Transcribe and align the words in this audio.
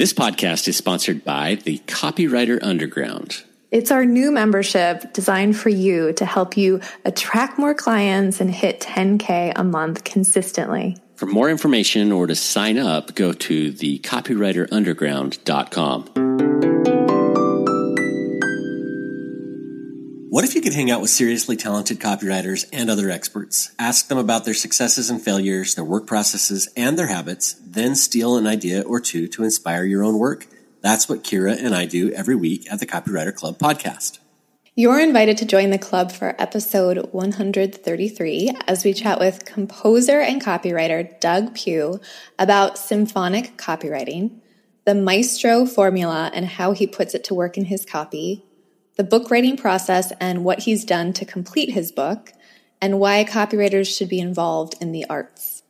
This 0.00 0.14
podcast 0.14 0.66
is 0.66 0.78
sponsored 0.78 1.26
by 1.26 1.56
the 1.56 1.76
Copywriter 1.80 2.58
Underground. 2.62 3.44
It's 3.70 3.90
our 3.90 4.06
new 4.06 4.30
membership 4.30 5.12
designed 5.12 5.58
for 5.58 5.68
you 5.68 6.14
to 6.14 6.24
help 6.24 6.56
you 6.56 6.80
attract 7.04 7.58
more 7.58 7.74
clients 7.74 8.40
and 8.40 8.50
hit 8.50 8.80
10K 8.80 9.52
a 9.54 9.62
month 9.62 10.04
consistently. 10.04 10.96
For 11.16 11.26
more 11.26 11.50
information 11.50 12.12
or 12.12 12.26
to 12.26 12.34
sign 12.34 12.78
up, 12.78 13.14
go 13.14 13.34
to 13.34 13.72
thecopywriterunderground.com. 13.74 16.69
What 20.30 20.44
if 20.44 20.54
you 20.54 20.60
could 20.60 20.74
hang 20.74 20.92
out 20.92 21.00
with 21.00 21.10
seriously 21.10 21.56
talented 21.56 21.98
copywriters 21.98 22.64
and 22.72 22.88
other 22.88 23.10
experts? 23.10 23.72
Ask 23.80 24.06
them 24.06 24.16
about 24.16 24.44
their 24.44 24.54
successes 24.54 25.10
and 25.10 25.20
failures, 25.20 25.74
their 25.74 25.84
work 25.84 26.06
processes, 26.06 26.68
and 26.76 26.96
their 26.96 27.08
habits, 27.08 27.56
then 27.66 27.96
steal 27.96 28.36
an 28.36 28.46
idea 28.46 28.82
or 28.82 29.00
two 29.00 29.26
to 29.26 29.42
inspire 29.42 29.82
your 29.82 30.04
own 30.04 30.18
work? 30.18 30.46
That's 30.82 31.08
what 31.08 31.24
Kira 31.24 31.58
and 31.60 31.74
I 31.74 31.84
do 31.84 32.12
every 32.12 32.36
week 32.36 32.70
at 32.70 32.78
the 32.78 32.86
Copywriter 32.86 33.34
Club 33.34 33.58
podcast. 33.58 34.20
You're 34.76 35.00
invited 35.00 35.36
to 35.38 35.44
join 35.46 35.70
the 35.70 35.78
club 35.78 36.12
for 36.12 36.40
episode 36.40 37.08
133 37.10 38.52
as 38.68 38.84
we 38.84 38.94
chat 38.94 39.18
with 39.18 39.44
composer 39.44 40.20
and 40.20 40.40
copywriter 40.40 41.18
Doug 41.18 41.56
Pew 41.56 42.00
about 42.38 42.78
symphonic 42.78 43.56
copywriting, 43.56 44.38
the 44.84 44.94
maestro 44.94 45.66
formula 45.66 46.30
and 46.32 46.46
how 46.46 46.70
he 46.70 46.86
puts 46.86 47.16
it 47.16 47.24
to 47.24 47.34
work 47.34 47.58
in 47.58 47.64
his 47.64 47.84
copy, 47.84 48.44
the 48.96 49.04
book 49.04 49.30
writing 49.30 49.56
process 49.56 50.12
and 50.20 50.44
what 50.44 50.60
he's 50.60 50.84
done 50.84 51.12
to 51.14 51.24
complete 51.24 51.70
his 51.70 51.92
book, 51.92 52.32
and 52.80 52.98
why 52.98 53.24
copywriters 53.24 53.96
should 53.96 54.08
be 54.08 54.20
involved 54.20 54.74
in 54.80 54.92
the 54.92 55.04
arts. 55.08 55.62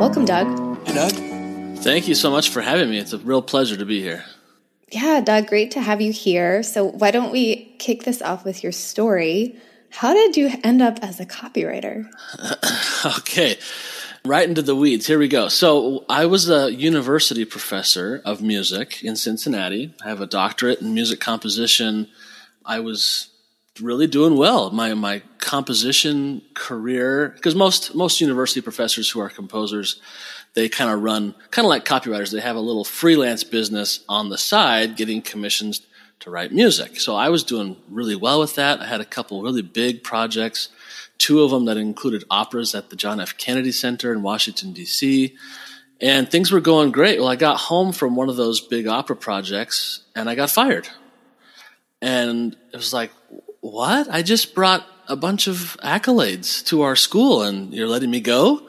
Welcome, 0.00 0.24
Doug. 0.24 0.86
Hey, 0.86 0.94
Doug. 0.94 1.12
Thank 1.80 2.08
you 2.08 2.14
so 2.14 2.30
much 2.30 2.48
for 2.48 2.62
having 2.62 2.90
me. 2.90 2.98
It's 2.98 3.12
a 3.12 3.18
real 3.18 3.42
pleasure 3.42 3.76
to 3.76 3.84
be 3.84 4.00
here. 4.00 4.24
Yeah, 4.90 5.20
Doug, 5.20 5.46
great 5.46 5.70
to 5.72 5.80
have 5.80 6.00
you 6.00 6.12
here. 6.12 6.62
So, 6.62 6.84
why 6.84 7.10
don't 7.10 7.30
we 7.30 7.76
kick 7.78 8.04
this 8.04 8.20
off 8.22 8.44
with 8.44 8.62
your 8.62 8.72
story? 8.72 9.56
How 9.90 10.14
did 10.14 10.36
you 10.36 10.50
end 10.62 10.80
up 10.80 10.98
as 11.02 11.20
a 11.20 11.26
copywriter? 11.26 12.08
okay, 13.18 13.58
right 14.24 14.48
into 14.48 14.62
the 14.62 14.76
weeds. 14.76 15.06
Here 15.06 15.18
we 15.18 15.28
go. 15.28 15.48
So, 15.48 16.04
I 16.08 16.26
was 16.26 16.48
a 16.48 16.72
university 16.72 17.44
professor 17.44 18.22
of 18.24 18.40
music 18.40 19.02
in 19.02 19.16
Cincinnati. 19.16 19.94
I 20.04 20.08
have 20.08 20.20
a 20.20 20.26
doctorate 20.26 20.80
in 20.80 20.94
music 20.94 21.20
composition. 21.20 22.08
I 22.64 22.80
was 22.80 23.30
really 23.80 24.06
doing 24.06 24.36
well. 24.36 24.70
My 24.70 24.94
my 24.94 25.22
composition 25.38 26.42
career, 26.54 27.32
because 27.34 27.54
most 27.54 27.94
most 27.94 28.20
university 28.20 28.60
professors 28.60 29.10
who 29.10 29.20
are 29.20 29.28
composers, 29.28 30.00
they 30.54 30.68
kind 30.68 30.90
of 30.90 31.02
run 31.02 31.34
kind 31.50 31.64
of 31.64 31.70
like 31.70 31.84
copywriters. 31.84 32.32
They 32.32 32.40
have 32.40 32.56
a 32.56 32.60
little 32.60 32.84
freelance 32.84 33.44
business 33.44 34.04
on 34.08 34.28
the 34.28 34.38
side, 34.38 34.96
getting 34.96 35.22
commissions 35.22 35.80
to 36.20 36.30
write 36.30 36.52
music. 36.52 37.00
So 37.00 37.16
I 37.16 37.28
was 37.28 37.44
doing 37.44 37.76
really 37.88 38.16
well 38.16 38.40
with 38.40 38.54
that. 38.54 38.80
I 38.80 38.86
had 38.86 39.00
a 39.00 39.06
couple 39.06 39.42
really 39.42 39.62
big 39.62 40.02
projects, 40.02 40.68
two 41.18 41.42
of 41.42 41.50
them 41.50 41.64
that 41.64 41.76
included 41.76 42.24
operas 42.30 42.74
at 42.74 42.90
the 42.90 42.96
John 42.96 43.20
F. 43.20 43.36
Kennedy 43.36 43.72
Center 43.72 44.12
in 44.12 44.22
Washington, 44.22 44.72
D.C. 44.72 45.36
And 46.00 46.30
things 46.30 46.50
were 46.50 46.60
going 46.60 46.92
great. 46.92 47.18
Well, 47.18 47.28
I 47.28 47.36
got 47.36 47.58
home 47.58 47.92
from 47.92 48.16
one 48.16 48.28
of 48.28 48.36
those 48.36 48.60
big 48.60 48.86
opera 48.86 49.16
projects 49.16 50.02
and 50.14 50.28
I 50.30 50.34
got 50.34 50.50
fired. 50.50 50.88
And 52.00 52.56
it 52.72 52.76
was 52.76 52.92
like, 52.92 53.10
what? 53.60 54.08
I 54.10 54.22
just 54.22 54.54
brought 54.54 54.86
a 55.08 55.16
bunch 55.16 55.48
of 55.48 55.76
accolades 55.82 56.64
to 56.66 56.82
our 56.82 56.96
school 56.96 57.42
and 57.42 57.74
you're 57.74 57.88
letting 57.88 58.10
me 58.10 58.20
go? 58.20 58.68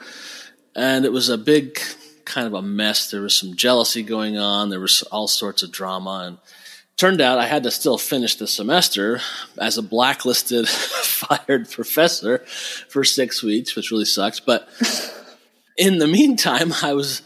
And 0.75 1.05
it 1.05 1.11
was 1.11 1.29
a 1.29 1.37
big 1.37 1.79
kind 2.25 2.47
of 2.47 2.53
a 2.53 2.61
mess. 2.61 3.11
There 3.11 3.21
was 3.21 3.37
some 3.37 3.55
jealousy 3.55 4.03
going 4.03 4.37
on. 4.37 4.69
There 4.69 4.79
was 4.79 5.01
all 5.03 5.27
sorts 5.27 5.63
of 5.63 5.71
drama 5.71 6.23
and 6.27 6.37
turned 7.01 7.19
out 7.19 7.39
I 7.39 7.47
had 7.47 7.63
to 7.63 7.71
still 7.71 7.97
finish 7.97 8.35
the 8.35 8.45
semester 8.45 9.21
as 9.57 9.79
a 9.79 9.81
blacklisted, 9.81 10.69
fired 10.69 11.67
professor 11.67 12.45
for 12.89 13.03
six 13.03 13.41
weeks, 13.41 13.75
which 13.75 13.89
really 13.89 14.05
sucks. 14.05 14.39
But 14.39 14.69
in 15.79 15.97
the 15.97 16.07
meantime, 16.07 16.71
I 16.83 16.93
was 16.93 17.23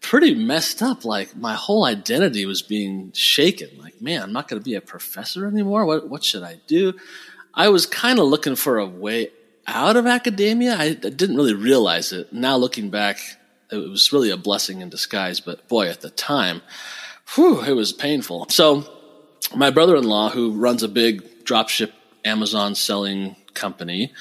pretty 0.00 0.34
messed 0.34 0.80
up. 0.80 1.04
Like 1.04 1.36
my 1.36 1.52
whole 1.52 1.84
identity 1.84 2.46
was 2.46 2.62
being 2.62 3.12
shaken. 3.12 3.68
Like, 3.78 4.00
man, 4.00 4.22
I'm 4.22 4.32
not 4.32 4.48
going 4.48 4.62
to 4.62 4.64
be 4.64 4.76
a 4.76 4.80
professor 4.80 5.46
anymore. 5.46 5.84
What 5.84 6.08
what 6.08 6.24
should 6.24 6.42
I 6.42 6.58
do? 6.66 6.94
I 7.52 7.68
was 7.68 7.84
kind 7.84 8.18
of 8.18 8.28
looking 8.28 8.56
for 8.56 8.78
a 8.78 8.86
way 8.86 9.28
out 9.66 9.96
of 9.96 10.06
academia. 10.06 10.74
I, 10.74 10.84
I 10.84 10.94
didn't 10.94 11.36
really 11.36 11.52
realize 11.52 12.12
it. 12.12 12.32
Now 12.32 12.56
looking 12.56 12.88
back, 12.88 13.18
it 13.70 13.76
was 13.76 14.10
really 14.10 14.30
a 14.30 14.38
blessing 14.38 14.80
in 14.80 14.88
disguise. 14.88 15.38
But 15.38 15.68
boy, 15.68 15.88
at 15.88 16.00
the 16.00 16.08
time, 16.08 16.62
whew, 17.34 17.62
it 17.62 17.74
was 17.74 17.92
painful. 17.92 18.46
So 18.48 18.94
my 19.54 19.70
brother-in-law, 19.70 20.30
who 20.30 20.52
runs 20.52 20.82
a 20.82 20.88
big 20.88 21.44
dropship 21.44 21.92
Amazon 22.24 22.74
selling 22.74 23.36
company, 23.54 24.12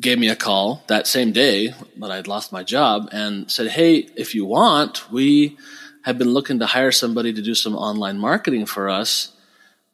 gave 0.00 0.18
me 0.18 0.28
a 0.28 0.36
call 0.36 0.84
that 0.86 1.06
same 1.06 1.32
day 1.32 1.74
that 1.96 2.10
I'd 2.10 2.28
lost 2.28 2.52
my 2.52 2.62
job 2.62 3.08
and 3.12 3.50
said, 3.50 3.68
Hey, 3.68 4.08
if 4.16 4.34
you 4.34 4.44
want, 4.44 5.10
we 5.10 5.56
have 6.04 6.18
been 6.18 6.30
looking 6.30 6.58
to 6.60 6.66
hire 6.66 6.92
somebody 6.92 7.32
to 7.32 7.42
do 7.42 7.54
some 7.54 7.74
online 7.74 8.18
marketing 8.18 8.66
for 8.66 8.88
us. 8.88 9.32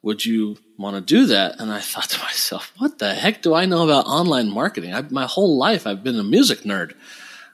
Would 0.02 0.26
you 0.26 0.58
want 0.76 0.96
to 0.96 1.00
do 1.00 1.26
that? 1.26 1.58
And 1.60 1.72
I 1.72 1.80
thought 1.90 2.10
to 2.10 2.20
myself, 2.20 2.72
what 2.78 2.98
the 2.98 3.14
heck 3.14 3.42
do 3.42 3.54
I 3.54 3.64
know 3.64 3.84
about 3.84 4.06
online 4.06 4.50
marketing? 4.50 4.92
I, 4.92 5.02
my 5.02 5.26
whole 5.26 5.56
life 5.56 5.86
I've 5.86 6.04
been 6.04 6.18
a 6.18 6.24
music 6.24 6.60
nerd. 6.60 6.94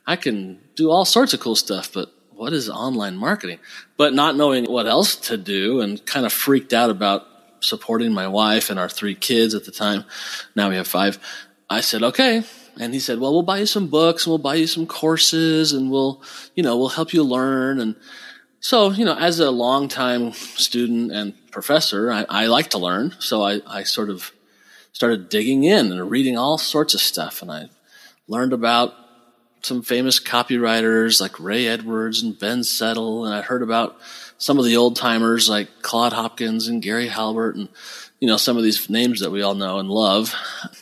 I 0.07 0.17
can 0.17 0.61
do 0.75 0.91
all 0.91 1.05
sorts 1.05 1.35
of 1.35 1.41
cool 1.41 1.55
stuff, 1.55 1.93
but 1.93 2.13
what 2.41 2.55
is 2.55 2.71
online 2.71 3.19
marketing? 3.19 3.59
But 3.99 4.15
not 4.15 4.35
knowing 4.35 4.65
what 4.65 4.87
else 4.87 5.15
to 5.29 5.37
do 5.37 5.83
and 5.83 6.03
kind 6.07 6.25
of 6.25 6.33
freaked 6.33 6.73
out 6.73 6.89
about 6.89 7.27
supporting 7.61 8.15
my 8.15 8.29
wife 8.29 8.71
and 8.71 8.81
our 8.81 8.89
three 8.89 9.15
kids 9.15 9.55
at 9.55 9.67
the 9.67 9.71
time. 9.71 10.07
Now 10.57 10.71
we 10.71 10.77
have 10.77 10.89
five. 10.89 11.19
I 11.69 11.83
said, 11.83 12.03
okay. 12.03 12.43
And 12.79 12.95
he 12.95 12.99
said, 12.99 13.19
well, 13.19 13.35
we'll 13.35 13.43
buy 13.43 13.59
you 13.59 13.67
some 13.67 13.89
books 13.89 14.25
and 14.25 14.31
we'll 14.31 14.39
buy 14.39 14.55
you 14.55 14.67
some 14.67 14.87
courses 14.87 15.75
and 15.75 15.91
we'll, 15.91 16.23
you 16.55 16.63
know, 16.63 16.79
we'll 16.79 16.89
help 16.89 17.13
you 17.13 17.23
learn. 17.23 17.79
And 17.79 17.95
so, 18.61 18.91
you 18.91 19.05
know, 19.05 19.19
as 19.19 19.39
a 19.39 19.51
longtime 19.51 20.33
student 20.33 21.13
and 21.13 21.35
professor, 21.51 22.11
I, 22.11 22.25
I 22.27 22.47
like 22.47 22.71
to 22.71 22.79
learn. 22.79 23.17
So 23.19 23.43
I, 23.43 23.61
I 23.67 23.83
sort 23.83 24.09
of 24.09 24.33
started 24.93 25.29
digging 25.29 25.65
in 25.65 25.93
and 25.93 26.11
reading 26.11 26.39
all 26.39 26.57
sorts 26.57 26.95
of 26.95 27.03
stuff. 27.03 27.43
And 27.43 27.53
I 27.53 27.69
learned 28.29 28.55
about 28.55 28.95
some 29.63 29.83
famous 29.83 30.19
copywriters 30.19 31.21
like 31.21 31.39
Ray 31.39 31.67
Edwards 31.67 32.23
and 32.23 32.39
Ben 32.39 32.65
Settle, 32.65 33.25
and 33.25 33.35
I 33.35 33.43
heard 33.43 33.63
about 33.63 33.99
some 34.39 34.59
of 34.59 34.65
the 34.65 34.77
old 34.77 34.97
timers 34.97 35.49
like 35.49 35.83
Claude 35.83 36.13
Hopkins 36.13 36.69
and 36.69 36.83
Gary 36.83 37.09
Halbert, 37.09 37.57
and 37.57 37.69
you 38.21 38.29
know 38.29 38.37
some 38.37 38.57
of 38.57 38.63
these 38.63 38.89
names 38.89 39.21
that 39.21 39.31
we 39.31 39.43
all 39.43 39.55
know 39.55 39.79
and 39.79 39.89
love. 39.89 40.35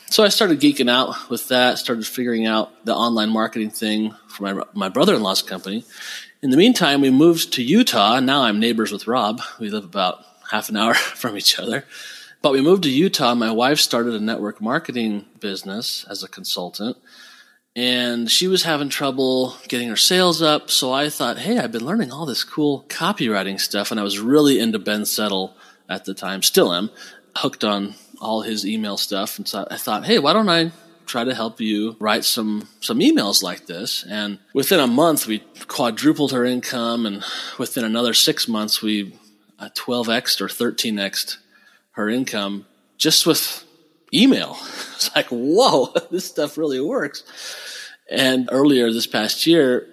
So 0.09 0.23
I 0.23 0.29
started 0.29 0.59
geeking 0.59 0.89
out 0.89 1.29
with 1.29 1.49
that. 1.49 1.77
Started 1.77 2.07
figuring 2.07 2.45
out 2.45 2.85
the 2.85 2.95
online 2.95 3.29
marketing 3.29 3.69
thing 3.69 4.15
for 4.27 4.43
my 4.43 4.63
my 4.73 4.89
brother-in-law's 4.89 5.41
company. 5.41 5.83
In 6.41 6.51
the 6.51 6.57
meantime, 6.57 7.01
we 7.01 7.09
moved 7.09 7.53
to 7.53 7.63
Utah. 7.63 8.19
Now 8.19 8.43
I'm 8.43 8.59
neighbors 8.59 8.91
with 8.91 9.07
Rob. 9.07 9.41
We 9.59 9.69
live 9.69 9.83
about 9.83 10.23
half 10.49 10.69
an 10.69 10.77
hour 10.77 10.93
from 10.93 11.37
each 11.37 11.59
other. 11.59 11.85
But 12.41 12.53
we 12.53 12.61
moved 12.61 12.83
to 12.83 12.89
Utah. 12.89 13.35
My 13.35 13.51
wife 13.51 13.79
started 13.79 14.13
a 14.13 14.19
network 14.19 14.61
marketing 14.61 15.25
business 15.41 16.05
as 16.09 16.23
a 16.23 16.29
consultant 16.29 16.95
and 17.75 18.29
she 18.29 18.47
was 18.47 18.63
having 18.63 18.89
trouble 18.89 19.55
getting 19.67 19.89
her 19.89 19.95
sales 19.95 20.41
up. 20.41 20.69
So 20.69 20.91
I 20.91 21.09
thought, 21.09 21.37
hey, 21.37 21.57
I've 21.57 21.71
been 21.71 21.85
learning 21.85 22.11
all 22.11 22.25
this 22.25 22.43
cool 22.43 22.85
copywriting 22.89 23.59
stuff, 23.59 23.91
and 23.91 23.99
I 23.99 24.03
was 24.03 24.19
really 24.19 24.59
into 24.59 24.79
Ben 24.79 25.05
Settle 25.05 25.55
at 25.87 26.05
the 26.05 26.13
time, 26.13 26.43
still 26.43 26.73
am, 26.73 26.89
hooked 27.35 27.63
on 27.63 27.95
all 28.21 28.41
his 28.41 28.65
email 28.65 28.97
stuff. 28.97 29.37
And 29.37 29.47
so 29.47 29.67
I 29.69 29.77
thought, 29.77 30.05
hey, 30.05 30.19
why 30.19 30.33
don't 30.33 30.49
I 30.49 30.71
try 31.05 31.23
to 31.23 31.33
help 31.33 31.59
you 31.59 31.95
write 31.99 32.23
some 32.23 32.67
some 32.81 32.99
emails 32.99 33.41
like 33.41 33.65
this? 33.65 34.03
And 34.07 34.39
within 34.53 34.79
a 34.79 34.87
month, 34.87 35.25
we 35.25 35.39
quadrupled 35.67 36.31
her 36.31 36.45
income, 36.45 37.05
and 37.05 37.23
within 37.57 37.83
another 37.83 38.13
six 38.13 38.47
months, 38.47 38.81
we 38.81 39.15
uh, 39.57 39.69
12x 39.75 40.41
or 40.41 40.47
13x 40.47 41.37
her 41.91 42.09
income 42.09 42.65
just 42.97 43.25
with 43.25 43.65
email. 44.13 44.57
It's 44.99 45.15
like, 45.15 45.27
whoa, 45.27 45.93
this 46.11 46.25
stuff 46.25 46.57
really 46.57 46.81
works. 46.81 47.23
And 48.11 48.49
earlier 48.51 48.91
this 48.91 49.07
past 49.07 49.47
year, 49.47 49.87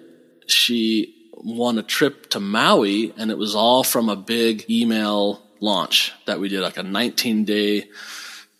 she 0.47 1.15
won 1.31 1.77
a 1.77 1.83
trip 1.83 2.29
to 2.31 2.41
Maui 2.41 3.13
and 3.17 3.31
it 3.31 3.37
was 3.37 3.55
all 3.55 3.85
from 3.85 4.09
a 4.09 4.17
big 4.17 4.69
email 4.69 5.41
launch 5.61 6.11
that 6.25 6.41
we 6.41 6.49
did, 6.49 6.59
like 6.59 6.75
a 6.75 6.83
19 6.83 7.45
day 7.45 7.89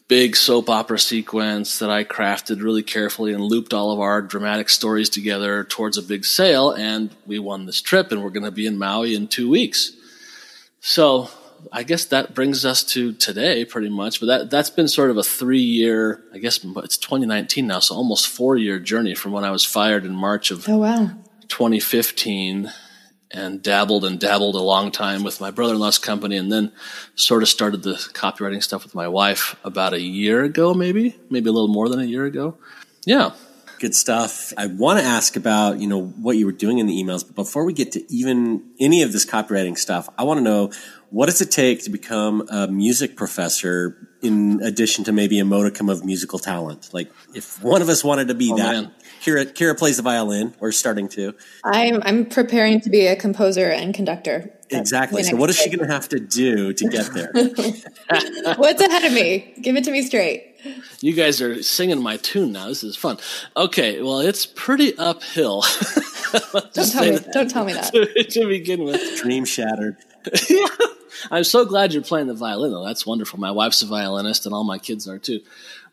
big 0.08 0.38
soap 0.38 0.70
opera 0.70 0.98
sequence 0.98 1.80
that 1.80 1.90
I 1.90 2.06
crafted 2.06 2.62
really 2.62 2.84
carefully 2.84 3.34
and 3.34 3.44
looped 3.44 3.74
all 3.74 3.92
of 3.92 4.00
our 4.00 4.22
dramatic 4.22 4.70
stories 4.70 5.10
together 5.10 5.66
towards 5.66 5.98
a 5.98 6.02
big 6.02 6.24
sale. 6.24 6.72
And 6.72 7.14
we 7.26 7.40
won 7.40 7.66
this 7.66 7.82
trip 7.82 8.12
and 8.12 8.24
we're 8.24 8.30
going 8.30 8.44
to 8.44 8.52
be 8.52 8.68
in 8.68 8.78
Maui 8.78 9.16
in 9.16 9.28
two 9.28 9.50
weeks. 9.50 9.92
So 10.80 11.30
I 11.72 11.84
guess 11.84 12.06
that 12.06 12.34
brings 12.34 12.66
us 12.66 12.84
to 12.86 13.14
today 13.14 13.66
pretty 13.66 13.90
much, 13.90 14.20
but 14.20 14.28
that, 14.28 14.50
that's 14.50 14.70
been 14.70 14.88
sort 14.88 15.10
of 15.10 15.18
a 15.18 15.24
three 15.24 15.62
year, 15.62 16.24
I 16.34 16.38
guess 16.38 16.64
it's 16.64 16.98
2019 16.98 17.68
now, 17.68 17.80
so 17.80 17.96
almost 17.96 18.28
four 18.28 18.56
year 18.58 18.80
journey 18.80 19.16
from 19.16 19.32
when 19.32 19.44
I 19.44 19.52
was 19.52 19.66
fired 19.66 20.06
in 20.06 20.14
March 20.14 20.52
of 20.52 20.68
oh, 20.70 20.78
wow. 20.78 21.12
2015 21.48 22.72
and 23.32 23.62
dabbled 23.62 24.06
and 24.06 24.20
dabbled 24.20 24.56
a 24.56 24.60
long 24.60 24.92
time 24.92 25.24
with 25.24 25.42
my 25.42 25.52
brother-in-law's 25.52 25.98
company 25.98 26.38
and 26.38 26.52
then 26.52 26.72
sort 27.16 27.44
of 27.44 27.50
started 27.50 27.84
the 27.84 27.94
copywriting 28.14 28.64
stuff 28.64 28.84
with 28.84 28.96
my 28.96 29.08
wife 29.08 29.56
about 29.64 29.94
a 29.94 30.00
year 30.00 30.44
ago 30.44 30.74
maybe 30.74 31.16
maybe 31.30 31.50
a 31.50 31.52
little 31.52 31.68
more 31.68 31.90
than 31.90 32.00
a 32.00 32.06
year 32.06 32.24
ago 32.26 32.58
yeah 33.06 33.32
good 33.80 33.96
stuff 33.96 34.54
i 34.58 34.66
want 34.66 35.00
to 35.00 35.06
ask 35.06 35.36
about 35.36 35.80
you 35.80 35.88
know 35.88 36.02
what 36.02 36.38
you 36.38 36.46
were 36.46 36.52
doing 36.52 36.80
in 36.80 36.88
the 36.88 36.94
emails 36.94 37.26
but 37.26 37.36
before 37.36 37.66
we 37.66 37.74
get 37.74 37.92
to 37.92 38.14
even 38.14 38.64
any 38.80 39.04
of 39.04 39.12
this 39.12 39.26
copywriting 39.26 39.78
stuff 39.78 40.10
i 40.18 40.24
want 40.24 40.38
to 40.38 40.44
know 40.44 40.72
what 41.10 41.28
does 41.28 41.42
it 41.42 41.52
take 41.52 41.84
to 41.84 41.90
become 41.90 42.48
a 42.50 42.68
music 42.68 43.16
professor 43.16 44.10
in 44.22 44.62
addition 44.64 45.04
to 45.04 45.12
maybe 45.12 45.40
a 45.40 45.46
modicum 45.46 45.90
of 45.90 46.04
musical 46.04 46.40
talent 46.40 46.90
like 46.94 47.12
if 47.34 47.64
one 47.64 47.82
of 47.82 47.90
us 47.90 48.04
wanted 48.04 48.28
to 48.28 48.34
be 48.34 48.52
oh, 48.52 48.58
that 48.58 48.72
man. 48.72 48.92
Kira, 49.22 49.46
Kira 49.46 49.78
plays 49.78 49.98
the 49.98 50.04
violin, 50.04 50.54
or 50.60 50.72
starting 50.72 51.10
to. 51.10 51.34
I'm 51.64 52.02
I'm 52.04 52.26
preparing 52.26 52.82
to 52.82 52.90
be 52.90 53.08
a 53.08 53.16
composer 53.16 53.70
and 53.70 53.94
conductor. 53.94 54.54
Exactly. 54.70 55.24
So, 55.24 55.36
what 55.36 55.50
is 55.50 55.58
she 55.58 55.70
going 55.70 55.88
to 55.88 55.94
have 55.94 56.10
to 56.10 56.20
do 56.20 56.74
to 56.74 56.88
get 56.90 57.14
there? 57.14 57.32
What's 58.58 58.82
ahead 58.82 59.06
of 59.06 59.14
me? 59.14 59.54
Give 59.62 59.76
it 59.76 59.84
to 59.86 59.92
me 59.92 60.02
straight. 60.02 60.57
You 61.00 61.14
guys 61.14 61.42
are 61.42 61.62
singing 61.64 62.02
my 62.02 62.18
tune 62.18 62.52
now. 62.52 62.68
This 62.68 62.84
is 62.84 62.96
fun. 62.96 63.18
Okay, 63.56 64.02
well, 64.02 64.20
it's 64.20 64.46
pretty 64.46 64.98
uphill. 64.98 65.62
don't 66.32 66.92
tell 66.92 67.04
me. 67.04 67.12
That. 67.12 67.30
Don't 67.34 67.50
tell 67.50 67.66
me 67.66 67.74
that. 67.74 67.92
To, 67.94 68.24
to 68.24 68.48
begin 68.48 68.84
with, 68.84 69.22
dream 69.22 69.46
shattered. 69.46 69.98
I'm 71.32 71.44
so 71.44 71.66
glad 71.66 71.94
you're 71.94 72.04
playing 72.04 72.28
the 72.28 72.34
violin, 72.34 72.72
though. 72.72 72.86
That's 72.86 73.06
wonderful. 73.06 73.40
My 73.40 73.52
wife's 73.52 73.82
a 73.82 73.86
violinist, 73.86 74.46
and 74.46 74.54
all 74.54 74.64
my 74.64 74.78
kids 74.78 75.08
are 75.08 75.18
too. 75.18 75.42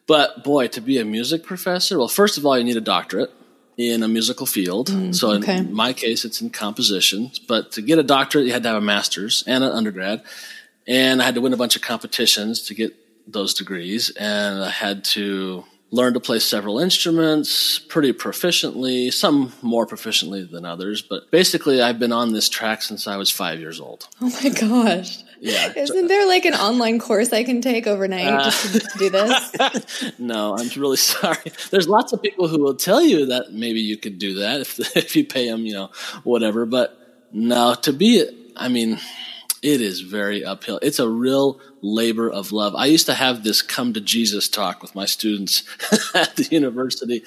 But 0.06 0.44
boy, 0.44 0.68
to 0.68 0.80
be 0.80 0.98
a 0.98 1.04
music 1.04 1.44
professor, 1.44 1.98
well, 1.98 2.08
first 2.08 2.36
of 2.36 2.44
all, 2.44 2.58
you 2.58 2.64
need 2.64 2.76
a 2.76 2.82
doctorate 2.82 3.32
in 3.76 4.02
a 4.02 4.08
musical 4.08 4.46
field. 4.46 4.88
Mm, 4.88 5.14
so 5.14 5.32
okay. 5.32 5.58
in 5.58 5.72
my 5.72 5.92
case, 5.92 6.24
it's 6.24 6.40
in 6.40 6.50
composition. 6.50 7.30
But 7.48 7.72
to 7.72 7.82
get 7.82 7.98
a 7.98 8.02
doctorate, 8.02 8.46
you 8.46 8.52
had 8.52 8.62
to 8.64 8.68
have 8.68 8.78
a 8.78 8.84
master's 8.84 9.42
and 9.46 9.64
an 9.64 9.72
undergrad. 9.72 10.22
And 10.86 11.22
I 11.22 11.24
had 11.24 11.34
to 11.34 11.40
win 11.40 11.52
a 11.52 11.56
bunch 11.56 11.76
of 11.76 11.82
competitions 11.82 12.62
to 12.62 12.74
get 12.74 12.94
those 13.26 13.54
degrees. 13.54 14.10
And 14.10 14.62
I 14.62 14.70
had 14.70 15.04
to 15.04 15.64
learn 15.94 16.14
to 16.14 16.20
play 16.20 16.40
several 16.40 16.80
instruments 16.80 17.78
pretty 17.78 18.12
proficiently, 18.12 19.12
some 19.12 19.52
more 19.62 19.86
proficiently 19.86 20.50
than 20.50 20.64
others. 20.64 21.02
But 21.02 21.30
basically, 21.30 21.80
I've 21.80 22.00
been 22.00 22.12
on 22.12 22.32
this 22.32 22.48
track 22.48 22.82
since 22.82 23.06
I 23.06 23.16
was 23.16 23.30
five 23.30 23.60
years 23.60 23.80
old. 23.80 24.08
Oh 24.20 24.30
my 24.42 24.48
gosh. 24.50 25.22
Yeah. 25.40 25.72
Isn't 25.76 26.08
there 26.08 26.26
like 26.26 26.46
an 26.46 26.54
online 26.54 26.98
course 26.98 27.32
I 27.32 27.44
can 27.44 27.60
take 27.60 27.86
overnight 27.86 28.26
uh, 28.26 28.44
just 28.44 28.72
to, 28.72 28.98
do 28.98 29.10
this? 29.10 30.12
no, 30.18 30.56
I'm 30.56 30.68
really 30.80 30.96
sorry. 30.96 31.52
There's 31.70 31.88
lots 31.88 32.12
of 32.12 32.22
people 32.22 32.48
who 32.48 32.58
will 32.58 32.74
tell 32.74 33.02
you 33.02 33.26
that 33.26 33.52
maybe 33.52 33.80
you 33.80 33.96
could 33.96 34.18
do 34.18 34.34
that 34.40 34.62
if 34.62 34.96
if 34.96 35.14
you 35.14 35.24
pay 35.24 35.48
them, 35.48 35.66
you 35.66 35.74
know, 35.74 35.90
whatever. 36.24 36.66
But 36.66 36.98
no, 37.30 37.74
to 37.82 37.92
be, 37.92 38.26
I 38.56 38.68
mean, 38.68 38.98
it 39.64 39.80
is 39.80 40.02
very 40.02 40.44
uphill. 40.44 40.78
It's 40.82 40.98
a 40.98 41.08
real 41.08 41.58
labor 41.80 42.30
of 42.30 42.52
love. 42.52 42.74
I 42.76 42.84
used 42.84 43.06
to 43.06 43.14
have 43.14 43.42
this 43.42 43.62
come 43.62 43.94
to 43.94 44.00
Jesus 44.00 44.46
talk 44.46 44.82
with 44.82 44.94
my 44.94 45.06
students 45.06 45.64
at 46.14 46.36
the 46.36 46.46
university. 46.50 47.24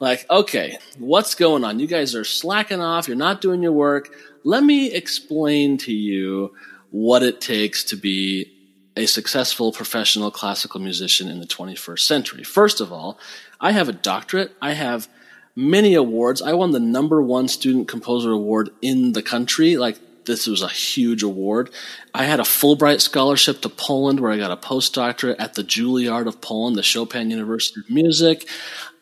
Like, 0.00 0.24
okay, 0.30 0.78
what's 0.98 1.34
going 1.34 1.62
on? 1.62 1.78
You 1.78 1.86
guys 1.86 2.14
are 2.14 2.24
slacking 2.24 2.80
off. 2.80 3.06
You're 3.06 3.18
not 3.18 3.42
doing 3.42 3.62
your 3.62 3.72
work. 3.72 4.08
Let 4.44 4.64
me 4.64 4.92
explain 4.92 5.76
to 5.78 5.92
you 5.92 6.54
what 6.90 7.22
it 7.22 7.42
takes 7.42 7.84
to 7.84 7.96
be 7.96 8.50
a 8.96 9.04
successful 9.04 9.70
professional 9.70 10.30
classical 10.30 10.80
musician 10.80 11.28
in 11.28 11.38
the 11.38 11.46
21st 11.46 12.00
century. 12.00 12.44
First 12.44 12.80
of 12.80 12.94
all, 12.94 13.18
I 13.60 13.72
have 13.72 13.90
a 13.90 13.92
doctorate. 13.92 14.56
I 14.62 14.72
have 14.72 15.06
many 15.54 15.92
awards. 15.92 16.40
I 16.40 16.54
won 16.54 16.70
the 16.70 16.80
number 16.80 17.20
one 17.20 17.46
student 17.46 17.88
composer 17.88 18.32
award 18.32 18.70
in 18.80 19.12
the 19.12 19.22
country. 19.22 19.76
Like, 19.76 19.98
this 20.26 20.46
was 20.46 20.62
a 20.62 20.68
huge 20.68 21.22
award. 21.22 21.70
I 22.12 22.24
had 22.24 22.40
a 22.40 22.44
Fulbright 22.44 23.00
scholarship 23.00 23.60
to 23.62 23.68
Poland 23.68 24.20
where 24.20 24.30
I 24.30 24.38
got 24.38 24.50
a 24.50 24.56
postdoctorate 24.56 25.36
at 25.38 25.54
the 25.54 25.64
Juilliard 25.64 26.26
of 26.26 26.40
Poland, 26.40 26.76
the 26.76 26.82
Chopin 26.82 27.30
University 27.30 27.80
of 27.80 27.90
Music. 27.90 28.48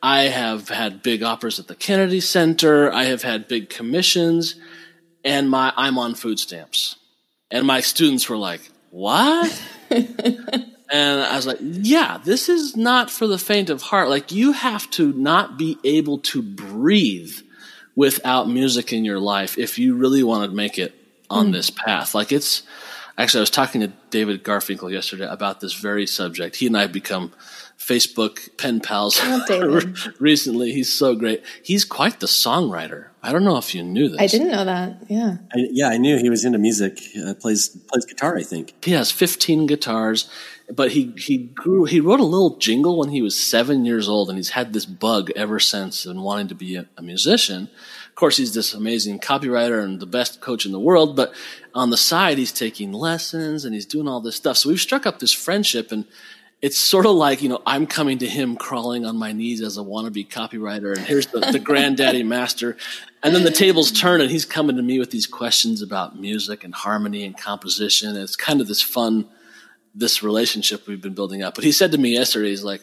I 0.03 0.23
have 0.23 0.69
had 0.69 1.03
big 1.03 1.23
operas 1.23 1.59
at 1.59 1.69
the 1.69 1.77
Kennedy 1.77 2.21
Center. 2.21 2.93
I 2.93 3.05
have 3.05 3.23
had 3.23 3.49
big 3.49 3.69
commissions 3.69 4.57
and 5.25 5.49
my, 5.49 5.73
I'm 5.77 5.99
on 5.99 6.15
food 6.15 6.39
stamps. 6.39 6.97
And 7.51 7.67
my 7.67 7.81
students 7.81 8.29
were 8.29 8.37
like, 8.37 8.71
What? 8.91 9.63
and 9.91 10.41
I 10.93 11.37
was 11.37 11.47
like, 11.47 11.59
Yeah, 11.61 12.19
this 12.25 12.49
is 12.49 12.77
not 12.77 13.11
for 13.11 13.27
the 13.27 13.39
faint 13.39 13.71
of 13.71 13.83
heart. 13.83 14.09
Like, 14.09 14.33
you 14.33 14.53
have 14.53 14.91
to 14.93 15.13
not 15.13 15.59
be 15.59 15.79
able 15.85 16.19
to 16.19 16.43
breathe 16.43 17.35
without 17.95 18.49
music 18.49 18.93
in 18.93 19.05
your 19.05 19.21
life 19.21 19.59
if 19.59 19.79
you 19.79 19.95
really 19.95 20.23
want 20.23 20.51
to 20.51 20.57
make 20.57 20.79
it 20.79 20.95
on 21.33 21.49
mm. 21.49 21.53
this 21.53 21.71
path. 21.71 22.15
Like, 22.15 22.33
it's 22.33 22.63
actually, 23.19 23.41
I 23.41 23.43
was 23.43 23.51
talking 23.51 23.81
to 23.81 23.93
David 24.11 24.45
Garfinkel 24.45 24.93
yesterday 24.93 25.27
about 25.27 25.61
this 25.61 25.73
very 25.73 26.07
subject. 26.07 26.57
He 26.57 26.67
and 26.67 26.77
I 26.77 26.83
have 26.83 26.93
become 26.93 27.33
Facebook 27.79 28.57
pen 28.57 28.81
pals 28.81 29.21
recently. 30.21 30.73
He's 30.73 30.93
so 30.93 31.17
great. 31.17 31.43
He's 31.63 31.85
quite 31.85 32.21
the 32.21 32.27
songwriter. 32.27 33.09
I 33.23 33.33
don't 33.33 33.45
know 33.45 33.57
if 33.57 33.75
you 33.75 33.83
knew 33.83 34.09
this. 34.09 34.21
I 34.21 34.27
didn't 34.27 34.51
know 34.51 34.65
that. 34.65 34.99
Yeah. 35.09 35.39
I, 35.53 35.67
yeah, 35.71 35.89
I 35.89 35.99
knew 35.99 36.17
he 36.19 36.31
was 36.31 36.45
into 36.45 36.59
music. 36.59 37.01
Uh, 37.17 37.35
plays 37.35 37.69
plays 37.69 38.05
guitar, 38.05 38.37
I 38.37 38.43
think. 38.43 38.75
He 38.85 38.93
has 38.93 39.11
15 39.11 39.67
guitars, 39.67 40.29
but 40.73 40.93
he 40.93 41.13
he 41.17 41.39
grew. 41.39 41.85
He 41.85 42.01
wrote 42.01 42.21
a 42.21 42.25
little 42.25 42.57
jingle 42.59 42.99
when 42.99 43.11
he 43.11 43.23
was 43.23 43.37
seven 43.37 43.85
years 43.85 44.09
old, 44.09 44.29
and 44.29 44.39
he's 44.39 44.51
had 44.51 44.73
this 44.73 44.87
bug 44.87 45.31
ever 45.35 45.59
since 45.59 46.07
and 46.07 46.23
wanting 46.23 46.49
to 46.49 46.55
be 46.55 46.77
a, 46.77 46.87
a 46.97 47.03
musician. 47.03 47.69
Of 48.13 48.17
course, 48.17 48.37
he's 48.37 48.53
this 48.53 48.75
amazing 48.75 49.21
copywriter 49.21 49.83
and 49.83 49.99
the 49.99 50.05
best 50.07 50.43
coach 50.43 50.67
in 50.67 50.73
the 50.73 50.79
world. 50.79 51.17
But 51.17 51.33
on 51.75 51.89
the 51.89 51.97
side, 51.97 52.37
he's 52.37 52.53
taking 52.53 52.93
lessons 52.93 53.65
and 53.65 53.75
he's 53.75 53.87
doing 53.87 54.07
all 54.07 54.21
this 54.21 54.37
stuff. 54.37 54.59
So 54.59 54.69
we've 54.69 54.79
struck 54.79 55.07
up 55.07 55.19
this 55.19 55.33
friendship 55.33 55.93
and 55.93 56.05
it's 56.61 56.79
sort 56.79 57.07
of 57.07 57.17
like 57.17 57.43
you 57.43 57.49
know 57.49 57.61
I'm 57.67 57.89
coming 57.89 58.19
to 58.19 58.27
him 58.27 58.57
crawling 58.57 59.05
on 59.05 59.17
my 59.17 59.33
knees 59.33 59.61
as 59.61 59.77
a 59.79 59.81
wannabe 59.81 60.29
copywriter, 60.29 60.97
and 60.97 61.05
here's 61.05 61.27
the, 61.27 61.41
the 61.41 61.59
granddaddy 61.71 62.23
master, 62.23 62.77
and 63.23 63.35
then 63.35 63.43
the 63.43 63.51
tables 63.51 63.91
turn, 63.91 64.21
and 64.21 64.31
he's 64.31 64.45
coming 64.45 64.77
to 64.77 64.83
me 64.83 65.01
with 65.01 65.11
these 65.11 65.27
questions 65.27 65.83
about 65.83 66.19
music 66.19 66.63
and 66.63 66.73
harmony 66.73 67.25
and 67.25 67.37
composition. 67.37 68.11
And 68.11 68.19
it's 68.19 68.37
kind 68.37 68.61
of 68.61 68.69
this 68.69 68.81
fun, 68.81 69.27
this 69.93 70.23
relationship 70.23 70.87
we've 70.87 71.03
been 71.03 71.15
building 71.15 71.43
up. 71.43 71.57
But 71.57 71.65
he 71.65 71.73
said 71.73 71.91
to 71.93 71.99
me 71.99 72.11
yesterday, 72.11 72.51
he's 72.51 72.63
like, 72.63 72.83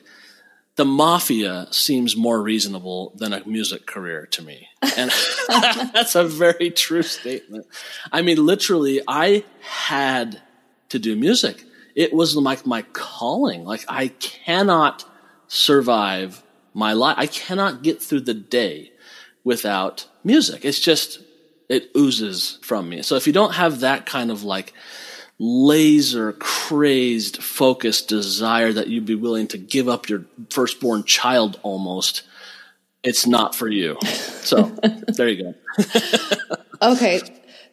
"The 0.79 0.85
mafia 0.85 1.67
seems 1.69 2.15
more 2.15 2.41
reasonable 2.41 3.13
than 3.15 3.33
a 3.33 3.45
music 3.45 3.85
career 3.85 4.25
to 4.31 4.41
me," 4.41 4.67
and 4.97 5.11
that's 5.93 6.15
a 6.15 6.23
very 6.23 6.71
true 6.71 7.03
statement. 7.03 7.67
I 8.11 8.21
mean, 8.21 8.43
literally, 8.45 9.01
I 9.07 9.43
had 9.61 10.41
to 10.89 10.97
do 10.97 11.15
music 11.15 11.65
it 11.99 12.13
was 12.13 12.33
like 12.33 12.65
my 12.65 12.83
calling. 12.93 13.65
Like 13.65 13.83
I 13.89 14.07
cannot 14.07 15.03
survive 15.49 16.41
my 16.73 16.93
life. 16.93 17.15
I 17.17 17.27
cannot 17.27 17.83
get 17.83 18.01
through 18.01 18.21
the 18.21 18.33
day 18.33 18.93
without 19.43 20.07
music. 20.23 20.63
It's 20.63 20.79
just, 20.79 21.19
it 21.67 21.91
oozes 21.97 22.57
from 22.61 22.87
me. 22.87 23.01
So 23.01 23.15
if 23.15 23.27
you 23.27 23.33
don't 23.33 23.55
have 23.55 23.81
that 23.81 24.05
kind 24.05 24.31
of 24.31 24.43
like 24.43 24.73
laser 25.39 26.33
crazed 26.33 27.41
focused 27.41 28.09
desire 28.09 28.73
that 28.73 28.87
you'd 28.87 29.05
be 29.05 29.15
willing 29.15 29.47
to 29.47 29.57
give 29.57 29.87
up 29.87 30.09
your 30.09 30.25
firstborn 30.49 31.03
child 31.05 31.59
almost, 31.63 32.23
it's 33.03 33.25
not 33.25 33.55
for 33.55 33.69
you. 33.69 33.97
So 34.03 34.63
there 35.07 35.29
you 35.29 35.43
go. 35.43 35.83
okay. 36.81 37.21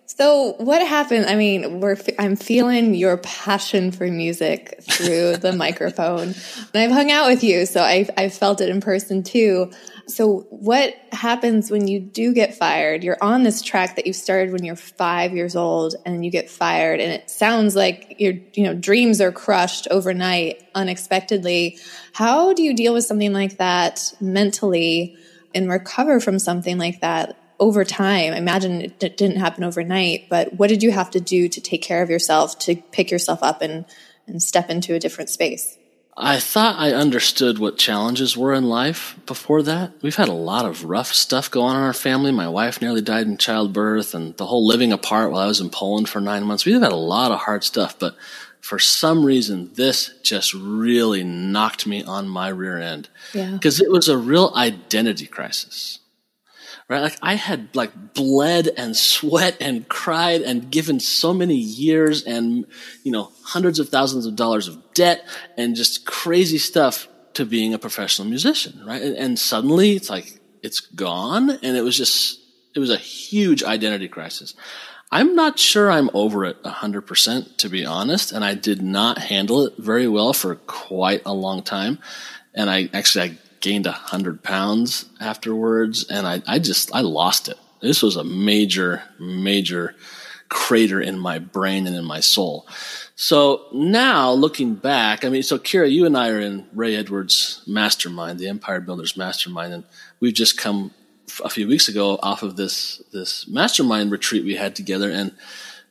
So 0.06 0.54
what 0.58 0.87
happened? 0.87 1.26
I 1.26 1.35
mean, 1.35 1.80
we're 1.80 1.96
I'm 2.18 2.37
feeling 2.37 2.94
your 2.94 3.16
passion 3.18 3.90
for 3.90 4.06
music 4.06 4.78
through 4.82 5.38
the 5.38 5.52
microphone, 5.56 6.28
and 6.28 6.75
I've 6.75 6.92
hung 6.92 7.11
out 7.11 7.26
with 7.28 7.42
you, 7.42 7.66
so 7.66 7.82
I've 7.82 8.08
I've 8.16 8.32
felt 8.32 8.61
it 8.61 8.70
in 8.70 8.80
person 8.80 9.25
too. 9.25 9.73
So 10.08 10.46
what 10.50 10.94
happens 11.10 11.70
when 11.70 11.88
you 11.88 11.98
do 11.98 12.32
get 12.32 12.54
fired? 12.54 13.02
You're 13.02 13.18
on 13.20 13.42
this 13.42 13.60
track 13.60 13.96
that 13.96 14.06
you 14.06 14.12
started 14.12 14.52
when 14.52 14.64
you're 14.64 14.76
five 14.76 15.34
years 15.34 15.56
old, 15.56 15.96
and 16.04 16.25
you 16.25 16.30
get 16.30 16.48
fired, 16.48 17.00
and 17.00 17.12
it 17.12 17.28
sounds 17.28 17.75
like 17.75 18.16
your 18.18 18.34
you 18.54 18.64
know 18.64 18.75
dreams 18.75 19.20
are 19.20 19.32
crushed 19.32 19.88
overnight, 19.90 20.62
unexpectedly. 20.75 21.78
How 22.12 22.52
do 22.52 22.62
you 22.62 22.75
deal 22.75 22.94
with 22.94 23.04
something 23.04 23.32
like 23.32 23.56
that 23.58 24.14
mentally 24.20 25.16
and 25.54 25.68
recover 25.68 26.20
from 26.20 26.38
something 26.38 26.78
like 26.78 27.00
that? 27.00 27.36
over 27.58 27.84
time, 27.84 28.34
I 28.34 28.36
imagine 28.36 28.82
it 28.82 28.98
didn't 28.98 29.36
happen 29.36 29.64
overnight, 29.64 30.28
but 30.28 30.54
what 30.54 30.68
did 30.68 30.82
you 30.82 30.90
have 30.90 31.10
to 31.12 31.20
do 31.20 31.48
to 31.48 31.60
take 31.60 31.82
care 31.82 32.02
of 32.02 32.10
yourself, 32.10 32.58
to 32.60 32.76
pick 32.76 33.10
yourself 33.10 33.42
up 33.42 33.62
and, 33.62 33.86
and 34.26 34.42
step 34.42 34.68
into 34.68 34.94
a 34.94 34.98
different 34.98 35.30
space? 35.30 35.75
I 36.18 36.40
thought 36.40 36.78
I 36.78 36.92
understood 36.92 37.58
what 37.58 37.76
challenges 37.76 38.37
were 38.37 38.54
in 38.54 38.64
life 38.64 39.18
before 39.26 39.62
that. 39.62 39.92
We've 40.00 40.16
had 40.16 40.28
a 40.28 40.32
lot 40.32 40.64
of 40.64 40.85
rough 40.85 41.12
stuff 41.12 41.50
go 41.50 41.62
on 41.62 41.76
in 41.76 41.82
our 41.82 41.92
family. 41.92 42.32
My 42.32 42.49
wife 42.49 42.80
nearly 42.80 43.02
died 43.02 43.26
in 43.26 43.37
childbirth 43.37 44.14
and 44.14 44.35
the 44.37 44.46
whole 44.46 44.66
living 44.66 44.92
apart 44.92 45.30
while 45.30 45.42
I 45.42 45.46
was 45.46 45.61
in 45.61 45.68
Poland 45.68 46.08
for 46.08 46.20
nine 46.20 46.44
months. 46.44 46.64
We've 46.64 46.80
had 46.80 46.92
a 46.92 46.96
lot 46.96 47.32
of 47.32 47.40
hard 47.40 47.64
stuff, 47.64 47.99
but 47.99 48.16
for 48.61 48.78
some 48.78 49.25
reason, 49.26 49.70
this 49.75 50.14
just 50.23 50.54
really 50.54 51.23
knocked 51.23 51.87
me 51.87 52.02
on 52.02 52.28
my 52.28 52.49
rear 52.49 52.78
end. 52.78 53.11
Yeah. 53.35 53.50
Because 53.50 53.80
it 53.80 53.90
was 53.90 54.08
a 54.08 54.16
real 54.16 54.52
identity 54.56 55.26
crisis 55.26 55.99
right? 56.88 57.02
Like 57.02 57.19
I 57.23 57.35
had 57.35 57.75
like 57.75 58.14
bled 58.14 58.69
and 58.76 58.97
sweat 58.97 59.57
and 59.61 59.88
cried 59.88 60.43
and 60.43 60.71
given 60.71 61.00
so 61.00 61.35
many 61.35 61.57
years 61.57 62.23
and, 62.25 62.66
you 63.02 63.12
know, 63.12 63.33
hundreds 63.43 63.78
of 63.78 63.88
thousands 63.88 64.26
of 64.26 64.37
dollars 64.37 64.69
of 64.69 64.95
debt 64.95 65.26
and 65.57 65.75
just 65.75 66.07
crazy 66.07 66.59
stuff 66.59 67.09
to 67.35 67.45
being 67.45 67.75
a 67.75 67.78
professional 67.78 68.28
musician, 68.28 68.81
right? 68.87 69.02
And, 69.02 69.16
and 69.16 69.38
suddenly 69.38 69.97
it's 69.97 70.09
like, 70.09 70.40
it's 70.62 70.81
gone. 70.81 71.50
And 71.50 71.76
it 71.76 71.83
was 71.83 71.97
just, 71.97 72.40
it 72.75 72.78
was 72.78 72.90
a 72.90 72.97
huge 72.97 73.62
identity 73.62 74.09
crisis. 74.09 74.55
I'm 75.11 75.35
not 75.35 75.59
sure 75.59 75.90
I'm 75.90 76.11
over 76.14 76.45
it 76.45 76.62
100% 76.62 77.57
to 77.59 77.69
be 77.69 77.85
honest. 77.85 78.33
And 78.33 78.45
I 78.45 78.55
did 78.55 78.83
not 78.83 79.19
handle 79.19 79.66
it 79.66 79.75
very 79.76 80.09
well 80.09 80.33
for 80.33 80.55
quite 80.55 81.23
a 81.26 81.33
long 81.33 81.62
time. 81.62 81.99
And 82.55 82.71
I 82.71 82.88
actually, 82.93 83.31
I 83.31 83.38
gained 83.66 83.87
a 83.88 83.90
hundred 83.90 84.44
pounds 84.44 85.06
afterwards, 85.18 86.06
and 86.08 86.25
I, 86.25 86.40
I 86.46 86.61
just 86.61 86.94
I 86.94 87.00
lost 87.00 87.49
it. 87.49 87.58
This 87.80 88.00
was 88.00 88.14
a 88.14 88.23
major, 88.23 89.02
major 89.18 89.96
crater 90.49 91.00
in 91.00 91.18
my 91.18 91.40
brain 91.40 91.88
and 91.88 91.96
in 91.96 92.04
my 92.04 92.20
soul. 92.20 92.64
So 93.16 93.66
now 93.73 94.30
looking 94.30 94.76
back, 94.76 95.25
I 95.25 95.30
mean, 95.30 95.42
so 95.42 95.58
Kira, 95.58 95.90
you 95.90 96.06
and 96.06 96.16
I 96.16 96.28
are 96.28 96.38
in 96.38 96.68
Ray 96.73 96.94
Edwards' 96.94 97.64
mastermind, 97.66 98.38
the 98.38 98.46
Empire 98.46 98.80
Builders 98.80 99.16
Mastermind, 99.16 99.73
and 99.73 99.85
we've 100.20 100.32
just 100.32 100.56
come 100.56 100.92
a 101.44 101.50
few 101.50 101.66
weeks 101.66 101.88
ago 101.88 102.20
off 102.23 102.44
of 102.44 102.54
this 102.54 103.02
this 103.12 103.49
mastermind 103.49 104.12
retreat 104.12 104.44
we 104.44 104.54
had 104.54 104.76
together, 104.76 105.11
and 105.11 105.32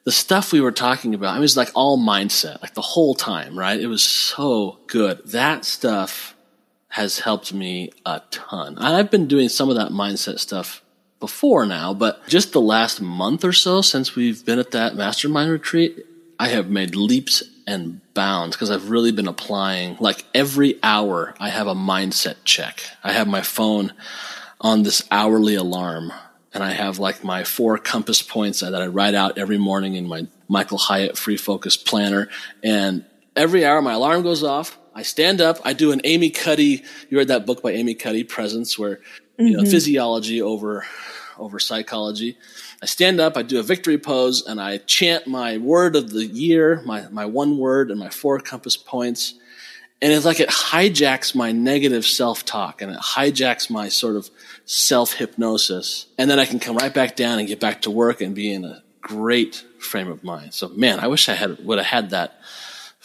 the 0.05 0.13
stuff 0.13 0.53
we 0.53 0.61
were 0.61 0.71
talking 0.71 1.13
about, 1.13 1.31
I 1.31 1.35
mean, 1.35 1.43
it's 1.43 1.57
like 1.57 1.71
all 1.75 1.97
mindset, 1.97 2.61
like 2.61 2.73
the 2.73 2.81
whole 2.81 3.15
time, 3.15 3.59
right? 3.59 3.81
It 3.81 3.87
was 3.87 4.03
so 4.03 4.79
good. 4.87 5.19
That 5.25 5.65
stuff 5.65 6.34
has 6.95 7.19
helped 7.19 7.53
me 7.53 7.91
a 8.05 8.21
ton. 8.31 8.77
I've 8.77 9.11
been 9.11 9.27
doing 9.27 9.49
some 9.49 9.69
of 9.69 9.75
that 9.75 9.89
mindset 9.89 10.39
stuff 10.39 10.81
before 11.19 11.65
now, 11.65 11.93
but 11.93 12.25
just 12.25 12.53
the 12.53 12.61
last 12.61 13.01
month 13.01 13.43
or 13.43 13.51
so 13.51 13.81
since 13.81 14.15
we've 14.15 14.45
been 14.45 14.59
at 14.59 14.71
that 14.71 14.95
mastermind 14.95 15.51
retreat, 15.51 16.05
I 16.39 16.47
have 16.47 16.69
made 16.69 16.95
leaps 16.95 17.43
and 17.67 17.99
bounds 18.13 18.55
because 18.55 18.71
I've 18.71 18.89
really 18.89 19.11
been 19.11 19.27
applying 19.27 19.97
like 19.99 20.23
every 20.33 20.79
hour 20.81 21.35
I 21.37 21.49
have 21.49 21.67
a 21.67 21.75
mindset 21.75 22.37
check. 22.45 22.81
I 23.03 23.11
have 23.11 23.27
my 23.27 23.41
phone 23.41 23.91
on 24.61 24.83
this 24.83 25.05
hourly 25.11 25.55
alarm 25.55 26.13
and 26.53 26.63
I 26.63 26.71
have 26.71 26.97
like 26.97 27.25
my 27.25 27.43
four 27.43 27.77
compass 27.77 28.21
points 28.21 28.61
that 28.61 28.73
I 28.73 28.87
write 28.87 29.15
out 29.15 29.37
every 29.37 29.57
morning 29.57 29.95
in 29.95 30.07
my 30.07 30.27
Michael 30.47 30.77
Hyatt 30.77 31.17
full 31.17 31.35
focus 31.35 31.75
planner. 31.75 32.29
And 32.63 33.03
every 33.35 33.65
hour 33.65 33.81
my 33.81 33.95
alarm 33.95 34.23
goes 34.23 34.43
off. 34.45 34.77
I 34.95 35.03
stand 35.03 35.41
up, 35.41 35.59
I 35.65 35.73
do 35.73 35.91
an 35.91 35.99
Amy 36.05 36.29
Cuddy, 36.29 36.81
you 37.09 37.17
read 37.17 37.27
that 37.27 37.45
book 37.45 37.61
by 37.61 37.71
Amy 37.71 37.95
Cuddy, 37.95 38.23
Presence, 38.23 38.79
where, 38.79 39.01
you 39.37 39.47
mm-hmm. 39.47 39.63
know, 39.63 39.69
physiology 39.69 40.41
over, 40.41 40.85
over 41.37 41.59
psychology. 41.59 42.37
I 42.81 42.85
stand 42.85 43.19
up, 43.19 43.35
I 43.35 43.41
do 43.41 43.59
a 43.59 43.63
victory 43.63 43.97
pose, 43.97 44.45
and 44.47 44.61
I 44.61 44.77
chant 44.77 45.27
my 45.27 45.57
word 45.57 45.97
of 45.97 46.11
the 46.11 46.25
year, 46.25 46.81
my, 46.85 47.09
my 47.09 47.25
one 47.25 47.57
word 47.57 47.91
and 47.91 47.99
my 47.99 48.09
four 48.09 48.39
compass 48.39 48.77
points. 48.77 49.33
And 50.01 50.13
it's 50.13 50.25
like 50.25 50.39
it 50.39 50.49
hijacks 50.49 51.35
my 51.35 51.51
negative 51.51 52.05
self 52.05 52.45
talk 52.45 52.81
and 52.81 52.91
it 52.91 52.99
hijacks 52.99 53.69
my 53.69 53.89
sort 53.89 54.15
of 54.15 54.29
self 54.65 55.13
hypnosis. 55.13 56.05
And 56.17 56.29
then 56.29 56.39
I 56.39 56.45
can 56.45 56.59
come 56.59 56.77
right 56.77 56.93
back 56.93 57.15
down 57.15 57.39
and 57.39 57.47
get 57.47 57.59
back 57.59 57.81
to 57.83 57.91
work 57.91 58.21
and 58.21 58.35
be 58.35 58.53
in 58.53 58.65
a 58.65 58.83
great 59.01 59.63
frame 59.79 60.09
of 60.09 60.23
mind. 60.23 60.53
So 60.53 60.67
man, 60.69 60.99
I 60.99 61.07
wish 61.07 61.27
I 61.27 61.33
had, 61.33 61.65
would 61.65 61.79
have 61.79 61.87
had 61.87 62.09
that 62.11 62.39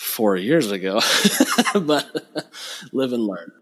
four 0.01 0.35
years 0.35 0.71
ago, 0.71 1.01
but 1.75 2.47
live 2.93 3.13
and 3.13 3.27
learn. 3.27 3.53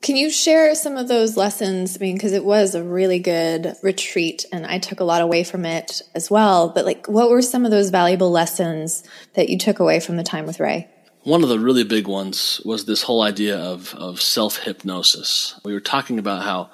Can 0.00 0.16
you 0.16 0.30
share 0.30 0.74
some 0.74 0.96
of 0.96 1.06
those 1.06 1.36
lessons? 1.36 1.96
I 1.96 2.00
mean, 2.00 2.16
because 2.16 2.32
it 2.32 2.44
was 2.44 2.74
a 2.74 2.82
really 2.82 3.20
good 3.20 3.74
retreat 3.82 4.46
and 4.50 4.66
I 4.66 4.78
took 4.78 5.00
a 5.00 5.04
lot 5.04 5.20
away 5.20 5.44
from 5.44 5.64
it 5.64 6.02
as 6.14 6.30
well. 6.30 6.70
But, 6.70 6.86
like, 6.86 7.06
what 7.06 7.30
were 7.30 7.42
some 7.42 7.64
of 7.64 7.70
those 7.70 7.90
valuable 7.90 8.30
lessons 8.30 9.04
that 9.34 9.48
you 9.48 9.58
took 9.58 9.78
away 9.78 10.00
from 10.00 10.16
the 10.16 10.24
time 10.24 10.46
with 10.46 10.58
Ray? 10.58 10.88
One 11.24 11.44
of 11.44 11.50
the 11.50 11.60
really 11.60 11.84
big 11.84 12.08
ones 12.08 12.60
was 12.64 12.86
this 12.86 13.02
whole 13.02 13.22
idea 13.22 13.56
of, 13.56 13.94
of 13.94 14.20
self 14.20 14.56
hypnosis. 14.56 15.60
We 15.64 15.74
were 15.74 15.80
talking 15.80 16.18
about 16.18 16.42
how 16.42 16.70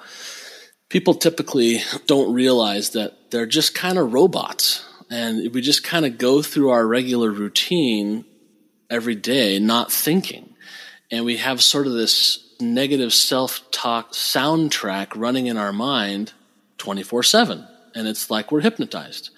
people 0.87 1.13
typically 1.13 1.81
don't 2.07 2.33
realize 2.33 2.91
that 2.91 3.31
they're 3.31 3.45
just 3.45 3.75
kind 3.75 3.99
of 3.99 4.13
robots. 4.13 4.83
And 5.11 5.53
we 5.53 5.61
just 5.61 5.83
kind 5.83 6.05
of 6.05 6.17
go 6.17 6.41
through 6.41 6.69
our 6.69 6.87
regular 6.87 7.29
routine 7.29 8.25
every 8.89 9.15
day 9.15 9.59
not 9.59 9.91
thinking. 9.91 10.55
And 11.11 11.25
we 11.25 11.37
have 11.37 11.61
sort 11.61 11.87
of 11.87 11.93
this 11.93 12.45
negative 12.59 13.13
self 13.13 13.69
talk 13.71 14.11
soundtrack 14.11 15.15
running 15.15 15.47
in 15.47 15.57
our 15.57 15.73
mind 15.73 16.33
24 16.77 17.23
7. 17.23 17.67
And 17.95 18.07
it's 18.07 18.29
like 18.29 18.51
we're 18.51 18.61
hypnotized. 18.61 19.29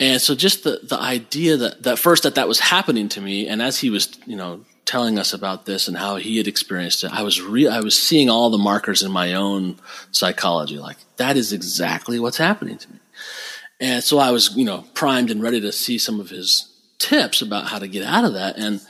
And 0.00 0.20
so 0.20 0.34
just 0.34 0.64
the, 0.64 0.80
the 0.82 0.98
idea 0.98 1.58
that, 1.58 1.82
that 1.82 1.98
first 1.98 2.22
that 2.22 2.36
that 2.36 2.48
was 2.48 2.58
happening 2.58 3.08
to 3.10 3.20
me, 3.20 3.46
and 3.46 3.60
as 3.60 3.78
he 3.78 3.90
was, 3.90 4.18
you 4.26 4.34
know, 4.34 4.64
telling 4.86 5.18
us 5.18 5.34
about 5.34 5.66
this 5.66 5.88
and 5.88 5.96
how 5.96 6.16
he 6.16 6.38
had 6.38 6.48
experienced 6.48 7.04
it, 7.04 7.12
I 7.12 7.22
was 7.22 7.40
re- 7.40 7.68
I 7.68 7.80
was 7.80 8.00
seeing 8.00 8.30
all 8.30 8.50
the 8.50 8.58
markers 8.58 9.02
in 9.02 9.12
my 9.12 9.34
own 9.34 9.76
psychology. 10.10 10.78
Like 10.78 10.96
that 11.16 11.36
is 11.36 11.52
exactly 11.52 12.18
what's 12.18 12.38
happening 12.38 12.78
to 12.78 12.90
me. 12.90 12.98
And 13.78 14.02
so 14.02 14.18
I 14.18 14.30
was, 14.30 14.56
you 14.56 14.64
know, 14.64 14.84
primed 14.94 15.30
and 15.30 15.42
ready 15.42 15.60
to 15.60 15.72
see 15.72 15.98
some 15.98 16.18
of 16.18 16.30
his 16.30 16.69
tips 17.00 17.42
about 17.42 17.66
how 17.66 17.80
to 17.80 17.88
get 17.88 18.04
out 18.04 18.24
of 18.24 18.34
that. 18.34 18.56
And 18.56 18.80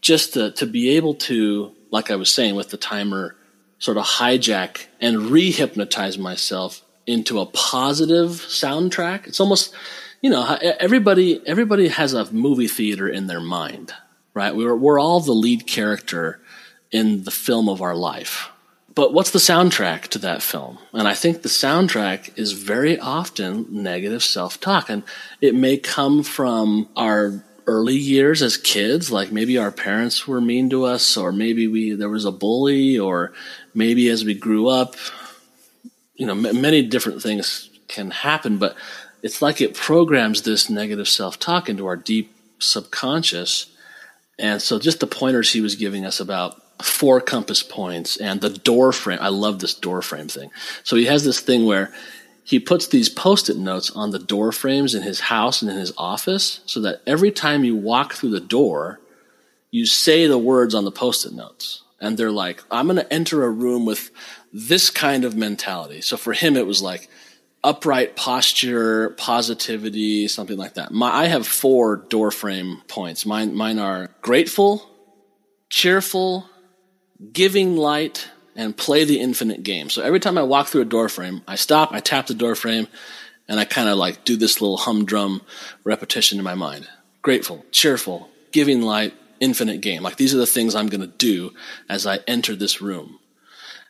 just 0.00 0.32
to, 0.34 0.52
to 0.52 0.64
be 0.64 0.96
able 0.96 1.14
to, 1.14 1.74
like 1.90 2.10
I 2.10 2.16
was 2.16 2.32
saying 2.32 2.54
with 2.54 2.70
the 2.70 2.78
timer, 2.78 3.36
sort 3.78 3.96
of 3.96 4.04
hijack 4.04 4.86
and 5.00 5.30
re-hypnotize 5.30 6.16
myself 6.16 6.82
into 7.06 7.40
a 7.40 7.46
positive 7.46 8.30
soundtrack. 8.30 9.26
It's 9.26 9.40
almost, 9.40 9.74
you 10.20 10.30
know, 10.30 10.58
everybody, 10.80 11.40
everybody 11.46 11.88
has 11.88 12.12
a 12.12 12.30
movie 12.32 12.68
theater 12.68 13.08
in 13.08 13.26
their 13.26 13.40
mind, 13.40 13.92
right? 14.34 14.54
We're, 14.54 14.76
we're 14.76 15.00
all 15.00 15.20
the 15.20 15.32
lead 15.32 15.66
character 15.66 16.40
in 16.90 17.24
the 17.24 17.30
film 17.30 17.68
of 17.68 17.82
our 17.82 17.94
life. 17.94 18.50
But 18.94 19.14
what's 19.14 19.30
the 19.30 19.38
soundtrack 19.38 20.08
to 20.08 20.18
that 20.18 20.42
film? 20.42 20.78
And 20.92 21.06
I 21.06 21.14
think 21.14 21.42
the 21.42 21.48
soundtrack 21.48 22.36
is 22.36 22.52
very 22.52 22.98
often 22.98 23.66
negative 23.70 24.24
self 24.24 24.60
talk. 24.60 24.90
And 24.90 25.04
it 25.40 25.54
may 25.54 25.76
come 25.76 26.24
from 26.24 26.88
our 26.96 27.44
early 27.68 27.96
years 27.96 28.42
as 28.42 28.56
kids, 28.56 29.12
like 29.12 29.30
maybe 29.30 29.58
our 29.58 29.70
parents 29.70 30.26
were 30.26 30.40
mean 30.40 30.70
to 30.70 30.84
us, 30.84 31.16
or 31.16 31.30
maybe 31.30 31.68
we 31.68 31.92
there 31.92 32.08
was 32.08 32.24
a 32.24 32.32
bully, 32.32 32.98
or 32.98 33.32
maybe 33.74 34.08
as 34.08 34.24
we 34.24 34.34
grew 34.34 34.68
up, 34.68 34.96
you 36.16 36.26
know, 36.26 36.32
m- 36.32 36.60
many 36.60 36.82
different 36.82 37.22
things 37.22 37.70
can 37.86 38.10
happen. 38.10 38.58
But 38.58 38.74
it's 39.22 39.42
like 39.42 39.60
it 39.60 39.74
programs 39.74 40.42
this 40.42 40.70
negative 40.70 41.08
self 41.08 41.38
talk 41.38 41.68
into 41.68 41.86
our 41.86 41.96
deep 41.96 42.34
subconscious. 42.58 43.66
And 44.38 44.62
so, 44.62 44.78
just 44.78 45.00
the 45.00 45.06
pointers 45.06 45.52
he 45.52 45.60
was 45.60 45.74
giving 45.74 46.04
us 46.06 46.20
about 46.20 46.62
four 46.82 47.20
compass 47.20 47.62
points 47.62 48.16
and 48.16 48.40
the 48.40 48.50
door 48.50 48.92
frame. 48.92 49.18
I 49.20 49.28
love 49.28 49.58
this 49.58 49.74
door 49.74 50.00
frame 50.02 50.28
thing. 50.28 50.50
So 50.84 50.96
he 50.96 51.06
has 51.06 51.24
this 51.24 51.40
thing 51.40 51.66
where 51.66 51.92
he 52.48 52.58
puts 52.58 52.86
these 52.86 53.10
post-it 53.10 53.58
notes 53.58 53.90
on 53.90 54.10
the 54.10 54.18
door 54.18 54.52
frames 54.52 54.94
in 54.94 55.02
his 55.02 55.20
house 55.20 55.60
and 55.60 55.70
in 55.70 55.76
his 55.76 55.92
office 55.98 56.60
so 56.64 56.80
that 56.80 57.02
every 57.06 57.30
time 57.30 57.62
you 57.62 57.76
walk 57.76 58.14
through 58.14 58.30
the 58.30 58.40
door, 58.40 59.00
you 59.70 59.84
say 59.84 60.26
the 60.26 60.38
words 60.38 60.74
on 60.74 60.86
the 60.86 60.90
post-it 60.90 61.34
notes. 61.34 61.82
And 62.00 62.16
they're 62.16 62.32
like, 62.32 62.64
I'm 62.70 62.86
going 62.86 62.96
to 62.96 63.12
enter 63.12 63.44
a 63.44 63.50
room 63.50 63.84
with 63.84 64.10
this 64.50 64.88
kind 64.88 65.26
of 65.26 65.36
mentality. 65.36 66.00
So 66.00 66.16
for 66.16 66.32
him, 66.32 66.56
it 66.56 66.66
was 66.66 66.80
like 66.80 67.10
upright 67.62 68.16
posture, 68.16 69.10
positivity, 69.10 70.26
something 70.26 70.56
like 70.56 70.72
that. 70.74 70.90
My, 70.90 71.10
I 71.10 71.26
have 71.26 71.46
four 71.46 71.96
door 71.96 72.30
frame 72.30 72.80
points. 72.88 73.26
Mine, 73.26 73.54
mine 73.54 73.78
are 73.78 74.08
grateful, 74.22 74.88
cheerful, 75.68 76.48
giving 77.30 77.76
light, 77.76 78.26
and 78.58 78.76
play 78.76 79.04
the 79.04 79.20
infinite 79.20 79.62
game. 79.62 79.88
So 79.88 80.02
every 80.02 80.18
time 80.18 80.36
I 80.36 80.42
walk 80.42 80.66
through 80.66 80.82
a 80.82 80.84
door 80.84 81.08
frame, 81.08 81.42
I 81.46 81.54
stop, 81.54 81.92
I 81.92 82.00
tap 82.00 82.26
the 82.26 82.34
door 82.34 82.56
frame, 82.56 82.88
and 83.46 83.58
I 83.60 83.64
kind 83.64 83.88
of 83.88 83.96
like 83.96 84.24
do 84.24 84.36
this 84.36 84.60
little 84.60 84.76
humdrum 84.76 85.42
repetition 85.84 86.38
in 86.38 86.44
my 86.44 86.56
mind. 86.56 86.88
Grateful, 87.22 87.64
cheerful, 87.70 88.28
giving 88.50 88.82
light, 88.82 89.14
infinite 89.38 89.80
game. 89.80 90.02
Like 90.02 90.16
these 90.16 90.34
are 90.34 90.38
the 90.38 90.46
things 90.46 90.74
I'm 90.74 90.88
going 90.88 91.00
to 91.00 91.06
do 91.06 91.52
as 91.88 92.04
I 92.04 92.18
enter 92.26 92.56
this 92.56 92.82
room. 92.82 93.20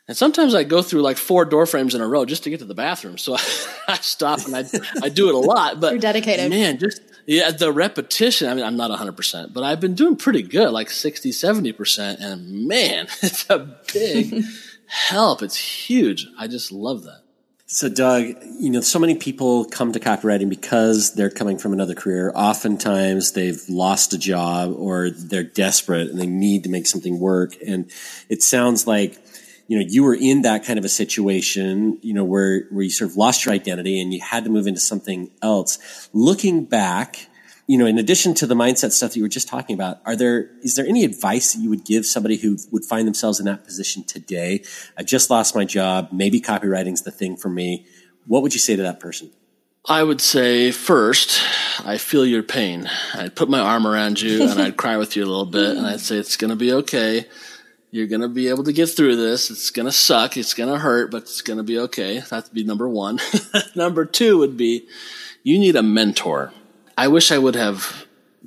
And 0.07 0.17
sometimes 0.17 0.55
I 0.55 0.65
go 0.65 0.83
through 0.83 1.01
like 1.01 1.17
four 1.17 1.47
door 1.47 1.65
frames 1.65 1.95
in 1.95 2.03
a 2.03 2.07
row 2.07 2.27
just 2.27 2.45
to 2.45 2.51
get 2.51 2.61
to 2.61 2.67
the 2.67 2.75
bathroom. 2.75 3.17
So 3.17 3.35
I, 3.89 3.97
stop 3.97 4.45
and 4.45 4.55
I, 4.55 4.65
I 5.03 5.09
do 5.09 5.31
it 5.31 5.35
a 5.35 5.39
lot. 5.39 5.81
But 5.81 5.93
You're 5.93 6.01
dedicated. 6.01 6.51
Man, 6.51 6.79
just 6.79 7.01
Yeah, 7.29 7.51
the 7.51 7.71
repetition, 7.71 8.49
I 8.49 8.55
mean, 8.55 8.65
I'm 8.65 8.79
not 8.79 8.91
100%, 8.91 9.53
but 9.53 9.63
I've 9.63 9.81
been 9.81 9.95
doing 9.95 10.17
pretty 10.17 10.41
good, 10.41 10.71
like 10.71 10.89
60, 10.89 11.29
70%. 11.29 12.21
And 12.21 12.67
man, 12.67 13.07
it's 13.23 13.49
a 13.51 13.59
big 13.93 14.45
help. 14.87 15.43
It's 15.43 15.57
huge. 15.57 16.27
I 16.39 16.47
just 16.47 16.73
love 16.73 17.03
that. 17.03 17.21
So, 17.67 17.91
Doug, 17.91 18.25
you 18.59 18.71
know, 18.71 18.81
so 18.81 18.99
many 18.99 19.15
people 19.15 19.67
come 19.67 19.93
to 19.93 20.01
copywriting 20.01 20.49
because 20.49 21.13
they're 21.13 21.29
coming 21.29 21.59
from 21.59 21.75
another 21.75 21.95
career. 21.95 22.33
Oftentimes 22.35 23.33
they've 23.33 23.63
lost 23.69 24.15
a 24.15 24.19
job 24.19 24.75
or 24.75 25.11
they're 25.11 25.45
desperate 25.45 26.09
and 26.09 26.19
they 26.19 26.27
need 26.27 26.65
to 26.65 26.71
make 26.71 26.87
something 26.87 27.21
work. 27.21 27.57
And 27.67 27.91
it 28.31 28.43
sounds 28.43 28.87
like, 28.87 29.23
you 29.69 29.79
know, 29.79 29.85
you 29.87 30.03
were 30.03 30.15
in 30.15 30.43
that 30.43 30.65
kind 30.65 30.79
of 30.79 30.85
a 30.85 30.89
situation, 30.89 31.99
you 32.01 32.15
know, 32.15 32.25
where, 32.25 32.65
where 32.71 32.83
you 32.83 32.91
sort 32.91 33.11
of 33.11 33.17
lost 33.17 33.45
your 33.45 33.55
identity 33.55 34.01
and 34.01 34.13
you 34.13 34.21
had 34.21 34.45
to 34.45 34.51
move 34.51 34.67
into 34.67 34.81
something 34.81 35.31
else. 35.43 36.09
Looking 36.15 36.65
back, 36.65 37.29
you 37.67 37.77
know, 37.77 37.85
in 37.85 37.99
addition 37.99 38.33
to 38.35 38.47
the 38.47 38.55
mindset 38.55 38.93
stuff 38.93 39.11
that 39.11 39.17
you 39.17 39.23
were 39.23 39.29
just 39.29 39.47
talking 39.47 39.75
about, 39.75 40.01
are 40.07 40.17
there 40.17 40.51
is 40.63 40.75
there 40.75 40.87
any 40.87 41.05
advice 41.05 41.53
that 41.53 41.61
you 41.61 41.69
would 41.69 41.85
give 41.85 42.07
somebody 42.07 42.39
who 42.39 42.57
would 42.73 42.87
find 42.87 43.07
themselves 43.07 43.39
in 43.39 43.45
that 43.45 43.65
position 43.65 44.05
today? 44.05 44.65
I 44.97 45.03
just 45.03 45.29
lost 45.29 45.55
my 45.55 45.67
job. 45.67 46.09
Maybe 46.13 46.41
copywriting's 46.41 47.03
the 47.03 47.11
thing 47.11 47.37
for 47.37 47.51
me. 47.51 47.87
What 48.27 48.43
would 48.43 48.55
you 48.55 48.61
say 48.61 48.75
to 48.75 48.83
that 48.83 49.01
person? 49.01 49.31
I 49.85 50.03
would 50.03 50.23
say 50.23 50.71
first, 50.71 51.43
I 51.85 51.99
feel 51.99 52.25
your 52.25 52.43
pain. 52.43 52.91
I'd 53.15 53.37
put 53.37 53.51
my 53.51 53.61
arm 53.61 53.87
around 53.87 54.21
you 54.21 54.43
and 54.49 54.61
I'd 54.61 54.77
cry 54.77 54.97
with 54.97 55.15
you 55.17 55.25
a 55.25 55.27
little 55.27 55.47
bit 55.47 55.77
and 55.77 55.87
I'd 55.87 56.01
say 56.01 56.17
it's 56.17 56.37
going 56.37 56.51
to 56.51 56.57
be 56.57 56.73
okay. 56.73 57.27
You're 57.91 58.07
going 58.07 58.21
to 58.21 58.29
be 58.29 58.49
able 58.49 58.65
to 58.65 58.73
get 58.73 58.89
through 58.89 59.17
this. 59.17 59.51
It's 59.51 59.71
going 59.71 59.87
to 59.87 59.93
suck. 59.93 60.37
It's 60.37 60.55
going 60.55 60.71
to 60.71 60.79
hurt, 60.79 61.11
but 61.11 61.23
it's 61.23 61.41
going 61.41 61.57
to 61.57 61.63
be 61.63 61.79
okay. 61.79 62.21
That'd 62.21 62.53
be 62.53 62.65
number 62.65 62.89
one. 62.89 63.19
number 63.75 64.05
two 64.05 64.39
would 64.39 64.57
be 64.57 64.87
you 65.43 65.59
need 65.59 65.77
a 65.77 65.83
mentor 65.83 66.53
I 66.99 67.07
wish 67.07 67.31
I 67.31 67.39
would 67.39 67.55
have 67.55 68.07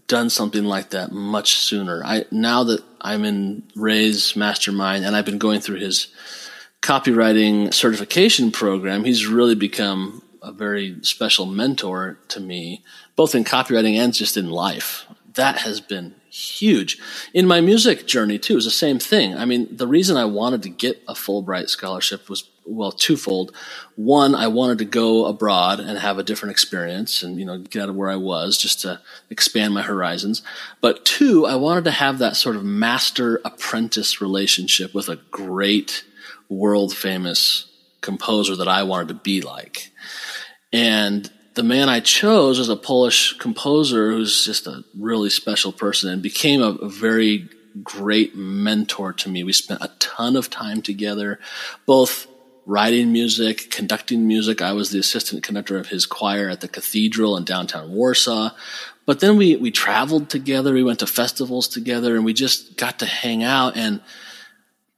done 0.10 0.30
something 0.30 0.66
like 0.66 0.90
that 0.90 1.14
much 1.14 1.54
sooner. 1.54 2.04
I 2.04 2.26
now 2.32 2.66
that 2.66 2.84
I'm 3.00 3.24
in 3.24 3.64
Ray's 3.78 4.36
mastermind 4.36 5.06
and 5.06 5.16
I've 5.16 5.24
been 5.24 5.38
going 5.38 5.62
through 5.62 5.80
his 5.80 6.08
copywriting 6.82 7.74
certification 7.74 8.52
program, 8.52 9.06
he's 9.06 9.26
really 9.26 9.56
become 9.56 10.22
a 10.42 10.52
very 10.52 10.98
special 11.02 11.46
mentor 11.46 12.20
to 12.28 12.42
me, 12.42 12.84
both 13.16 13.36
in 13.36 13.46
copywriting 13.46 13.96
and 13.96 14.14
just 14.14 14.36
in 14.36 14.50
life. 14.50 15.06
That 15.36 15.60
has 15.60 15.80
been 15.80 16.16
huge. 16.30 16.98
In 17.34 17.48
my 17.48 17.62
music 17.62 18.08
journey 18.08 18.40
too, 18.40 18.58
is 18.58 18.66
the 18.66 18.72
same 18.72 19.00
thing. 19.00 19.36
I 19.36 19.46
mean, 19.46 19.68
the 19.76 19.88
reason 19.88 20.18
I 20.18 20.26
wanted 20.26 20.64
to 20.64 20.70
get 20.70 21.02
a 21.08 21.14
Fulbright 21.14 21.70
scholarship 21.70 22.30
was 22.30 22.50
well 22.66 22.92
twofold. 22.92 23.56
One, 23.96 24.36
I 24.36 24.48
wanted 24.48 24.78
to 24.80 24.86
go 24.86 25.26
abroad 25.26 25.80
and 25.80 25.98
have 25.98 26.18
a 26.18 26.24
different 26.24 26.52
experience 26.52 27.24
and 27.24 27.40
you 27.40 27.46
know 27.46 27.60
get 27.60 27.84
out 27.84 27.90
of 27.90 27.96
where 27.96 28.10
I 28.10 28.16
was 28.16 28.58
just 28.58 28.82
to 28.82 29.00
expand 29.30 29.74
my 29.74 29.82
horizons. 29.82 30.42
But 30.80 31.06
two, 31.06 31.46
I 31.46 31.56
wanted 31.56 31.86
to 31.86 31.92
have 31.92 32.20
that 32.20 32.36
sort 32.36 32.56
of 32.56 32.64
master 32.64 33.42
apprentice 33.46 34.22
relationship 34.22 34.94
with 34.94 35.10
a 35.10 35.18
great 35.32 36.04
world 36.50 36.96
famous 36.96 37.68
composer 38.02 38.56
that 38.56 38.68
I 38.68 38.84
wanted 38.84 39.10
to 39.10 39.14
be 39.16 39.42
like. 39.42 39.92
And 40.74 41.32
the 41.54 41.64
man 41.64 41.90
I 41.90 42.00
chose 42.00 42.60
was 42.60 42.70
a 42.70 42.76
Polish 42.76 43.38
composer 43.38 44.12
who's 44.12 44.46
just 44.46 44.68
a 44.68 44.84
really 44.98 45.30
special 45.30 45.72
person 45.72 46.10
and 46.10 46.22
became 46.22 46.62
a, 46.62 46.70
a 46.70 46.90
very 46.90 47.50
great 47.84 48.36
mentor 48.36 49.14
to 49.14 49.30
me. 49.30 49.44
We 49.44 49.54
spent 49.54 49.82
a 49.82 49.92
ton 50.00 50.36
of 50.36 50.50
time 50.50 50.82
together, 50.82 51.40
both 51.86 52.28
writing 52.66 53.12
music, 53.12 53.70
conducting 53.72 54.28
music. 54.28 54.62
I 54.62 54.74
was 54.74 54.92
the 54.92 55.00
assistant 55.00 55.44
conductor 55.44 55.78
of 55.78 55.88
his 55.88 56.06
choir 56.06 56.50
at 56.50 56.62
the 56.62 56.68
cathedral 56.68 57.36
in 57.36 57.44
downtown 57.44 57.92
Warsaw. 57.92 58.52
But 59.06 59.20
then 59.20 59.36
we, 59.36 59.56
we 59.56 59.72
traveled 59.72 60.30
together. 60.30 60.74
We 60.74 60.84
went 60.84 61.00
to 61.00 61.08
festivals 61.08 61.68
together 61.68 62.16
and 62.16 62.24
we 62.24 62.34
just 62.34 62.78
got 62.78 63.00
to 63.00 63.06
hang 63.06 63.44
out 63.44 63.76
and 63.76 64.02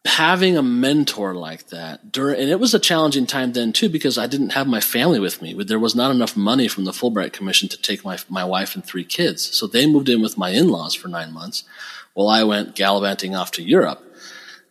having 0.06 0.58
a 0.58 0.64
mentor 0.64 1.34
like 1.34 1.70
that 1.70 2.12
during, 2.12 2.40
and 2.40 2.50
it 2.50 2.60
was 2.60 2.74
a 2.74 2.80
challenging 2.80 3.26
time 3.26 3.54
then 3.54 3.72
too 3.72 3.90
because 3.90 4.18
I 4.18 4.28
didn't 4.28 4.52
have 4.52 4.68
my 4.68 4.82
family 4.82 5.20
with 5.20 5.42
me. 5.42 5.54
There 5.64 5.80
was 5.80 5.96
not 5.96 6.12
enough 6.12 6.36
money 6.36 6.68
from 6.68 6.84
the 6.84 6.92
Fulbright 6.92 7.32
Commission 7.32 7.70
to 7.70 7.82
take 7.82 8.04
my 8.04 8.18
my 8.30 8.44
wife 8.44 8.76
and 8.76 8.86
three 8.86 9.06
kids, 9.06 9.56
so 9.58 9.66
they 9.66 9.88
moved 9.88 10.10
in 10.10 10.22
with 10.22 10.38
my 10.38 10.50
in-laws 10.50 10.94
for 10.94 11.08
nine 11.08 11.32
months, 11.32 11.64
while 12.14 12.28
I 12.28 12.44
went 12.44 12.76
gallivanting 12.76 13.36
off 13.36 13.52
to 13.52 13.64
Europe. 13.64 14.04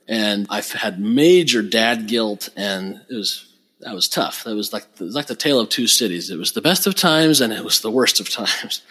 And 0.09 0.47
I've 0.51 0.73
had 0.73 1.01
major 1.01 1.63
dad 1.63 2.09
guilt, 2.09 2.51
and 2.57 3.01
it 3.09 3.15
was 3.15 3.49
that 3.81 3.95
was 3.95 4.09
tough. 4.09 4.45
That 4.45 4.55
was 4.55 4.73
like 4.73 4.87
was 5.01 5.15
like 5.15 5.27
the 5.27 5.35
tale 5.35 5.61
of 5.61 5.71
two 5.71 5.87
cities. 5.87 6.31
It 6.31 6.39
was 6.39 6.53
the 6.53 6.61
best 6.61 6.87
of 6.87 6.95
times, 6.95 7.41
and 7.41 7.53
it 7.53 7.65
was 7.65 7.81
the 7.81 7.91
worst 7.91 8.21
of 8.21 8.29
times. 8.31 8.83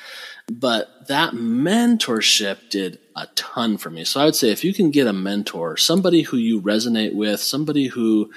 But 0.47 1.08
that 1.08 1.34
mentorship 1.34 2.69
did 2.69 2.99
a 3.15 3.27
ton 3.36 3.77
for 3.77 3.89
me. 3.89 4.04
So 4.04 4.19
I 4.19 4.25
would 4.25 4.36
say 4.36 4.51
if 4.51 4.63
you 4.63 4.73
can 4.73 4.91
get 4.91 5.08
a 5.08 5.13
mentor, 5.13 5.77
somebody 5.77 6.23
who 6.23 6.38
you 6.38 6.62
resonate 6.62 7.13
with, 7.13 7.39
somebody 7.39 7.88
who 7.88 8.32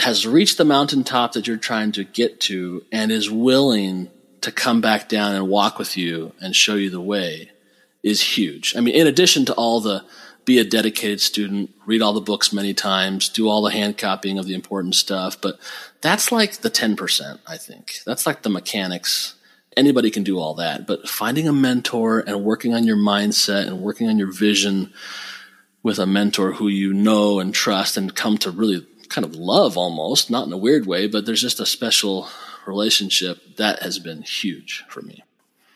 has 0.00 0.26
reached 0.26 0.58
the 0.58 0.64
mountaintop 0.64 1.32
that 1.32 1.46
you're 1.46 1.56
trying 1.56 1.92
to 1.92 2.04
get 2.04 2.40
to 2.42 2.84
and 2.92 3.10
is 3.10 3.30
willing 3.30 4.10
to 4.42 4.52
come 4.52 4.80
back 4.80 5.08
down 5.08 5.34
and 5.34 5.48
walk 5.48 5.78
with 5.78 5.96
you 5.96 6.32
and 6.40 6.54
show 6.54 6.74
you 6.74 6.90
the 6.90 7.00
way 7.00 7.50
is 8.02 8.20
huge. 8.20 8.76
I 8.76 8.80
mean, 8.80 8.94
in 8.94 9.06
addition 9.06 9.44
to 9.46 9.54
all 9.54 9.80
the 9.80 10.04
be 10.44 10.58
a 10.60 10.64
dedicated 10.64 11.20
student, 11.20 11.74
read 11.86 12.00
all 12.00 12.12
the 12.12 12.20
books 12.20 12.52
many 12.52 12.72
times, 12.72 13.28
do 13.28 13.48
all 13.48 13.62
the 13.62 13.72
hand 13.72 13.98
copying 13.98 14.38
of 14.38 14.46
the 14.46 14.54
important 14.54 14.94
stuff, 14.94 15.40
but 15.40 15.58
that's 16.02 16.30
like 16.30 16.58
the 16.58 16.70
10%, 16.70 17.40
I 17.48 17.56
think. 17.56 17.98
That's 18.06 18.26
like 18.26 18.42
the 18.42 18.50
mechanics 18.50 19.34
anybody 19.76 20.10
can 20.10 20.22
do 20.22 20.38
all 20.38 20.54
that, 20.54 20.86
but 20.86 21.08
finding 21.08 21.46
a 21.48 21.52
mentor 21.52 22.20
and 22.20 22.44
working 22.44 22.74
on 22.74 22.84
your 22.84 22.96
mindset 22.96 23.66
and 23.66 23.80
working 23.80 24.08
on 24.08 24.18
your 24.18 24.32
vision 24.32 24.92
with 25.82 25.98
a 25.98 26.06
mentor 26.06 26.52
who 26.52 26.68
you 26.68 26.92
know 26.92 27.38
and 27.38 27.54
trust 27.54 27.96
and 27.96 28.14
come 28.14 28.38
to 28.38 28.50
really 28.50 28.86
kind 29.08 29.24
of 29.24 29.36
love 29.36 29.76
almost, 29.76 30.30
not 30.30 30.46
in 30.46 30.52
a 30.52 30.56
weird 30.56 30.86
way, 30.86 31.06
but 31.06 31.26
there's 31.26 31.40
just 31.40 31.60
a 31.60 31.66
special 31.66 32.28
relationship 32.66 33.56
that 33.56 33.80
has 33.82 33.98
been 33.98 34.22
huge 34.22 34.84
for 34.88 35.02
me. 35.02 35.22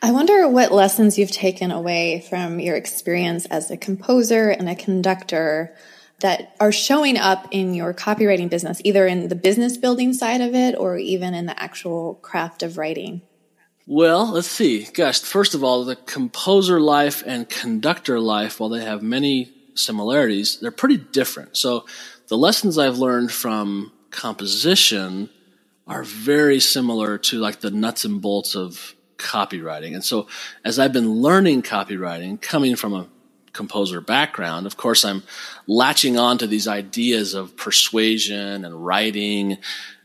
I 0.01 0.11
wonder 0.11 0.47
what 0.47 0.71
lessons 0.71 1.17
you've 1.17 1.31
taken 1.31 1.71
away 1.71 2.25
from 2.27 2.59
your 2.59 2.75
experience 2.75 3.45
as 3.45 3.69
a 3.69 3.77
composer 3.77 4.49
and 4.49 4.67
a 4.67 4.75
conductor 4.75 5.75
that 6.21 6.55
are 6.59 6.71
showing 6.71 7.17
up 7.17 7.47
in 7.51 7.73
your 7.73 7.93
copywriting 7.93 8.49
business, 8.49 8.81
either 8.83 9.05
in 9.07 9.27
the 9.27 9.35
business 9.35 9.77
building 9.77 10.13
side 10.13 10.41
of 10.41 10.55
it 10.55 10.75
or 10.75 10.97
even 10.97 11.33
in 11.33 11.45
the 11.45 11.61
actual 11.61 12.15
craft 12.15 12.63
of 12.63 12.77
writing. 12.77 13.21
Well, 13.87 14.31
let's 14.31 14.47
see. 14.47 14.85
Gosh, 14.85 15.19
first 15.19 15.55
of 15.55 15.63
all, 15.63 15.83
the 15.83 15.95
composer 15.95 16.79
life 16.79 17.23
and 17.25 17.49
conductor 17.49 18.19
life, 18.19 18.59
while 18.59 18.69
they 18.69 18.83
have 18.83 19.01
many 19.01 19.51
similarities, 19.73 20.59
they're 20.59 20.71
pretty 20.71 20.97
different. 20.97 21.57
So 21.57 21.85
the 22.27 22.37
lessons 22.37 22.77
I've 22.77 22.99
learned 22.99 23.31
from 23.31 23.91
composition 24.11 25.29
are 25.87 26.03
very 26.03 26.59
similar 26.59 27.17
to 27.17 27.39
like 27.39 27.59
the 27.61 27.71
nuts 27.71 28.05
and 28.05 28.21
bolts 28.21 28.55
of 28.55 28.95
copywriting. 29.17 29.93
And 29.93 30.03
so 30.03 30.27
as 30.63 30.79
I've 30.79 30.93
been 30.93 31.21
learning 31.21 31.63
copywriting, 31.63 32.41
coming 32.41 32.75
from 32.75 32.93
a 32.93 33.07
composer 33.51 33.99
background, 33.99 34.65
of 34.65 34.77
course, 34.77 35.03
I'm 35.03 35.23
latching 35.67 36.17
on 36.17 36.37
to 36.37 36.47
these 36.47 36.67
ideas 36.67 37.33
of 37.33 37.57
persuasion 37.57 38.63
and 38.63 38.85
writing 38.85 39.57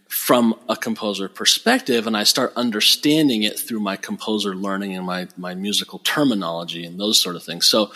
from 0.08 0.54
a 0.68 0.76
composer 0.76 1.28
perspective 1.28 2.06
and 2.06 2.16
I 2.16 2.24
start 2.24 2.52
understanding 2.56 3.42
it 3.42 3.58
through 3.58 3.80
my 3.80 3.96
composer 3.96 4.54
learning 4.54 4.96
and 4.96 5.04
my, 5.04 5.28
my 5.36 5.54
musical 5.54 5.98
terminology 6.00 6.84
and 6.84 6.98
those 6.98 7.20
sort 7.20 7.36
of 7.36 7.42
things. 7.42 7.66
So 7.66 7.92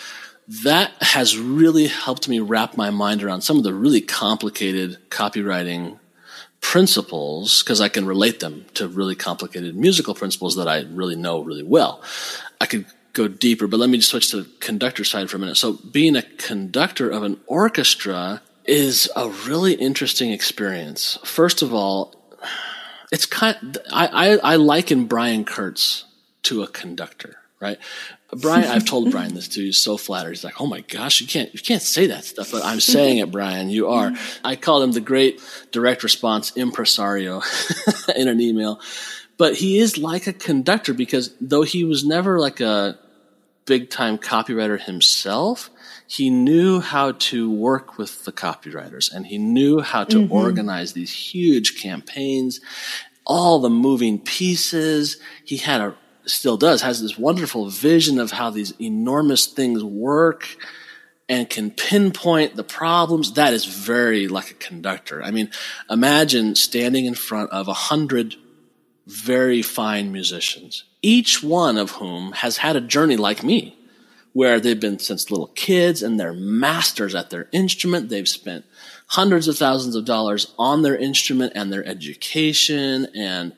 that 0.63 0.91
has 1.01 1.37
really 1.37 1.87
helped 1.87 2.27
me 2.27 2.39
wrap 2.39 2.75
my 2.75 2.89
mind 2.89 3.23
around 3.23 3.41
some 3.41 3.57
of 3.57 3.63
the 3.63 3.73
really 3.73 4.01
complicated 4.01 4.97
copywriting 5.09 5.99
principles 6.59 7.63
because 7.63 7.81
I 7.81 7.89
can 7.89 8.05
relate 8.05 8.39
them 8.39 8.65
to 8.75 8.87
really 8.87 9.15
complicated 9.15 9.75
musical 9.75 10.13
principles 10.13 10.55
that 10.55 10.67
I 10.67 10.81
really 10.81 11.15
know 11.15 11.41
really 11.41 11.63
well. 11.63 12.01
I 12.59 12.65
could 12.65 12.85
go 13.13 13.27
deeper, 13.27 13.67
but 13.67 13.79
let 13.79 13.89
me 13.89 14.01
switch 14.01 14.31
to 14.31 14.43
the 14.43 14.49
conductor 14.59 15.03
side 15.03 15.29
for 15.29 15.37
a 15.37 15.39
minute. 15.39 15.57
So 15.57 15.73
being 15.73 16.15
a 16.15 16.21
conductor 16.21 17.09
of 17.09 17.23
an 17.23 17.39
orchestra 17.47 18.41
is 18.65 19.09
a 19.15 19.29
really 19.29 19.73
interesting 19.73 20.31
experience. 20.31 21.17
First 21.23 21.61
of 21.61 21.73
all, 21.73 22.15
it's 23.11 23.25
kind. 23.25 23.77
I, 23.91 24.07
I, 24.07 24.53
I 24.53 24.55
liken 24.55 25.05
Brian 25.05 25.43
Kurtz 25.45 26.05
to 26.43 26.63
a 26.63 26.67
conductor, 26.67 27.37
right? 27.59 27.77
Brian, 28.33 28.65
I've 28.69 28.85
told 28.85 29.11
Brian 29.11 29.33
this 29.33 29.47
too. 29.47 29.61
He's 29.61 29.77
so 29.77 29.97
flattered. 29.97 30.31
He's 30.31 30.43
like, 30.43 30.61
"Oh 30.61 30.67
my 30.67 30.81
gosh, 30.81 31.21
you 31.21 31.27
can't, 31.27 31.53
you 31.53 31.59
can't 31.59 31.81
say 31.81 32.07
that 32.07 32.23
stuff." 32.23 32.51
But 32.51 32.63
I'm 32.63 32.79
saying 32.79 33.17
it, 33.17 33.31
Brian. 33.31 33.69
You 33.69 33.89
are. 33.89 34.13
I 34.43 34.55
call 34.55 34.81
him 34.81 34.91
the 34.91 35.01
great 35.01 35.41
direct 35.71 36.03
response 36.03 36.55
impresario 36.55 37.41
in 38.15 38.27
an 38.27 38.39
email. 38.39 38.79
But 39.37 39.55
he 39.55 39.79
is 39.79 39.97
like 39.97 40.27
a 40.27 40.33
conductor 40.33 40.93
because 40.93 41.33
though 41.41 41.63
he 41.63 41.83
was 41.83 42.05
never 42.05 42.39
like 42.39 42.61
a 42.61 42.97
big 43.65 43.89
time 43.89 44.17
copywriter 44.17 44.79
himself, 44.79 45.69
he 46.07 46.29
knew 46.29 46.81
how 46.81 47.13
to 47.13 47.49
work 47.49 47.97
with 47.97 48.25
the 48.25 48.31
copywriters 48.31 49.11
and 49.11 49.27
he 49.27 49.37
knew 49.37 49.79
how 49.79 50.03
to 50.03 50.17
mm-hmm. 50.17 50.33
organize 50.33 50.93
these 50.93 51.13
huge 51.13 51.81
campaigns, 51.81 52.59
all 53.25 53.59
the 53.59 53.69
moving 53.69 54.19
pieces. 54.19 55.17
He 55.45 55.57
had 55.57 55.81
a 55.81 55.95
still 56.25 56.57
does, 56.57 56.81
has 56.81 57.01
this 57.01 57.17
wonderful 57.17 57.69
vision 57.69 58.19
of 58.19 58.31
how 58.31 58.49
these 58.49 58.73
enormous 58.79 59.47
things 59.47 59.83
work 59.83 60.55
and 61.27 61.49
can 61.49 61.71
pinpoint 61.71 62.55
the 62.55 62.63
problems. 62.63 63.33
That 63.33 63.53
is 63.53 63.65
very 63.65 64.27
like 64.27 64.51
a 64.51 64.55
conductor. 64.55 65.23
I 65.23 65.31
mean, 65.31 65.49
imagine 65.89 66.55
standing 66.55 67.05
in 67.05 67.15
front 67.15 67.51
of 67.51 67.67
a 67.67 67.73
hundred 67.73 68.35
very 69.07 69.61
fine 69.61 70.11
musicians, 70.11 70.83
each 71.01 71.43
one 71.43 71.77
of 71.77 71.91
whom 71.91 72.31
has 72.33 72.57
had 72.57 72.75
a 72.75 72.81
journey 72.81 73.17
like 73.17 73.43
me, 73.43 73.77
where 74.33 74.59
they've 74.59 74.79
been 74.79 74.99
since 74.99 75.31
little 75.31 75.47
kids 75.47 76.01
and 76.01 76.19
they're 76.19 76.33
masters 76.33 77.15
at 77.15 77.29
their 77.29 77.47
instrument. 77.51 78.09
They've 78.09 78.27
spent 78.27 78.65
hundreds 79.07 79.47
of 79.47 79.57
thousands 79.57 79.95
of 79.95 80.05
dollars 80.05 80.53
on 80.57 80.83
their 80.83 80.95
instrument 80.95 81.53
and 81.55 81.71
their 81.71 81.85
education 81.85 83.07
and 83.15 83.53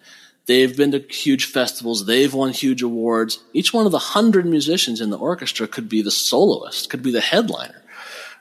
They've 0.45 0.75
been 0.75 0.91
to 0.91 0.99
huge 0.99 1.45
festivals. 1.45 2.06
They've 2.06 2.34
won 2.34 2.51
huge 2.51 2.82
awards. 2.82 3.39
Each 3.53 3.73
one 3.73 3.86
of 3.86 3.91
the 3.91 3.99
hundred 3.99 4.45
musicians 4.45 4.99
in 4.99 5.10
the 5.10 5.17
orchestra 5.17 5.67
could 5.67 5.88
be 5.88 6.01
the 6.01 6.12
soloist, 6.12 6.89
could 6.89 7.01
be 7.01 7.12
the 7.12 7.21
headliner, 7.21 7.82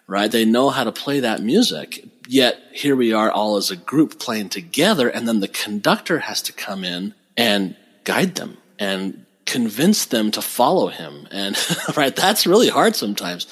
right? 0.07 0.31
They 0.31 0.45
know 0.45 0.71
how 0.71 0.85
to 0.85 0.93
play 0.93 1.21
that 1.21 1.43
music. 1.43 2.05
Yet 2.29 2.61
here 2.73 2.97
we 2.97 3.13
are 3.13 3.31
all 3.31 3.57
as 3.57 3.71
a 3.71 3.77
group 3.77 4.19
playing 4.19 4.51
together. 4.51 5.09
And 5.09 5.27
then 5.27 5.41
the 5.41 5.49
conductor 5.49 6.21
has 6.21 6.43
to 6.43 6.53
come 6.53 6.85
in 6.85 7.15
and 7.37 7.77
guide 8.05 8.35
them 8.35 8.59
and 8.79 9.27
convince 9.47 10.07
them 10.07 10.31
to 10.33 10.43
follow 10.43 10.89
him. 10.89 11.27
And 11.31 11.57
right, 11.97 12.15
that's 12.15 12.47
really 12.47 12.69
hard 12.69 12.97
sometimes. 12.97 13.47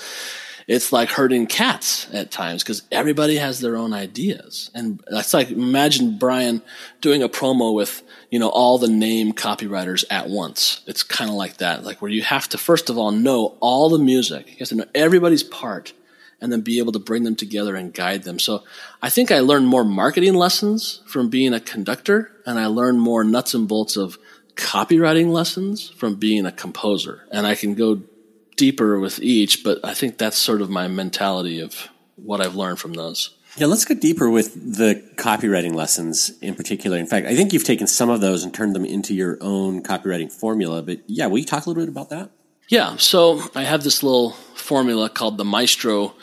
It's 0.67 0.93
like 0.93 1.09
herding 1.09 1.49
cats 1.49 2.07
at 2.13 2.31
times 2.31 2.63
because 2.63 2.83
everybody 2.93 3.37
has 3.37 3.59
their 3.59 3.77
own 3.77 3.93
ideas. 3.93 4.71
And 4.73 5.03
that's 5.11 5.35
like, 5.35 5.51
imagine 5.51 6.17
Brian 6.17 6.63
doing 7.01 7.25
a 7.25 7.29
promo 7.29 7.75
with, 7.75 8.05
you 8.31 8.39
know, 8.39 8.51
all 8.51 8.79
the 8.79 8.87
name 8.87 9.33
copywriters 9.33 10.05
at 10.11 10.29
once. 10.29 10.83
It's 10.87 11.03
kind 11.03 11.29
of 11.29 11.35
like 11.35 11.57
that, 11.57 11.83
like 11.83 12.01
where 12.01 12.11
you 12.11 12.23
have 12.23 12.49
to, 12.51 12.59
first 12.59 12.89
of 12.89 12.97
all, 12.97 13.11
know 13.11 13.57
all 13.59 13.89
the 13.89 13.99
music. 13.99 14.49
You 14.49 14.57
have 14.61 14.69
to 14.69 14.77
know 14.77 14.85
everybody's 14.95 15.43
part 15.43 15.93
and 16.41 16.53
then 16.53 16.61
be 16.61 16.79
able 16.79 16.93
to 16.93 16.99
bring 16.99 17.25
them 17.25 17.37
together 17.37 17.77
and 17.77 17.93
guide 17.93 18.23
them. 18.23 18.39
So 18.39 18.65
I 19.03 19.11
think 19.11 19.31
I 19.31 19.41
learned 19.41 19.69
more 19.69 19.85
marketing 19.85 20.35
lessons 20.35 21.03
from 21.07 21.29
being 21.29 21.53
a 21.53 21.61
conductor 21.61 22.33
and 22.47 22.59
I 22.59 22.67
learned 22.67 23.01
more 23.01 23.25
nuts 23.25 23.55
and 23.55 23.69
bolts 23.69 23.97
of 23.97 24.19
copywriting 24.57 25.31
lessons 25.31 25.91
from 25.91 26.17
being 26.17 26.47
a 26.47 26.53
composer. 26.53 27.27
And 27.31 27.47
I 27.47 27.55
can 27.55 27.75
go 27.75 28.03
deeper 28.57 28.99
with 28.99 29.19
each, 29.21 29.65
but 29.65 29.79
I 29.85 29.95
think 29.95 30.19
that's 30.19 30.37
sort 30.37 30.61
of 30.61 30.69
my 30.71 30.89
mentality 30.89 31.61
of 31.61 31.89
what 32.17 32.41
I've 32.41 32.55
learned 32.55 32.79
from 32.79 32.93
those. 32.93 33.37
Yeah, 33.57 33.67
let's 33.67 33.85
go 33.85 33.95
deeper 33.95 34.31
with 34.31 34.77
the 34.77 35.03
copywriting 35.17 35.75
lessons 35.75 36.31
in 36.41 36.55
particular. 36.55 36.99
In 36.99 37.07
fact, 37.07 37.27
I 37.27 37.35
think 37.35 37.53
you've 37.53 37.65
taken 37.65 37.87
some 37.87 38.09
of 38.09 38.21
those 38.21 38.45
and 38.45 38.55
turned 38.55 38.77
them 38.77 38.85
into 38.85 39.15
your 39.15 39.39
own 39.41 39.83
copywriting 39.83 40.31
formula. 40.31 40.83
But 40.83 41.01
yeah, 41.07 41.27
will 41.27 41.39
you 41.39 41.45
talk 41.45 41.67
a 41.67 41.69
little 41.69 41.83
bit 41.83 41.89
about 41.89 42.11
that? 42.11 42.31
Yeah, 42.69 42.97
so 42.99 43.43
I 43.57 43.65
have 43.65 43.83
this 43.83 44.05
little 44.05 44.37
formula 44.71 45.11
called 45.11 45.37
the 45.37 45.45
Maestro 45.45 46.15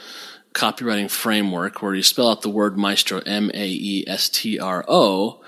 copywriting 0.53 1.11
framework 1.11 1.81
where 1.81 1.93
you 1.93 2.01
spell 2.01 2.29
out 2.29 2.43
the 2.43 2.49
word 2.49 2.77
maestro, 2.77 3.19
M 3.25 3.51
A 3.53 3.67
E 3.67 4.05
S 4.07 4.29
T 4.29 4.57
R 4.57 4.85
O, 4.87 5.41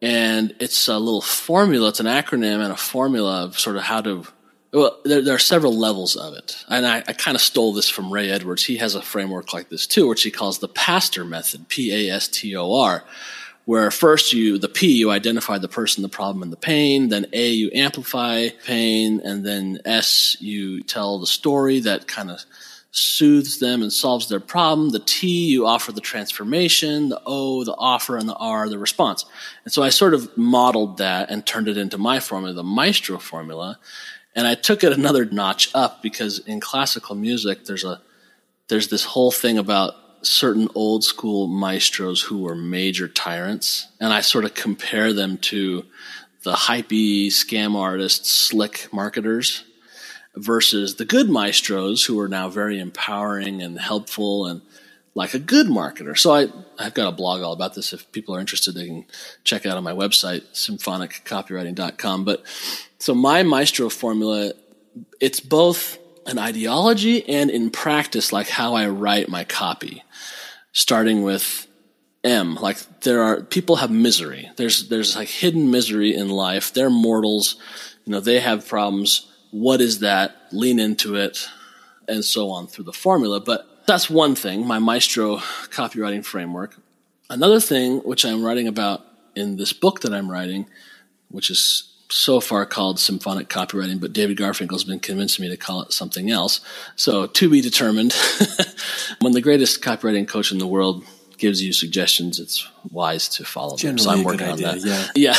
and 0.00 0.54
it's 0.60 0.86
a 0.86 0.96
little 0.96 1.20
formula, 1.20 1.88
it's 1.88 1.98
an 1.98 2.06
acronym 2.06 2.62
and 2.62 2.72
a 2.72 2.76
formula 2.76 3.42
of 3.42 3.58
sort 3.58 3.74
of 3.74 3.82
how 3.82 4.00
to 4.00 4.28
well, 4.72 4.96
there, 5.04 5.22
there, 5.22 5.34
are 5.34 5.40
several 5.40 5.76
levels 5.76 6.14
of 6.14 6.34
it. 6.34 6.64
And 6.68 6.86
I, 6.86 6.98
I 6.98 7.12
kind 7.14 7.34
of 7.34 7.40
stole 7.40 7.72
this 7.72 7.88
from 7.88 8.12
Ray 8.12 8.30
Edwards. 8.30 8.64
He 8.64 8.76
has 8.76 8.94
a 8.94 9.02
framework 9.02 9.52
like 9.52 9.68
this 9.68 9.84
too, 9.84 10.06
which 10.06 10.22
he 10.22 10.30
calls 10.30 10.60
the 10.60 10.68
PASTOR 10.68 11.24
method, 11.24 11.68
P 11.68 11.92
A 11.92 12.14
S 12.14 12.28
T 12.28 12.54
O 12.54 12.72
R, 12.74 13.02
where 13.66 13.90
first 13.90 14.32
you, 14.32 14.58
the 14.58 14.68
P, 14.68 14.92
you 14.92 15.10
identify 15.10 15.58
the 15.58 15.68
person, 15.68 16.02
the 16.02 16.08
problem, 16.08 16.42
and 16.44 16.52
the 16.52 16.56
pain. 16.56 17.08
Then 17.08 17.26
A, 17.32 17.50
you 17.50 17.70
amplify 17.74 18.48
pain. 18.64 19.20
And 19.24 19.44
then 19.44 19.80
S, 19.84 20.36
you 20.40 20.82
tell 20.82 21.18
the 21.18 21.26
story 21.26 21.80
that 21.80 22.06
kind 22.06 22.30
of 22.30 22.40
soothes 22.92 23.58
them 23.58 23.82
and 23.82 23.92
solves 23.92 24.28
their 24.28 24.38
problem. 24.38 24.90
The 24.90 25.00
T, 25.00 25.48
you 25.48 25.66
offer 25.66 25.90
the 25.90 26.00
transformation. 26.00 27.08
The 27.08 27.20
O, 27.26 27.64
the 27.64 27.74
offer, 27.74 28.16
and 28.16 28.28
the 28.28 28.36
R, 28.36 28.68
the 28.68 28.78
response. 28.78 29.24
And 29.64 29.72
so 29.72 29.82
I 29.82 29.88
sort 29.88 30.14
of 30.14 30.34
modeled 30.38 30.98
that 30.98 31.28
and 31.28 31.44
turned 31.44 31.66
it 31.66 31.76
into 31.76 31.98
my 31.98 32.20
formula, 32.20 32.54
the 32.54 32.62
Maestro 32.62 33.18
formula. 33.18 33.80
And 34.36 34.46
I 34.46 34.54
took 34.54 34.84
it 34.84 34.92
another 34.92 35.24
notch 35.24 35.70
up 35.74 36.02
because 36.02 36.38
in 36.38 36.60
classical 36.60 37.16
music, 37.16 37.64
there's 37.64 37.84
a, 37.84 38.00
there's 38.68 38.88
this 38.88 39.02
whole 39.02 39.32
thing 39.32 39.58
about 39.58 39.94
certain 40.26 40.68
old 40.74 41.04
school 41.04 41.46
maestros 41.46 42.22
who 42.22 42.42
were 42.42 42.54
major 42.54 43.08
tyrants. 43.08 43.88
And 44.00 44.12
I 44.12 44.20
sort 44.20 44.44
of 44.44 44.54
compare 44.54 45.12
them 45.12 45.38
to 45.38 45.84
the 46.42 46.52
hypey 46.52 47.26
scam 47.26 47.76
artists, 47.76 48.30
slick 48.30 48.88
marketers 48.92 49.64
versus 50.36 50.96
the 50.96 51.04
good 51.04 51.30
maestros 51.30 52.04
who 52.04 52.20
are 52.20 52.28
now 52.28 52.48
very 52.48 52.78
empowering 52.78 53.62
and 53.62 53.80
helpful 53.80 54.46
and 54.46 54.60
like 55.14 55.32
a 55.32 55.38
good 55.38 55.66
marketer. 55.66 56.16
So 56.16 56.34
I, 56.34 56.48
I've 56.78 56.92
got 56.92 57.08
a 57.08 57.16
blog 57.16 57.40
all 57.40 57.54
about 57.54 57.74
this. 57.74 57.94
If 57.94 58.12
people 58.12 58.36
are 58.36 58.40
interested, 58.40 58.74
they 58.74 58.86
can 58.86 59.06
check 59.44 59.64
it 59.64 59.70
out 59.70 59.78
on 59.78 59.82
my 59.82 59.94
website, 59.94 60.42
symphoniccopywriting.com. 60.52 62.24
But 62.24 62.44
so 62.98 63.14
my 63.14 63.42
maestro 63.42 63.88
formula, 63.88 64.52
it's 65.18 65.40
both 65.40 65.98
an 66.26 66.38
ideology 66.38 67.28
and 67.28 67.50
in 67.50 67.70
practice, 67.70 68.32
like 68.32 68.48
how 68.48 68.74
I 68.74 68.88
write 68.88 69.28
my 69.28 69.44
copy, 69.44 70.02
starting 70.72 71.22
with 71.22 71.66
M. 72.24 72.56
Like 72.56 72.78
there 73.00 73.22
are 73.22 73.42
people 73.42 73.76
have 73.76 73.90
misery. 73.90 74.50
There's 74.56 74.88
there's 74.88 75.16
like 75.16 75.28
hidden 75.28 75.70
misery 75.70 76.14
in 76.14 76.28
life. 76.28 76.72
They're 76.72 76.90
mortals. 76.90 77.56
You 78.04 78.12
know, 78.12 78.20
they 78.20 78.40
have 78.40 78.66
problems. 78.66 79.30
What 79.52 79.80
is 79.80 80.00
that? 80.00 80.36
Lean 80.52 80.78
into 80.78 81.14
it, 81.14 81.48
and 82.08 82.24
so 82.24 82.50
on 82.50 82.66
through 82.66 82.84
the 82.84 82.92
formula. 82.92 83.40
But 83.40 83.86
that's 83.86 84.10
one 84.10 84.34
thing, 84.34 84.66
my 84.66 84.78
Maestro 84.78 85.36
copywriting 85.36 86.24
framework. 86.24 86.76
Another 87.30 87.60
thing, 87.60 87.98
which 88.00 88.24
I'm 88.24 88.44
writing 88.44 88.68
about 88.68 89.04
in 89.34 89.56
this 89.56 89.72
book 89.72 90.00
that 90.00 90.12
I'm 90.12 90.30
writing, 90.30 90.66
which 91.28 91.50
is 91.50 91.92
so 92.08 92.40
far 92.40 92.64
called 92.66 92.98
symphonic 92.98 93.48
copywriting, 93.48 94.00
but 94.00 94.12
David 94.12 94.36
Garfinkel's 94.36 94.84
been 94.84 95.00
convincing 95.00 95.44
me 95.44 95.48
to 95.50 95.56
call 95.56 95.82
it 95.82 95.92
something 95.92 96.30
else. 96.30 96.60
So 96.94 97.26
to 97.26 97.50
be 97.50 97.60
determined. 97.60 98.14
when 99.20 99.32
the 99.32 99.40
greatest 99.40 99.82
copywriting 99.82 100.28
coach 100.28 100.52
in 100.52 100.58
the 100.58 100.66
world 100.66 101.04
gives 101.38 101.62
you 101.62 101.72
suggestions, 101.72 102.38
it's 102.38 102.68
wise 102.90 103.28
to 103.28 103.44
follow 103.44 103.76
Generally 103.76 103.96
them. 103.96 104.04
So 104.04 104.10
I'm 104.10 104.24
working 104.24 104.48
on 104.48 104.52
idea, 104.54 104.74
that. 104.74 105.12
Yeah. 105.14 105.34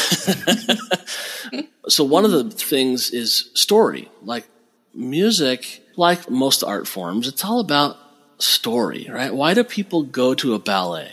yeah. 1.51 1.61
so 1.87 2.03
one 2.03 2.25
of 2.25 2.31
the 2.31 2.49
things 2.49 3.11
is 3.11 3.49
story. 3.53 4.09
Like 4.21 4.47
music, 4.93 5.83
like 5.95 6.29
most 6.29 6.63
art 6.63 6.87
forms, 6.87 7.27
it's 7.27 7.43
all 7.45 7.59
about 7.59 7.97
story, 8.39 9.07
right? 9.09 9.33
Why 9.33 9.53
do 9.53 9.63
people 9.63 10.03
go 10.03 10.33
to 10.35 10.53
a 10.53 10.59
ballet? 10.59 11.11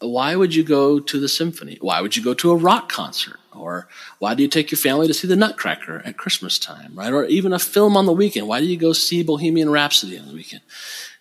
Why 0.00 0.36
would 0.36 0.54
you 0.54 0.62
go 0.62 1.00
to 1.00 1.20
the 1.20 1.28
symphony? 1.28 1.78
Why 1.80 2.00
would 2.00 2.16
you 2.16 2.22
go 2.22 2.34
to 2.34 2.52
a 2.52 2.56
rock 2.56 2.88
concert? 2.88 3.38
Or 3.58 3.88
why 4.18 4.34
do 4.34 4.42
you 4.42 4.48
take 4.48 4.70
your 4.70 4.78
family 4.78 5.06
to 5.06 5.14
see 5.14 5.28
the 5.28 5.36
Nutcracker 5.36 6.02
at 6.04 6.16
Christmas 6.16 6.58
time, 6.58 6.92
right? 6.94 7.12
Or 7.12 7.24
even 7.26 7.52
a 7.52 7.58
film 7.58 7.96
on 7.96 8.06
the 8.06 8.12
weekend. 8.12 8.48
Why 8.48 8.60
do 8.60 8.66
you 8.66 8.76
go 8.76 8.92
see 8.92 9.22
Bohemian 9.22 9.70
Rhapsody 9.70 10.18
on 10.18 10.26
the 10.26 10.34
weekend? 10.34 10.62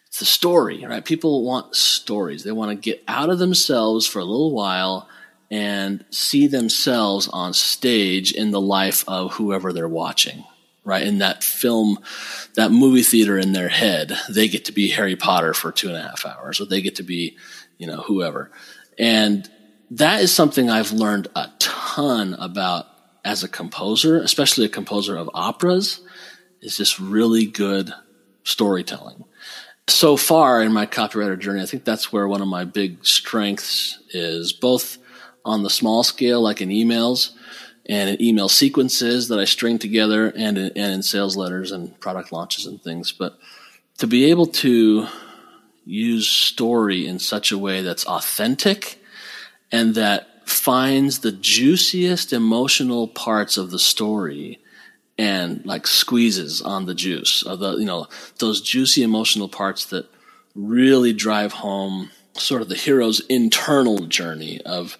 It's 0.07 0.19
the 0.19 0.25
story, 0.25 0.85
right? 0.85 1.05
People 1.05 1.43
want 1.43 1.75
stories. 1.75 2.43
They 2.43 2.51
want 2.51 2.71
to 2.71 2.75
get 2.75 3.03
out 3.07 3.29
of 3.29 3.39
themselves 3.39 4.07
for 4.07 4.19
a 4.19 4.25
little 4.25 4.51
while 4.51 5.07
and 5.49 6.03
see 6.09 6.47
themselves 6.47 7.27
on 7.27 7.53
stage 7.53 8.31
in 8.31 8.51
the 8.51 8.61
life 8.61 9.03
of 9.07 9.33
whoever 9.33 9.71
they're 9.71 9.87
watching, 9.87 10.43
right? 10.83 11.05
In 11.05 11.19
that 11.19 11.43
film, 11.43 11.99
that 12.55 12.71
movie 12.71 13.03
theater 13.03 13.37
in 13.37 13.53
their 13.53 13.69
head, 13.69 14.17
they 14.29 14.47
get 14.47 14.65
to 14.65 14.71
be 14.71 14.89
Harry 14.89 15.15
Potter 15.15 15.53
for 15.53 15.71
two 15.71 15.87
and 15.87 15.97
a 15.97 16.01
half 16.01 16.25
hours, 16.25 16.59
or 16.59 16.65
they 16.65 16.81
get 16.81 16.95
to 16.95 17.03
be, 17.03 17.37
you 17.77 17.87
know, 17.87 17.97
whoever. 17.97 18.51
And 18.97 19.49
that 19.91 20.21
is 20.21 20.33
something 20.33 20.69
I've 20.69 20.91
learned 20.91 21.27
a 21.35 21.49
ton 21.59 22.33
about 22.35 22.87
as 23.23 23.43
a 23.43 23.47
composer, 23.47 24.21
especially 24.21 24.65
a 24.65 24.69
composer 24.69 25.15
of 25.15 25.29
operas, 25.33 26.01
is 26.61 26.77
just 26.77 26.99
really 26.99 27.45
good 27.45 27.93
storytelling. 28.43 29.23
So 29.89 30.17
far 30.17 30.61
in 30.61 30.73
my 30.73 30.85
copywriter 30.85 31.39
journey, 31.39 31.61
I 31.61 31.65
think 31.65 31.85
that's 31.85 32.11
where 32.11 32.27
one 32.27 32.41
of 32.41 32.47
my 32.47 32.65
big 32.65 33.05
strengths 33.05 33.99
is, 34.11 34.51
both 34.51 34.97
on 35.45 35.63
the 35.63 35.69
small 35.69 36.03
scale, 36.03 36.41
like 36.41 36.61
in 36.61 36.69
emails, 36.69 37.31
and 37.87 38.09
in 38.09 38.21
email 38.21 38.49
sequences 38.49 39.29
that 39.29 39.39
I 39.39 39.45
string 39.45 39.79
together 39.79 40.27
and 40.27 40.57
in, 40.57 40.71
and 40.75 40.93
in 40.93 41.03
sales 41.03 41.37
letters 41.37 41.71
and 41.71 41.97
product 42.01 42.33
launches 42.33 42.65
and 42.65 42.81
things. 42.81 43.13
But 43.13 43.37
to 43.99 44.07
be 44.07 44.25
able 44.25 44.47
to 44.47 45.07
use 45.85 46.27
story 46.27 47.07
in 47.07 47.19
such 47.19 47.53
a 47.53 47.57
way 47.57 47.81
that's 47.81 48.05
authentic 48.05 49.01
and 49.71 49.95
that 49.95 50.49
finds 50.49 51.19
the 51.19 51.31
juiciest 51.31 52.31
emotional 52.31 53.07
parts 53.07 53.57
of 53.57 53.71
the 53.71 53.79
story 53.79 54.59
and 55.17 55.65
like 55.65 55.87
squeezes 55.87 56.61
on 56.61 56.85
the 56.85 56.95
juice 56.95 57.43
of 57.43 57.59
the, 57.59 57.77
you 57.77 57.85
know, 57.85 58.07
those 58.39 58.61
juicy 58.61 59.03
emotional 59.03 59.49
parts 59.49 59.85
that 59.85 60.07
really 60.55 61.11
drive 61.13 61.53
home 61.53 62.09
sort 62.35 62.61
of 62.61 62.69
the 62.69 62.75
hero's 62.75 63.19
internal 63.21 63.99
journey 64.05 64.61
of 64.61 64.97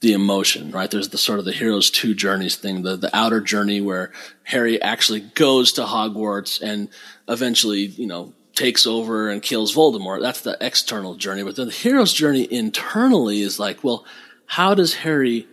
the 0.00 0.12
emotion, 0.12 0.70
right? 0.70 0.90
There's 0.90 1.08
the 1.08 1.18
sort 1.18 1.38
of 1.38 1.46
the 1.46 1.52
hero's 1.52 1.90
two 1.90 2.14
journeys 2.14 2.56
thing, 2.56 2.82
the, 2.82 2.96
the 2.96 3.14
outer 3.16 3.40
journey 3.40 3.80
where 3.80 4.12
Harry 4.44 4.80
actually 4.80 5.20
goes 5.20 5.72
to 5.72 5.82
Hogwarts 5.82 6.60
and 6.60 6.88
eventually, 7.28 7.86
you 7.86 8.06
know, 8.06 8.34
takes 8.56 8.86
over 8.86 9.30
and 9.30 9.42
kills 9.42 9.76
Voldemort. 9.76 10.20
That's 10.20 10.40
the 10.40 10.56
external 10.60 11.14
journey. 11.14 11.44
But 11.44 11.54
then 11.54 11.66
the 11.66 11.72
hero's 11.72 12.12
journey 12.12 12.50
internally 12.50 13.42
is 13.42 13.60
like, 13.60 13.84
well, 13.84 14.04
how 14.46 14.74
does 14.74 14.94
Harry 14.94 15.46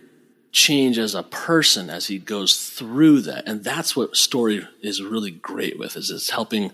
change 0.50 0.98
as 0.98 1.14
a 1.14 1.22
person 1.22 1.90
as 1.90 2.06
he 2.06 2.18
goes 2.18 2.70
through 2.70 3.20
that? 3.22 3.46
And 3.46 3.62
that's 3.62 3.94
what 3.94 4.16
story 4.16 4.66
is 4.80 5.02
really 5.02 5.30
great 5.30 5.78
with, 5.78 5.96
is 5.96 6.10
it's 6.10 6.30
helping 6.30 6.72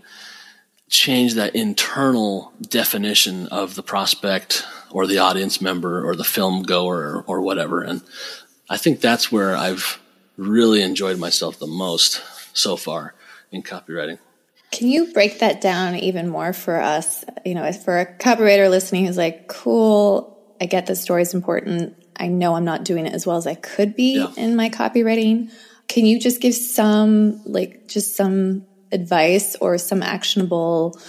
change 0.88 1.34
that 1.34 1.54
internal 1.54 2.52
definition 2.62 3.46
of 3.48 3.74
the 3.74 3.82
prospect 3.82 4.64
or 4.90 5.06
the 5.06 5.18
audience 5.18 5.60
member 5.60 6.06
or 6.06 6.16
the 6.16 6.24
film 6.24 6.62
goer 6.62 6.98
or, 6.98 7.24
or 7.26 7.40
whatever. 7.40 7.82
And 7.82 8.02
I 8.68 8.76
think 8.76 9.00
that's 9.00 9.32
where 9.32 9.56
I've 9.56 10.00
really 10.36 10.82
enjoyed 10.82 11.18
myself 11.18 11.58
the 11.58 11.66
most 11.66 12.22
so 12.54 12.76
far 12.76 13.14
in 13.50 13.62
copywriting. 13.62 14.18
Can 14.72 14.88
you 14.88 15.12
break 15.12 15.40
that 15.40 15.60
down 15.60 15.96
even 15.96 16.28
more 16.28 16.52
for 16.52 16.80
us? 16.80 17.24
You 17.44 17.54
know, 17.54 17.70
for 17.72 17.98
a 17.98 18.06
copywriter 18.06 18.70
listening 18.70 19.06
who's 19.06 19.16
like, 19.16 19.48
cool, 19.48 20.38
I 20.60 20.66
get 20.66 20.86
the 20.86 20.94
story 20.94 21.22
is 21.22 21.34
important. 21.34 21.96
I 22.16 22.28
know 22.28 22.54
I'm 22.54 22.64
not 22.64 22.84
doing 22.84 23.06
it 23.06 23.14
as 23.14 23.26
well 23.26 23.36
as 23.36 23.46
I 23.46 23.54
could 23.54 23.96
be 23.96 24.18
yeah. 24.18 24.32
in 24.36 24.54
my 24.56 24.68
copywriting. 24.70 25.50
Can 25.88 26.06
you 26.06 26.20
just 26.20 26.40
give 26.40 26.54
some, 26.54 27.42
like, 27.44 27.88
just 27.88 28.14
some 28.14 28.66
advice 28.92 29.56
or 29.56 29.78
some 29.78 30.02
actionable 30.02 31.00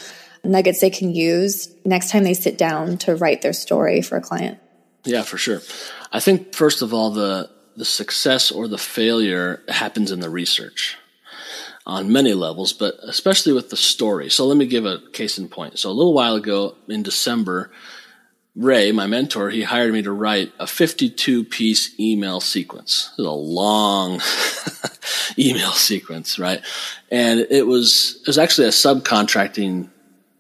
nuggets 0.44 0.80
they 0.80 0.90
can 0.90 1.14
use 1.14 1.70
next 1.86 2.10
time 2.10 2.24
they 2.24 2.34
sit 2.34 2.58
down 2.58 2.98
to 3.00 3.16
write 3.16 3.42
their 3.42 3.54
story 3.54 4.02
for 4.02 4.18
a 4.18 4.22
client? 4.22 4.60
Yeah, 5.04 5.22
for 5.24 5.38
sure. 5.38 5.62
I 6.12 6.20
think 6.20 6.56
first 6.56 6.82
of 6.82 6.94
all, 6.94 7.12
the 7.12 7.50
the 7.78 7.86
success 7.86 8.52
or 8.52 8.68
the 8.68 8.78
failure 8.78 9.64
happens 9.70 10.12
in 10.12 10.20
the 10.20 10.30
research 10.30 10.98
on 11.86 12.12
many 12.12 12.34
levels, 12.34 12.74
but 12.74 12.96
especially 13.04 13.54
with 13.54 13.70
the 13.70 13.78
story. 13.78 14.30
So 14.30 14.46
let 14.46 14.58
me 14.58 14.66
give 14.66 14.86
a 14.86 15.00
case 15.14 15.38
in 15.38 15.48
point. 15.48 15.80
So 15.80 15.90
a 15.90 15.92
little 15.92 16.14
while 16.14 16.36
ago 16.36 16.76
in 16.88 17.04
December, 17.04 17.72
Ray, 18.56 18.92
my 18.92 19.08
mentor, 19.08 19.50
he 19.50 19.64
hired 19.64 19.94
me 19.94 20.02
to 20.02 20.12
write 20.12 20.52
a 20.60 20.68
52 20.68 21.46
piece 21.46 21.98
email 22.00 22.42
sequence. 22.42 23.14
It 23.18 23.22
was 23.22 23.28
a 23.28 23.32
long 23.32 24.22
email 25.40 25.72
sequence, 25.72 26.38
right? 26.38 26.62
And 27.10 27.40
it 27.50 27.66
was, 27.66 28.20
it 28.22 28.28
was 28.28 28.38
actually 28.38 28.68
a 28.68 28.72
subcontracting 28.72 29.90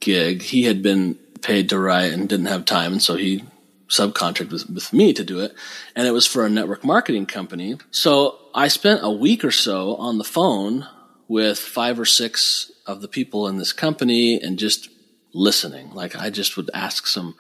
gig. 0.01 0.41
He 0.41 0.63
had 0.63 0.83
been 0.83 1.15
paid 1.41 1.69
to 1.69 1.79
write 1.79 2.11
and 2.11 2.27
didn't 2.27 2.47
have 2.47 2.65
time. 2.65 2.93
And 2.93 3.01
so 3.01 3.15
he 3.15 3.43
subcontracted 3.87 4.51
with, 4.51 4.69
with 4.69 4.93
me 4.93 5.13
to 5.13 5.23
do 5.23 5.39
it. 5.39 5.53
And 5.95 6.05
it 6.05 6.11
was 6.11 6.27
for 6.27 6.45
a 6.45 6.49
network 6.49 6.83
marketing 6.83 7.25
company. 7.25 7.77
So 7.91 8.37
I 8.53 8.67
spent 8.67 9.03
a 9.03 9.11
week 9.11 9.45
or 9.45 9.51
so 9.51 9.95
on 9.95 10.17
the 10.17 10.23
phone 10.23 10.87
with 11.31 11.57
five 11.57 11.97
or 11.97 12.03
six 12.03 12.69
of 12.85 13.01
the 13.01 13.07
people 13.07 13.47
in 13.47 13.57
this 13.57 13.71
company 13.71 14.41
and 14.41 14.59
just 14.59 14.89
listening. 15.33 15.89
Like 15.91 16.13
I 16.13 16.29
just 16.29 16.57
would 16.57 16.69
ask 16.73 17.07
some 17.07 17.35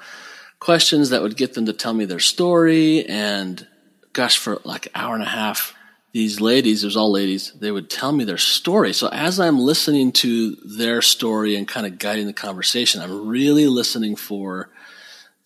questions 0.61 1.09
that 1.09 1.21
would 1.21 1.35
get 1.35 1.55
them 1.55 1.65
to 1.65 1.73
tell 1.73 1.93
me 1.93 2.05
their 2.05 2.17
story. 2.17 3.05
And 3.05 3.67
gosh, 4.13 4.37
for 4.37 4.61
like 4.63 4.85
an 4.85 4.93
hour 4.95 5.13
and 5.13 5.23
a 5.23 5.27
half, 5.27 5.75
these 6.13 6.39
ladies, 6.39 6.83
it 6.83 6.87
was 6.87 6.95
all 6.95 7.11
ladies, 7.11 7.51
they 7.59 7.69
would 7.69 7.89
tell 7.89 8.13
me 8.13 8.23
their 8.23 8.37
story. 8.37 8.93
So 8.93 9.09
as 9.09 9.41
I'm 9.41 9.59
listening 9.59 10.13
to 10.13 10.55
their 10.55 11.01
story 11.01 11.57
and 11.57 11.67
kind 11.67 11.85
of 11.85 11.99
guiding 11.99 12.27
the 12.27 12.33
conversation, 12.33 13.01
I'm 13.01 13.27
really 13.27 13.67
listening 13.67 14.15
for 14.15 14.69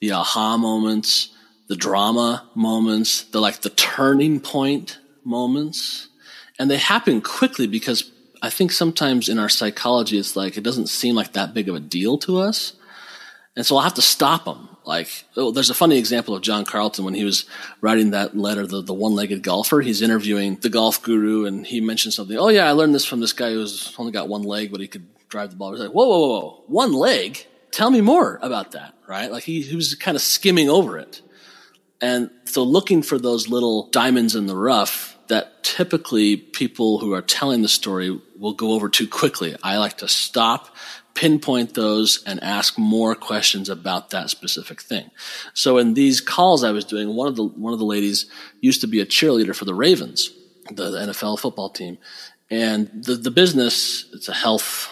the 0.02 0.12
aha 0.12 0.56
moments, 0.58 1.30
the 1.68 1.76
drama 1.76 2.48
moments, 2.54 3.24
the 3.24 3.42
like 3.42 3.62
the 3.62 3.72
turning 3.72 4.40
point 4.40 5.00
moments. 5.24 6.10
And 6.60 6.70
they 6.70 6.78
happen 6.78 7.22
quickly 7.22 7.66
because 7.68 8.12
I 8.46 8.50
think 8.52 8.72
sometimes 8.72 9.28
in 9.28 9.40
our 9.40 9.50
psychology, 9.50 10.20
it's 10.20 10.36
like 10.36 10.56
it 10.56 10.64
doesn't 10.64 10.88
seem 10.88 11.16
like 11.16 11.34
that 11.34 11.54
big 11.56 11.68
of 11.68 11.76
a 11.76 11.80
deal 11.80 12.18
to 12.20 12.38
us. 12.38 12.74
And 13.56 13.66
so 13.66 13.76
I'll 13.76 13.84
have 13.84 13.96
to 13.96 14.02
stop 14.02 14.46
them 14.46 14.70
like, 14.86 15.26
oh, 15.36 15.50
there's 15.50 15.72
a 15.72 15.74
funny 15.74 15.98
example 15.98 16.36
of 16.36 16.44
John 16.44 16.64
Carlton 16.64 17.06
when 17.06 17.16
he 17.16 17.24
was 17.24 17.46
writing 17.82 18.12
that 18.12 18.38
letter, 18.38 18.68
the, 18.68 18.84
the 18.84 18.94
one-legged 18.94 19.42
golfer. 19.42 19.82
He's 19.82 20.04
interviewing 20.04 20.58
the 20.58 20.70
golf 20.70 21.02
guru, 21.02 21.46
and 21.46 21.66
he 21.66 21.82
mentioned 21.82 22.14
something. 22.14 22.38
Oh 22.38 22.50
yeah, 22.50 22.68
I 22.68 22.74
learned 22.74 22.94
this 22.94 23.06
from 23.06 23.20
this 23.20 23.34
guy 23.34 23.52
who's 23.52 23.96
only 23.98 24.12
got 24.12 24.30
one 24.30 24.44
leg, 24.44 24.72
but 24.72 24.80
he 24.80 24.88
could 24.88 25.08
drive 25.28 25.50
the 25.50 25.56
ball. 25.56 25.72
He's 25.72 25.82
like, 25.82 25.92
whoa, 25.92 26.08
whoa, 26.08 26.20
whoa, 26.20 26.40
whoa, 26.40 26.64
one 26.68 26.94
leg? 26.94 27.48
Tell 27.72 27.90
me 27.90 28.02
more 28.02 28.38
about 28.44 28.74
that, 28.74 28.94
right? 29.08 29.32
Like 29.32 29.44
he, 29.44 29.62
he 29.62 29.76
was 29.76 29.96
kind 29.96 30.16
of 30.16 30.22
skimming 30.22 30.70
over 30.70 31.00
it. 31.00 31.22
And 32.00 32.30
so 32.44 32.64
looking 32.64 33.02
for 33.02 33.18
those 33.18 33.48
little 33.48 33.90
diamonds 33.90 34.36
in 34.36 34.46
the 34.46 34.56
rough 34.56 35.14
that 35.28 35.64
typically 35.64 36.38
people 36.38 37.00
who 37.00 37.14
are 37.14 37.22
telling 37.22 37.62
the 37.62 37.68
story 37.68 38.20
will 38.38 38.54
go 38.54 38.72
over 38.72 38.90
too 38.90 39.08
quickly. 39.08 39.56
I 39.64 39.78
like 39.78 39.98
to 39.98 40.08
stop, 40.08 40.76
pinpoint 41.14 41.74
those 41.74 42.24
and 42.26 42.44
ask 42.44 42.78
more 42.78 43.16
questions 43.16 43.70
about 43.70 44.12
that 44.12 44.30
specific 44.30 44.82
thing. 44.82 45.10
So 45.54 45.78
in 45.78 45.94
these 45.94 46.22
calls 46.22 46.64
I 46.64 46.72
was 46.72 46.86
doing, 46.86 47.16
one 47.16 47.28
of 47.28 47.36
the 47.36 47.44
one 47.46 47.74
of 47.74 47.80
the 47.80 47.86
ladies 47.86 48.26
used 48.62 48.82
to 48.82 48.88
be 48.88 49.00
a 49.00 49.06
cheerleader 49.06 49.56
for 49.56 49.66
the 49.66 49.74
Ravens, 49.74 50.30
the, 50.72 50.92
the 50.92 51.00
NFL 51.00 51.40
football 51.40 51.70
team, 51.70 51.98
and 52.50 52.90
the 52.94 53.16
the 53.16 53.32
business 53.32 54.06
it's 54.14 54.30
a 54.30 54.34
health 54.34 54.92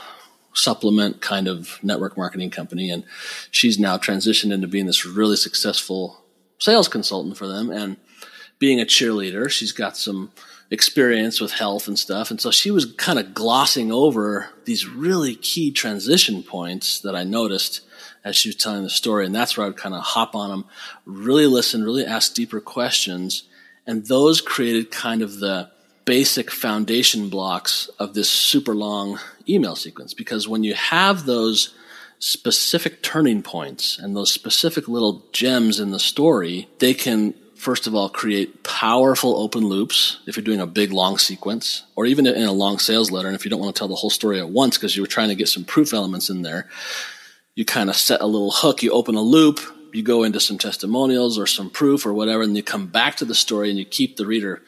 supplement 0.56 1.20
kind 1.20 1.48
of 1.48 1.80
network 1.84 2.18
marketing 2.18 2.50
company, 2.50 2.90
and 2.90 3.04
she's 3.52 3.80
now 3.80 3.98
transitioned 3.98 4.54
into 4.54 4.68
being 4.68 4.86
this 4.86 5.06
really 5.06 5.36
successful 5.36 6.24
sales 6.60 6.88
consultant 6.88 7.36
for 7.36 7.48
them 7.48 7.70
and 7.70 7.98
being 8.64 8.80
a 8.80 8.86
cheerleader. 8.86 9.50
She's 9.50 9.74
got 9.74 9.98
some 9.98 10.32
experience 10.72 11.42
with 11.42 11.52
health 11.52 11.90
and 11.90 12.00
stuff. 12.00 12.32
And 12.32 12.40
so 12.40 12.50
she 12.50 12.72
was 12.72 12.86
kind 12.94 13.20
of 13.20 13.34
glossing 13.34 13.92
over 13.92 14.52
these 14.64 14.88
really 14.88 15.36
key 15.36 15.70
transition 15.70 16.44
points 16.44 17.02
that 17.02 17.14
I 17.14 17.26
noticed 17.26 17.82
as 18.24 18.38
she 18.38 18.48
was 18.48 18.56
telling 18.56 18.84
the 18.84 18.90
story. 18.90 19.26
And 19.26 19.36
that's 19.36 19.58
where 19.58 19.66
I 19.66 19.68
would 19.68 19.76
kind 19.76 19.94
of 19.94 20.02
hop 20.02 20.34
on 20.34 20.50
them, 20.50 20.66
really 21.06 21.46
listen, 21.46 21.84
really 21.84 22.06
ask 22.06 22.34
deeper 22.36 22.62
questions. 22.62 23.44
And 23.86 24.06
those 24.06 24.40
created 24.40 24.92
kind 24.92 25.22
of 25.22 25.42
the 25.42 25.70
basic 26.06 26.50
foundation 26.50 27.28
blocks 27.28 27.90
of 28.00 28.14
this 28.14 28.30
super 28.30 28.74
long 28.74 29.20
email 29.46 29.76
sequence. 29.76 30.14
Because 30.14 30.48
when 30.48 30.64
you 30.64 30.74
have 30.74 31.26
those 31.26 31.76
specific 32.20 33.04
turning 33.04 33.44
points 33.44 34.00
and 34.00 34.16
those 34.16 34.32
specific 34.32 34.88
little 34.88 35.26
gems 35.34 35.82
in 35.82 35.92
the 35.92 36.00
story, 36.00 36.70
they 36.80 36.94
can 36.94 37.34
first 37.64 37.88
of 37.88 37.96
all, 37.96 38.10
create 38.10 38.64
powerful 38.64 39.38
open 39.38 39.66
loops 39.66 40.20
if 40.28 40.36
you're 40.36 40.44
doing 40.44 40.60
a 40.60 40.68
big 40.68 40.92
long 40.92 41.18
sequence, 41.18 41.84
or 41.96 42.06
even 42.06 42.28
in 42.28 42.44
a 42.44 42.52
long 42.52 42.78
sales 42.78 43.10
letter. 43.10 43.28
And 43.28 43.36
if 43.36 43.46
you 43.46 43.50
don't 43.50 43.62
want 43.62 43.74
to 43.74 43.80
tell 43.80 43.88
the 43.88 43.96
whole 43.96 44.10
story 44.10 44.40
at 44.40 44.50
once 44.50 44.78
because 44.78 44.96
you 44.96 45.02
were 45.02 45.08
trying 45.08 45.30
to 45.30 45.36
get 45.36 45.48
some 45.48 45.64
proof 45.64 45.94
elements 45.94 46.30
in 46.30 46.42
there, 46.42 46.70
you 47.56 47.64
kind 47.64 47.90
of 47.90 47.96
set 47.96 48.22
a 48.22 48.26
little 48.26 48.52
hook, 48.52 48.84
you 48.84 48.92
open 48.92 49.16
a 49.16 49.22
loop, 49.22 49.60
you 49.94 50.04
go 50.04 50.24
into 50.24 50.40
some 50.40 50.58
testimonials 50.58 51.40
or 51.40 51.48
some 51.48 51.70
proof 51.70 52.06
or 52.06 52.14
whatever, 52.14 52.44
and 52.44 52.56
you 52.58 52.64
come 52.64 52.88
back 52.88 53.16
to 53.18 53.26
the 53.26 53.36
story 53.36 53.70
and 53.70 53.80
you 53.80 53.86
keep 53.86 54.18
the 54.18 54.26
reader 54.26 54.62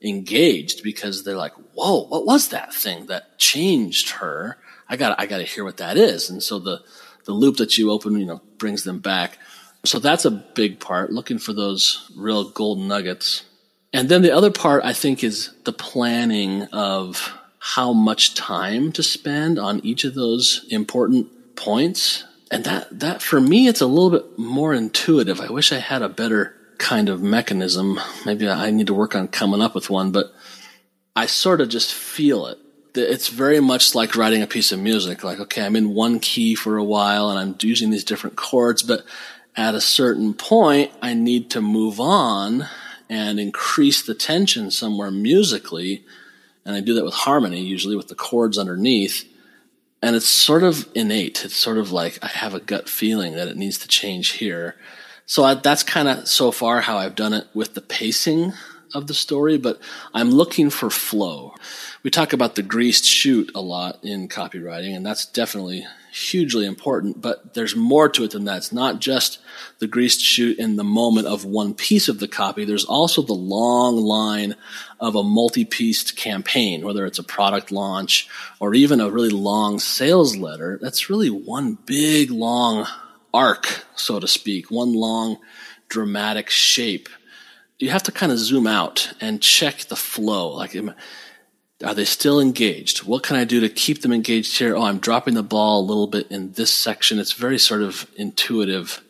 engaged 0.00 0.82
because 0.82 1.24
they're 1.24 1.36
like, 1.36 1.54
whoa, 1.74 2.04
what 2.04 2.24
was 2.24 2.48
that 2.48 2.72
thing 2.72 3.06
that 3.06 3.38
changed 3.38 4.10
her? 4.10 4.56
I 4.88 4.96
got 4.96 5.20
I 5.20 5.26
got 5.26 5.38
to 5.38 5.44
hear 5.44 5.64
what 5.64 5.76
that 5.78 5.96
is. 5.96 6.30
And 6.30 6.42
so 6.42 6.58
the, 6.58 6.80
the 7.24 7.32
loop 7.32 7.56
that 7.58 7.76
you 7.76 7.90
open, 7.90 8.18
you 8.18 8.26
know, 8.26 8.40
brings 8.56 8.84
them 8.84 9.00
back. 9.00 9.38
So 9.84 9.98
that's 9.98 10.24
a 10.24 10.30
big 10.30 10.80
part, 10.80 11.12
looking 11.12 11.38
for 11.38 11.52
those 11.52 12.10
real 12.16 12.50
golden 12.50 12.88
nuggets. 12.88 13.44
And 13.92 14.08
then 14.08 14.22
the 14.22 14.32
other 14.32 14.50
part, 14.50 14.84
I 14.84 14.92
think, 14.92 15.24
is 15.24 15.50
the 15.64 15.72
planning 15.72 16.64
of 16.64 17.32
how 17.58 17.92
much 17.92 18.34
time 18.34 18.92
to 18.92 19.02
spend 19.02 19.58
on 19.58 19.80
each 19.80 20.04
of 20.04 20.14
those 20.14 20.66
important 20.70 21.56
points. 21.56 22.24
And 22.50 22.64
that, 22.64 23.00
that 23.00 23.22
for 23.22 23.40
me, 23.40 23.68
it's 23.68 23.80
a 23.80 23.86
little 23.86 24.10
bit 24.10 24.38
more 24.38 24.74
intuitive. 24.74 25.40
I 25.40 25.50
wish 25.50 25.72
I 25.72 25.78
had 25.78 26.02
a 26.02 26.08
better 26.08 26.54
kind 26.78 27.08
of 27.08 27.22
mechanism. 27.22 28.00
Maybe 28.24 28.48
I 28.48 28.70
need 28.70 28.86
to 28.86 28.94
work 28.94 29.14
on 29.14 29.28
coming 29.28 29.60
up 29.60 29.74
with 29.74 29.90
one, 29.90 30.12
but 30.12 30.32
I 31.16 31.26
sort 31.26 31.60
of 31.60 31.68
just 31.68 31.92
feel 31.92 32.46
it. 32.46 32.58
It's 32.94 33.28
very 33.28 33.60
much 33.60 33.94
like 33.94 34.16
writing 34.16 34.42
a 34.42 34.46
piece 34.46 34.72
of 34.72 34.80
music. 34.80 35.22
Like, 35.22 35.40
okay, 35.40 35.64
I'm 35.64 35.76
in 35.76 35.94
one 35.94 36.20
key 36.20 36.54
for 36.54 36.78
a 36.78 36.84
while 36.84 37.30
and 37.30 37.38
I'm 37.38 37.56
using 37.60 37.90
these 37.90 38.04
different 38.04 38.36
chords, 38.36 38.82
but 38.82 39.04
at 39.58 39.74
a 39.74 39.80
certain 39.80 40.34
point, 40.34 40.92
I 41.02 41.14
need 41.14 41.50
to 41.50 41.60
move 41.60 41.98
on 41.98 42.68
and 43.10 43.40
increase 43.40 44.00
the 44.00 44.14
tension 44.14 44.70
somewhere 44.70 45.10
musically. 45.10 46.04
And 46.64 46.76
I 46.76 46.80
do 46.80 46.94
that 46.94 47.04
with 47.04 47.14
harmony, 47.14 47.60
usually 47.60 47.96
with 47.96 48.06
the 48.06 48.14
chords 48.14 48.56
underneath. 48.56 49.28
And 50.00 50.14
it's 50.14 50.28
sort 50.28 50.62
of 50.62 50.88
innate. 50.94 51.44
It's 51.44 51.56
sort 51.56 51.76
of 51.76 51.90
like 51.90 52.20
I 52.22 52.28
have 52.28 52.54
a 52.54 52.60
gut 52.60 52.88
feeling 52.88 53.34
that 53.34 53.48
it 53.48 53.56
needs 53.56 53.78
to 53.78 53.88
change 53.88 54.34
here. 54.34 54.76
So 55.26 55.42
I, 55.42 55.54
that's 55.54 55.82
kind 55.82 56.06
of 56.06 56.28
so 56.28 56.52
far 56.52 56.80
how 56.82 56.96
I've 56.96 57.16
done 57.16 57.32
it 57.32 57.48
with 57.52 57.74
the 57.74 57.80
pacing 57.80 58.52
of 58.94 59.08
the 59.08 59.14
story, 59.14 59.58
but 59.58 59.80
I'm 60.14 60.30
looking 60.30 60.70
for 60.70 60.88
flow. 60.88 61.54
We 62.04 62.10
talk 62.10 62.32
about 62.32 62.54
the 62.54 62.62
greased 62.62 63.04
chute 63.04 63.50
a 63.56 63.60
lot 63.60 63.98
in 64.04 64.28
copywriting, 64.28 64.94
and 64.94 65.04
that's 65.04 65.26
definitely 65.26 65.84
hugely 66.18 66.66
important, 66.66 67.20
but 67.20 67.54
there's 67.54 67.76
more 67.76 68.08
to 68.08 68.24
it 68.24 68.32
than 68.32 68.44
that. 68.44 68.58
It's 68.58 68.72
not 68.72 69.00
just 69.00 69.38
the 69.78 69.86
greased 69.86 70.20
chute 70.20 70.58
in 70.58 70.76
the 70.76 70.84
moment 70.84 71.26
of 71.26 71.44
one 71.44 71.74
piece 71.74 72.08
of 72.08 72.18
the 72.18 72.28
copy. 72.28 72.64
There's 72.64 72.84
also 72.84 73.22
the 73.22 73.32
long 73.32 73.96
line 73.96 74.56
of 75.00 75.14
a 75.14 75.22
multi-pieced 75.22 76.16
campaign, 76.16 76.84
whether 76.84 77.06
it's 77.06 77.18
a 77.18 77.24
product 77.24 77.70
launch 77.70 78.28
or 78.60 78.74
even 78.74 79.00
a 79.00 79.10
really 79.10 79.30
long 79.30 79.78
sales 79.78 80.36
letter. 80.36 80.78
That's 80.82 81.08
really 81.08 81.30
one 81.30 81.78
big 81.86 82.30
long 82.30 82.86
arc, 83.32 83.84
so 83.94 84.18
to 84.18 84.26
speak, 84.26 84.70
one 84.70 84.94
long 84.94 85.38
dramatic 85.88 86.50
shape. 86.50 87.08
You 87.78 87.90
have 87.90 88.02
to 88.04 88.12
kind 88.12 88.32
of 88.32 88.38
zoom 88.38 88.66
out 88.66 89.12
and 89.20 89.40
check 89.40 89.84
the 89.84 89.96
flow. 89.96 90.48
Like, 90.54 90.74
are 91.84 91.94
they 91.94 92.04
still 92.04 92.40
engaged? 92.40 93.04
What 93.04 93.22
can 93.22 93.36
I 93.36 93.44
do 93.44 93.60
to 93.60 93.68
keep 93.68 94.02
them 94.02 94.12
engaged 94.12 94.58
here? 94.58 94.76
Oh, 94.76 94.82
I'm 94.82 94.98
dropping 94.98 95.34
the 95.34 95.42
ball 95.42 95.80
a 95.80 95.86
little 95.86 96.08
bit 96.08 96.30
in 96.30 96.52
this 96.52 96.72
section. 96.72 97.18
It's 97.18 97.32
very 97.32 97.58
sort 97.58 97.82
of 97.82 98.10
intuitive. 98.16 99.00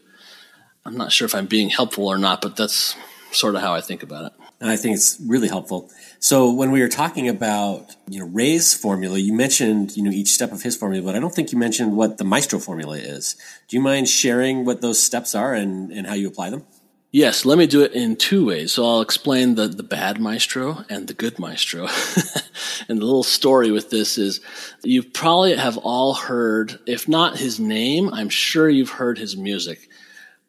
I'm 0.84 0.96
not 0.96 1.12
sure 1.12 1.24
if 1.24 1.34
I'm 1.34 1.46
being 1.46 1.70
helpful 1.70 2.06
or 2.06 2.18
not, 2.18 2.42
but 2.42 2.56
that's 2.56 2.94
sort 3.32 3.54
of 3.54 3.62
how 3.62 3.74
I 3.74 3.80
think 3.80 4.02
about 4.02 4.26
it. 4.26 4.32
And 4.60 4.70
I 4.70 4.76
think 4.76 4.96
it's 4.96 5.20
really 5.24 5.48
helpful. 5.48 5.90
So 6.18 6.52
when 6.52 6.70
we 6.70 6.80
were 6.80 6.88
talking 6.88 7.28
about, 7.28 7.94
you 8.08 8.18
know, 8.18 8.26
Ray's 8.26 8.74
formula, 8.74 9.18
you 9.18 9.32
mentioned, 9.32 9.96
you 9.96 10.02
know, 10.02 10.10
each 10.10 10.28
step 10.28 10.52
of 10.52 10.62
his 10.62 10.76
formula, 10.76 11.04
but 11.04 11.14
I 11.14 11.20
don't 11.20 11.34
think 11.34 11.52
you 11.52 11.58
mentioned 11.58 11.96
what 11.96 12.18
the 12.18 12.24
Maestro 12.24 12.58
formula 12.58 12.96
is. 12.96 13.36
Do 13.68 13.76
you 13.76 13.82
mind 13.82 14.08
sharing 14.08 14.64
what 14.64 14.80
those 14.80 15.00
steps 15.00 15.34
are 15.34 15.54
and, 15.54 15.92
and 15.92 16.06
how 16.06 16.14
you 16.14 16.28
apply 16.28 16.50
them? 16.50 16.66
Yes, 17.10 17.46
let 17.46 17.56
me 17.56 17.66
do 17.66 17.82
it 17.82 17.92
in 17.92 18.16
two 18.16 18.44
ways. 18.44 18.72
So 18.72 18.84
I'll 18.84 19.00
explain 19.00 19.54
the, 19.54 19.66
the 19.66 19.82
bad 19.82 20.20
maestro 20.20 20.84
and 20.90 21.08
the 21.08 21.14
good 21.14 21.38
maestro. 21.38 21.84
and 22.88 22.98
the 22.98 23.04
little 23.04 23.22
story 23.22 23.70
with 23.70 23.88
this 23.88 24.18
is 24.18 24.40
you 24.82 25.02
probably 25.02 25.56
have 25.56 25.78
all 25.78 26.12
heard, 26.12 26.78
if 26.86 27.08
not 27.08 27.38
his 27.38 27.58
name, 27.58 28.12
I'm 28.12 28.28
sure 28.28 28.68
you've 28.68 28.90
heard 28.90 29.16
his 29.16 29.38
music. 29.38 29.88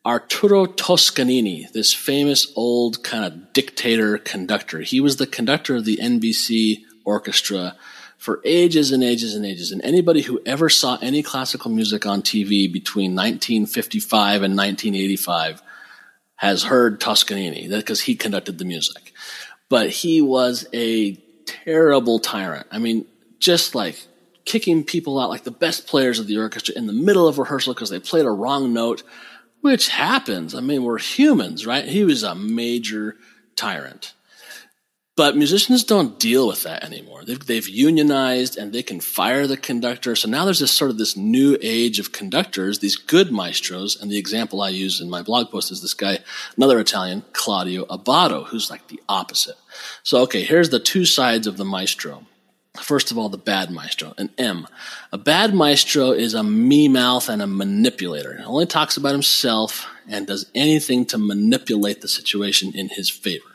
Arturo 0.05 0.65
Toscanini, 0.65 1.69
this 1.73 1.93
famous 1.93 2.51
old 2.57 3.03
kind 3.03 3.23
of 3.23 3.53
dictator 3.53 4.17
conductor. 4.17 4.81
He 4.81 4.99
was 4.99 5.15
the 5.15 5.27
conductor 5.27 5.77
of 5.77 5.85
the 5.85 5.97
NBC 5.97 6.83
orchestra 7.05 7.77
for 8.17 8.41
ages 8.43 8.91
and 8.91 9.01
ages 9.01 9.33
and 9.33 9.45
ages. 9.45 9.71
And 9.71 9.81
anybody 9.81 10.23
who 10.23 10.41
ever 10.45 10.67
saw 10.67 10.97
any 11.01 11.23
classical 11.23 11.71
music 11.71 12.05
on 12.05 12.21
TV 12.21 12.71
between 12.71 13.15
1955 13.15 14.43
and 14.43 14.57
1985 14.57 15.61
has 16.39 16.63
heard 16.63 17.01
Toscanini 17.01 17.67
because 17.67 17.99
he 17.99 18.15
conducted 18.15 18.57
the 18.57 18.63
music. 18.63 19.13
But 19.67 19.89
he 19.89 20.21
was 20.21 20.65
a 20.73 21.15
terrible 21.45 22.17
tyrant. 22.17 22.65
I 22.71 22.79
mean, 22.79 23.05
just 23.39 23.75
like 23.75 24.07
kicking 24.45 24.85
people 24.85 25.19
out, 25.19 25.29
like 25.29 25.43
the 25.43 25.51
best 25.51 25.85
players 25.85 26.17
of 26.17 26.27
the 26.27 26.37
orchestra 26.37 26.75
in 26.77 26.87
the 26.87 26.93
middle 26.93 27.27
of 27.27 27.39
rehearsal 27.39 27.73
because 27.73 27.89
they 27.89 27.99
played 27.99 28.25
a 28.25 28.31
wrong 28.31 28.71
note, 28.71 29.03
which 29.59 29.89
happens. 29.89 30.55
I 30.55 30.61
mean, 30.61 30.85
we're 30.85 30.97
humans, 30.97 31.65
right? 31.65 31.83
He 31.83 32.05
was 32.05 32.23
a 32.23 32.35
major 32.35 33.17
tyrant. 33.57 34.13
But 35.19 35.35
musicians 35.35 35.83
don't 35.83 36.17
deal 36.17 36.47
with 36.47 36.63
that 36.63 36.81
anymore. 36.81 37.25
They've, 37.25 37.45
they've, 37.45 37.67
unionized 37.67 38.55
and 38.55 38.71
they 38.71 38.81
can 38.81 39.01
fire 39.01 39.47
the 39.47 39.57
conductor. 39.57 40.15
So 40.15 40.29
now 40.29 40.45
there's 40.45 40.59
this 40.59 40.71
sort 40.71 40.91
of 40.91 40.97
this 40.97 41.17
new 41.17 41.57
age 41.61 41.99
of 41.99 42.13
conductors, 42.13 42.79
these 42.79 42.95
good 42.95 43.29
maestros. 43.29 44.01
And 44.01 44.09
the 44.09 44.17
example 44.17 44.61
I 44.61 44.69
use 44.69 45.01
in 45.01 45.09
my 45.09 45.21
blog 45.21 45.51
post 45.51 45.73
is 45.73 45.81
this 45.81 45.93
guy, 45.93 46.19
another 46.55 46.79
Italian, 46.79 47.25
Claudio 47.33 47.83
Abbado, 47.87 48.45
who's 48.45 48.69
like 48.69 48.87
the 48.87 49.01
opposite. 49.09 49.57
So, 50.03 50.21
okay, 50.21 50.43
here's 50.43 50.69
the 50.69 50.79
two 50.79 51.03
sides 51.03 51.47
of 51.47 51.57
the 51.57 51.65
maestro. 51.65 52.25
First 52.79 53.11
of 53.11 53.17
all, 53.17 53.27
the 53.27 53.37
bad 53.37 53.71
maestro, 53.71 54.13
an 54.17 54.29
M. 54.37 54.69
A 55.11 55.17
bad 55.17 55.53
maestro 55.53 56.11
is 56.11 56.33
a 56.33 56.45
me 56.45 56.87
mouth 56.87 57.27
and 57.27 57.41
a 57.41 57.47
manipulator. 57.47 58.37
He 58.37 58.43
only 58.45 58.67
talks 58.67 58.95
about 58.95 59.11
himself 59.11 59.85
and 60.07 60.25
does 60.25 60.49
anything 60.55 61.05
to 61.07 61.17
manipulate 61.17 61.99
the 61.99 62.07
situation 62.07 62.71
in 62.73 62.87
his 62.87 63.09
favor. 63.09 63.48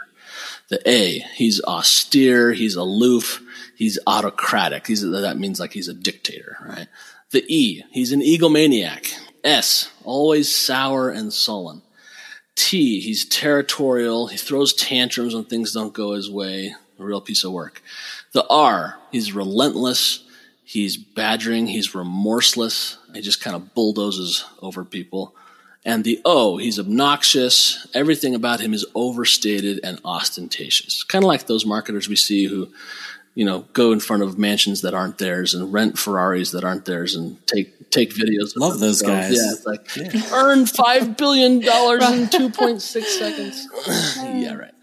The 0.71 0.81
A, 0.89 1.19
he's 1.35 1.63
austere, 1.63 2.53
he's 2.53 2.77
aloof, 2.77 3.43
he's 3.77 3.99
autocratic. 4.07 4.87
He's, 4.87 5.03
that 5.03 5.39
means 5.39 5.61
like 5.61 5.73
he's 5.73 5.89
a 5.89 5.95
dictator, 5.95 6.57
right? 6.67 6.89
The 7.31 7.45
E, 7.49 7.83
he's 7.91 8.13
an 8.13 8.21
egomaniac. 8.21 9.13
S, 9.43 9.91
always 10.05 10.55
sour 10.55 11.11
and 11.11 11.33
sullen. 11.33 11.83
T, 12.55 13.01
he's 13.01 13.25
territorial. 13.25 14.29
He 14.29 14.37
throws 14.37 14.73
tantrums 14.73 15.35
when 15.35 15.45
things 15.45 15.73
don't 15.73 15.93
go 15.93 16.13
his 16.13 16.31
way. 16.31 16.75
A 16.99 17.05
real 17.05 17.21
piece 17.21 17.45
of 17.45 17.53
work. 17.53 17.83
The 18.33 18.47
R, 18.49 18.99
he's 19.11 19.33
relentless. 19.33 20.25
He's 20.65 20.97
badgering. 20.97 21.67
He's 21.67 21.95
remorseless. 21.95 22.97
He 23.13 23.21
just 23.21 23.41
kind 23.41 23.57
of 23.57 23.75
bulldozes 23.75 24.45
over 24.63 24.85
people. 24.85 25.35
And 25.85 26.03
the 26.03 26.21
O, 26.25 26.57
he's 26.57 26.79
obnoxious. 26.79 27.87
Everything 27.93 28.35
about 28.35 28.61
him 28.61 28.73
is 28.73 28.87
overstated 28.95 29.81
and 29.85 30.01
ostentatious. 30.05 31.05
Kind 31.05 31.25
of 31.25 31.29
like 31.29 31.47
those 31.47 31.67
marketers 31.67 32.09
we 32.09 32.17
see 32.17 32.47
who, 32.47 32.73
you 33.35 33.45
know, 33.45 33.67
go 33.75 33.93
in 33.93 34.01
front 34.01 34.23
of 34.23 34.39
mansions 34.39 34.81
that 34.81 34.95
aren't 34.95 35.19
theirs 35.19 35.53
and 35.53 35.73
rent 35.73 35.99
Ferraris 35.99 36.53
that 36.53 36.65
aren't 36.65 36.87
theirs 36.87 37.15
and 37.15 37.45
take 37.47 37.91
take 37.91 38.15
videos. 38.15 38.57
Love 38.57 38.79
those 38.79 39.03
guys. 39.03 39.33
Yeah, 39.37 39.53
it's 39.53 39.67
like 39.67 39.97
yeah. 39.97 40.23
earn 40.33 40.65
five 40.65 41.19
billion 41.19 41.61
dollars 41.61 42.11
in 42.11 42.29
two 42.31 42.49
point 42.49 42.81
six 42.81 43.19
seconds. 43.19 43.69
yeah, 44.17 44.55
right. 44.55 44.75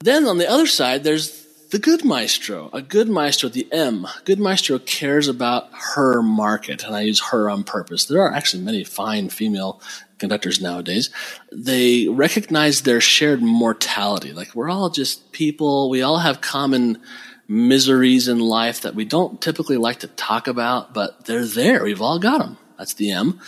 Then 0.00 0.26
on 0.26 0.36
the 0.36 0.48
other 0.48 0.66
side, 0.66 1.02
there's 1.02 1.46
the 1.70 1.78
good 1.78 2.04
maestro, 2.04 2.70
a 2.72 2.80
good 2.80 3.08
maestro, 3.08 3.48
the 3.48 3.66
M, 3.72 4.06
good 4.24 4.38
maestro 4.38 4.78
cares 4.78 5.28
about 5.28 5.68
her 5.72 6.22
market, 6.22 6.84
and 6.84 6.94
I 6.94 7.02
use 7.02 7.20
her 7.30 7.50
on 7.50 7.64
purpose. 7.64 8.04
There 8.04 8.22
are 8.22 8.32
actually 8.32 8.62
many 8.62 8.84
fine 8.84 9.28
female 9.30 9.80
conductors 10.18 10.60
nowadays, 10.60 11.10
they 11.52 12.08
recognize 12.08 12.82
their 12.82 13.00
shared 13.00 13.42
mortality. 13.42 14.32
Like 14.32 14.54
we're 14.54 14.70
all 14.70 14.90
just 14.90 15.32
people. 15.32 15.90
We 15.90 16.02
all 16.02 16.18
have 16.18 16.40
common 16.40 16.98
miseries 17.48 18.28
in 18.28 18.38
life 18.38 18.80
that 18.82 18.94
we 18.94 19.04
don't 19.04 19.40
typically 19.40 19.76
like 19.76 20.00
to 20.00 20.08
talk 20.08 20.48
about, 20.48 20.92
but 20.92 21.26
they're 21.26 21.46
there. 21.46 21.84
We've 21.84 22.02
all 22.02 22.18
got 22.18 22.38
them. 22.38 22.58
That's 22.78 22.94
the 22.94 23.10
M. 23.10 23.40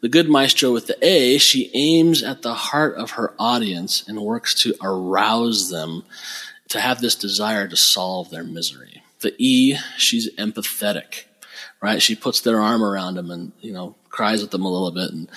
The 0.00 0.08
good 0.08 0.28
maestro 0.28 0.72
with 0.72 0.86
the 0.86 0.98
A, 1.04 1.38
she 1.38 1.70
aims 1.74 2.22
at 2.22 2.42
the 2.42 2.54
heart 2.54 2.96
of 2.96 3.12
her 3.12 3.34
audience 3.38 4.06
and 4.06 4.20
works 4.20 4.54
to 4.62 4.74
arouse 4.82 5.70
them 5.70 6.04
to 6.68 6.80
have 6.80 7.00
this 7.00 7.14
desire 7.14 7.66
to 7.66 7.76
solve 7.76 8.30
their 8.30 8.44
misery. 8.44 9.02
The 9.20 9.34
E, 9.38 9.76
she's 9.96 10.32
empathetic, 10.36 11.24
right? 11.80 12.00
She 12.02 12.14
puts 12.14 12.40
their 12.40 12.60
arm 12.60 12.84
around 12.84 13.14
them 13.14 13.30
and, 13.30 13.52
you 13.60 13.72
know, 13.72 13.96
cries 14.08 14.40
with 14.40 14.50
them 14.50 14.64
a 14.64 14.70
little 14.70 14.92
bit 14.92 15.10
and 15.10 15.28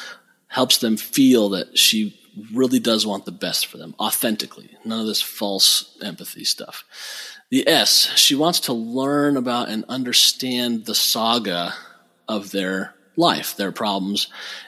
helps 0.50 0.80
them 0.80 0.98
feel 0.98 1.50
that 1.50 1.78
she 1.78 2.20
really 2.54 2.80
does 2.80 3.06
want 3.06 3.26
the 3.26 3.32
best 3.32 3.66
for 3.68 3.78
them 3.78 3.96
authentically. 4.00 4.70
None 4.84 5.00
of 5.00 5.08
this 5.08 5.22
false 5.22 5.98
empathy 6.02 6.44
stuff. 6.44 6.84
The 7.50 7.68
S, 7.68 8.12
she 8.18 8.36
wants 8.36 8.60
to 8.62 8.74
learn 8.74 9.38
about 9.38 9.70
and 9.70 9.86
understand 9.88 10.86
the 10.86 10.96
saga 10.96 11.74
of 12.28 12.52
their 12.52 12.94
life, 13.16 13.56
their 13.56 13.72
problems, 13.72 14.28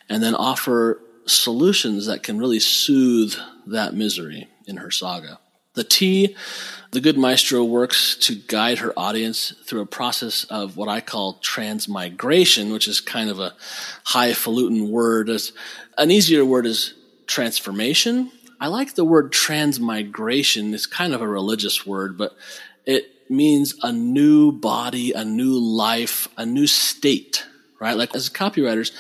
and 0.09 0.21
then 0.23 0.35
offer 0.35 0.99
solutions 1.25 2.07
that 2.07 2.23
can 2.23 2.37
really 2.37 2.59
soothe 2.59 3.35
that 3.67 3.93
misery 3.93 4.47
in 4.65 4.77
her 4.77 4.91
saga. 4.91 5.39
The 5.73 5.83
T, 5.85 6.35
the 6.91 6.99
good 6.99 7.17
maestro 7.17 7.63
works 7.63 8.17
to 8.17 8.35
guide 8.35 8.79
her 8.79 8.93
audience 8.97 9.53
through 9.65 9.81
a 9.81 9.85
process 9.85 10.43
of 10.45 10.75
what 10.75 10.89
I 10.89 10.99
call 10.99 11.35
transmigration, 11.35 12.73
which 12.73 12.89
is 12.89 12.99
kind 12.99 13.29
of 13.29 13.39
a 13.39 13.53
highfalutin 14.03 14.89
word. 14.89 15.29
An 15.97 16.11
easier 16.11 16.43
word 16.43 16.65
is 16.65 16.93
transformation. 17.25 18.31
I 18.59 18.67
like 18.67 18.95
the 18.95 19.05
word 19.05 19.31
transmigration. 19.31 20.73
It's 20.73 20.85
kind 20.85 21.13
of 21.13 21.21
a 21.21 21.27
religious 21.27 21.85
word, 21.85 22.17
but 22.17 22.35
it 22.85 23.29
means 23.29 23.75
a 23.81 23.93
new 23.93 24.51
body, 24.51 25.13
a 25.13 25.23
new 25.23 25.57
life, 25.57 26.27
a 26.37 26.45
new 26.45 26.67
state, 26.67 27.45
right? 27.79 27.95
Like 27.95 28.13
as 28.13 28.29
copywriters, 28.29 28.91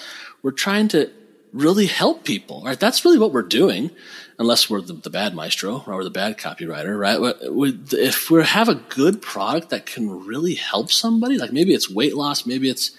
we're 0.41 0.51
trying 0.51 0.87
to 0.89 1.11
really 1.53 1.85
help 1.85 2.23
people, 2.23 2.61
right? 2.65 2.79
That's 2.79 3.03
really 3.03 3.19
what 3.19 3.33
we're 3.33 3.41
doing 3.41 3.91
unless 4.39 4.69
we're 4.69 4.81
the, 4.81 4.93
the, 4.93 5.09
bad 5.09 5.35
maestro 5.35 5.83
or 5.85 5.95
we're 5.95 6.03
the 6.03 6.09
bad 6.09 6.37
copywriter, 6.37 6.97
right? 6.97 7.17
If 7.91 8.31
we 8.31 8.43
have 8.43 8.69
a 8.69 8.75
good 8.75 9.21
product 9.21 9.69
that 9.69 9.85
can 9.85 10.25
really 10.25 10.55
help 10.55 10.91
somebody, 10.91 11.37
like 11.37 11.51
maybe 11.51 11.73
it's 11.73 11.89
weight 11.89 12.15
loss, 12.15 12.45
maybe 12.45 12.69
it's 12.69 12.91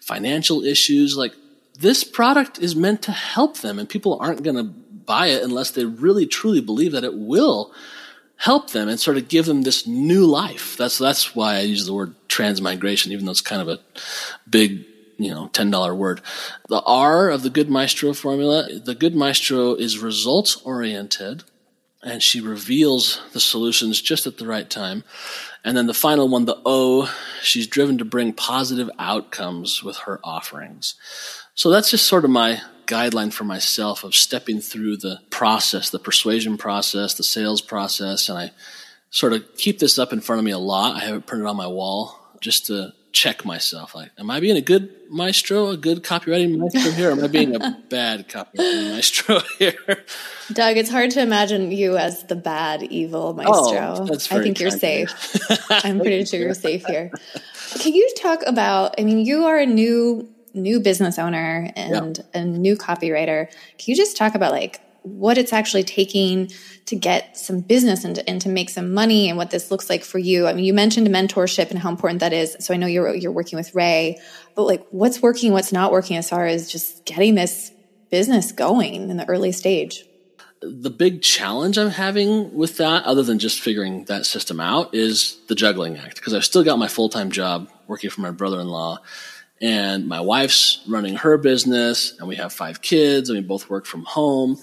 financial 0.00 0.62
issues, 0.62 1.16
like 1.16 1.32
this 1.78 2.04
product 2.04 2.58
is 2.58 2.76
meant 2.76 3.02
to 3.02 3.12
help 3.12 3.58
them 3.58 3.78
and 3.78 3.88
people 3.88 4.18
aren't 4.20 4.42
going 4.42 4.56
to 4.56 4.64
buy 4.64 5.28
it 5.28 5.42
unless 5.42 5.70
they 5.70 5.84
really 5.84 6.26
truly 6.26 6.60
believe 6.60 6.92
that 6.92 7.04
it 7.04 7.14
will 7.14 7.72
help 8.36 8.70
them 8.70 8.88
and 8.88 8.98
sort 8.98 9.16
of 9.16 9.28
give 9.28 9.46
them 9.46 9.62
this 9.62 9.86
new 9.86 10.26
life. 10.26 10.76
That's, 10.76 10.98
that's 10.98 11.34
why 11.34 11.56
I 11.56 11.60
use 11.60 11.86
the 11.86 11.94
word 11.94 12.14
transmigration, 12.28 13.12
even 13.12 13.24
though 13.24 13.32
it's 13.32 13.40
kind 13.40 13.62
of 13.62 13.68
a 13.68 13.80
big 14.48 14.84
you 15.22 15.30
know, 15.34 15.48
$10 15.52 15.96
word. 15.96 16.20
The 16.68 16.82
R 16.82 17.28
of 17.28 17.42
the 17.42 17.50
good 17.50 17.68
maestro 17.70 18.12
formula, 18.14 18.68
the 18.78 18.94
good 18.94 19.14
maestro 19.14 19.74
is 19.74 19.98
results 19.98 20.56
oriented. 20.64 21.44
and 22.02 22.22
she 22.22 22.40
reveals 22.40 23.20
the 23.32 23.40
solutions 23.40 24.00
just 24.00 24.26
at 24.26 24.38
the 24.38 24.46
right 24.46 24.70
time. 24.70 25.04
And 25.64 25.76
then 25.76 25.86
the 25.86 25.94
final 25.94 26.28
one, 26.28 26.46
the 26.46 26.60
O, 26.64 27.12
she's 27.42 27.66
driven 27.66 27.98
to 27.98 28.04
bring 28.04 28.32
positive 28.32 28.90
outcomes 28.98 29.82
with 29.82 29.98
her 29.98 30.18
offerings. 30.24 30.94
So 31.54 31.70
that's 31.70 31.90
just 31.90 32.06
sort 32.06 32.24
of 32.24 32.30
my 32.30 32.62
guideline 32.86 33.32
for 33.32 33.44
myself 33.44 34.02
of 34.02 34.14
stepping 34.14 34.60
through 34.60 34.96
the 34.96 35.20
process, 35.28 35.90
the 35.90 35.98
persuasion 35.98 36.56
process, 36.56 37.14
the 37.14 37.22
sales 37.22 37.60
process. 37.60 38.28
And 38.28 38.38
I 38.38 38.52
sort 39.10 39.34
of 39.34 39.44
keep 39.56 39.78
this 39.78 39.98
up 39.98 40.12
in 40.12 40.20
front 40.20 40.38
of 40.38 40.44
me 40.44 40.52
a 40.52 40.58
lot. 40.58 40.96
I 40.96 41.00
have 41.00 41.16
it 41.16 41.26
printed 41.26 41.46
on 41.46 41.56
my 41.56 41.66
wall 41.66 42.18
just 42.40 42.66
to 42.66 42.94
check 43.12 43.44
myself. 43.44 43.94
Like, 43.94 44.10
am 44.18 44.30
I 44.30 44.40
being 44.40 44.56
a 44.56 44.60
good 44.60 44.90
maestro, 45.10 45.68
a 45.68 45.76
good 45.76 46.02
copywriting 46.02 46.56
maestro 46.56 46.92
here? 46.92 47.08
Or 47.08 47.12
am 47.12 47.24
I 47.24 47.26
being 47.26 47.54
a 47.54 47.78
bad 47.88 48.28
copywriting 48.28 48.92
maestro 48.92 49.40
here? 49.58 50.04
Doug, 50.52 50.76
it's 50.76 50.90
hard 50.90 51.10
to 51.12 51.22
imagine 51.22 51.70
you 51.70 51.96
as 51.96 52.24
the 52.24 52.36
bad, 52.36 52.82
evil 52.82 53.28
oh, 53.28 53.32
maestro. 53.32 54.06
Oh, 54.08 54.36
I 54.36 54.42
think 54.42 54.60
you're 54.60 54.70
safe. 54.70 55.10
I'm 55.70 56.00
pretty 56.00 56.24
sure 56.24 56.40
you're 56.40 56.54
safe 56.54 56.84
here. 56.86 57.10
Can 57.80 57.94
you 57.94 58.08
talk 58.20 58.42
about? 58.46 58.94
I 58.98 59.04
mean, 59.04 59.18
you 59.18 59.44
are 59.44 59.58
a 59.58 59.66
new 59.66 60.28
new 60.52 60.80
business 60.80 61.16
owner 61.16 61.70
and 61.76 62.18
a 62.34 62.44
new 62.44 62.76
copywriter. 62.76 63.48
Can 63.48 63.84
you 63.86 63.94
just 63.94 64.16
talk 64.16 64.34
about 64.34 64.50
like 64.50 64.80
what 65.02 65.38
it's 65.38 65.52
actually 65.52 65.84
taking 65.84 66.50
to 66.86 66.96
get 66.96 67.36
some 67.36 67.60
business 67.60 68.04
and, 68.04 68.22
and 68.28 68.40
to 68.40 68.48
make 68.48 68.70
some 68.70 68.92
money 68.92 69.28
and 69.28 69.38
what 69.38 69.50
this 69.50 69.70
looks 69.70 69.88
like 69.88 70.04
for 70.04 70.18
you. 70.18 70.46
I 70.46 70.52
mean, 70.52 70.64
you 70.64 70.74
mentioned 70.74 71.06
mentorship 71.08 71.70
and 71.70 71.78
how 71.78 71.90
important 71.90 72.20
that 72.20 72.32
is. 72.32 72.56
So 72.60 72.74
I 72.74 72.76
know 72.76 72.86
you're 72.86 73.14
you're 73.14 73.32
working 73.32 73.56
with 73.56 73.74
Ray, 73.74 74.18
but 74.54 74.64
like 74.64 74.86
what's 74.90 75.22
working, 75.22 75.52
what's 75.52 75.72
not 75.72 75.92
working 75.92 76.16
as 76.16 76.28
far 76.28 76.46
as 76.46 76.70
just 76.70 77.04
getting 77.04 77.34
this 77.34 77.70
business 78.10 78.52
going 78.52 79.08
in 79.08 79.16
the 79.16 79.28
early 79.28 79.52
stage. 79.52 80.04
The 80.62 80.90
big 80.90 81.22
challenge 81.22 81.78
I'm 81.78 81.88
having 81.88 82.54
with 82.54 82.76
that, 82.76 83.04
other 83.04 83.22
than 83.22 83.38
just 83.38 83.60
figuring 83.60 84.04
that 84.06 84.26
system 84.26 84.60
out, 84.60 84.94
is 84.94 85.38
the 85.48 85.54
juggling 85.54 85.96
act. 85.96 86.16
Because 86.16 86.34
I've 86.34 86.44
still 86.44 86.64
got 86.64 86.78
my 86.78 86.88
full 86.88 87.08
time 87.08 87.30
job 87.30 87.70
working 87.86 88.10
for 88.10 88.20
my 88.20 88.30
brother 88.30 88.60
in 88.60 88.68
law, 88.68 88.98
and 89.60 90.06
my 90.06 90.20
wife's 90.20 90.82
running 90.86 91.16
her 91.16 91.38
business, 91.38 92.14
and 92.18 92.28
we 92.28 92.36
have 92.36 92.52
five 92.52 92.82
kids, 92.82 93.30
and 93.30 93.38
we 93.38 93.42
both 93.42 93.70
work 93.70 93.86
from 93.86 94.04
home. 94.04 94.58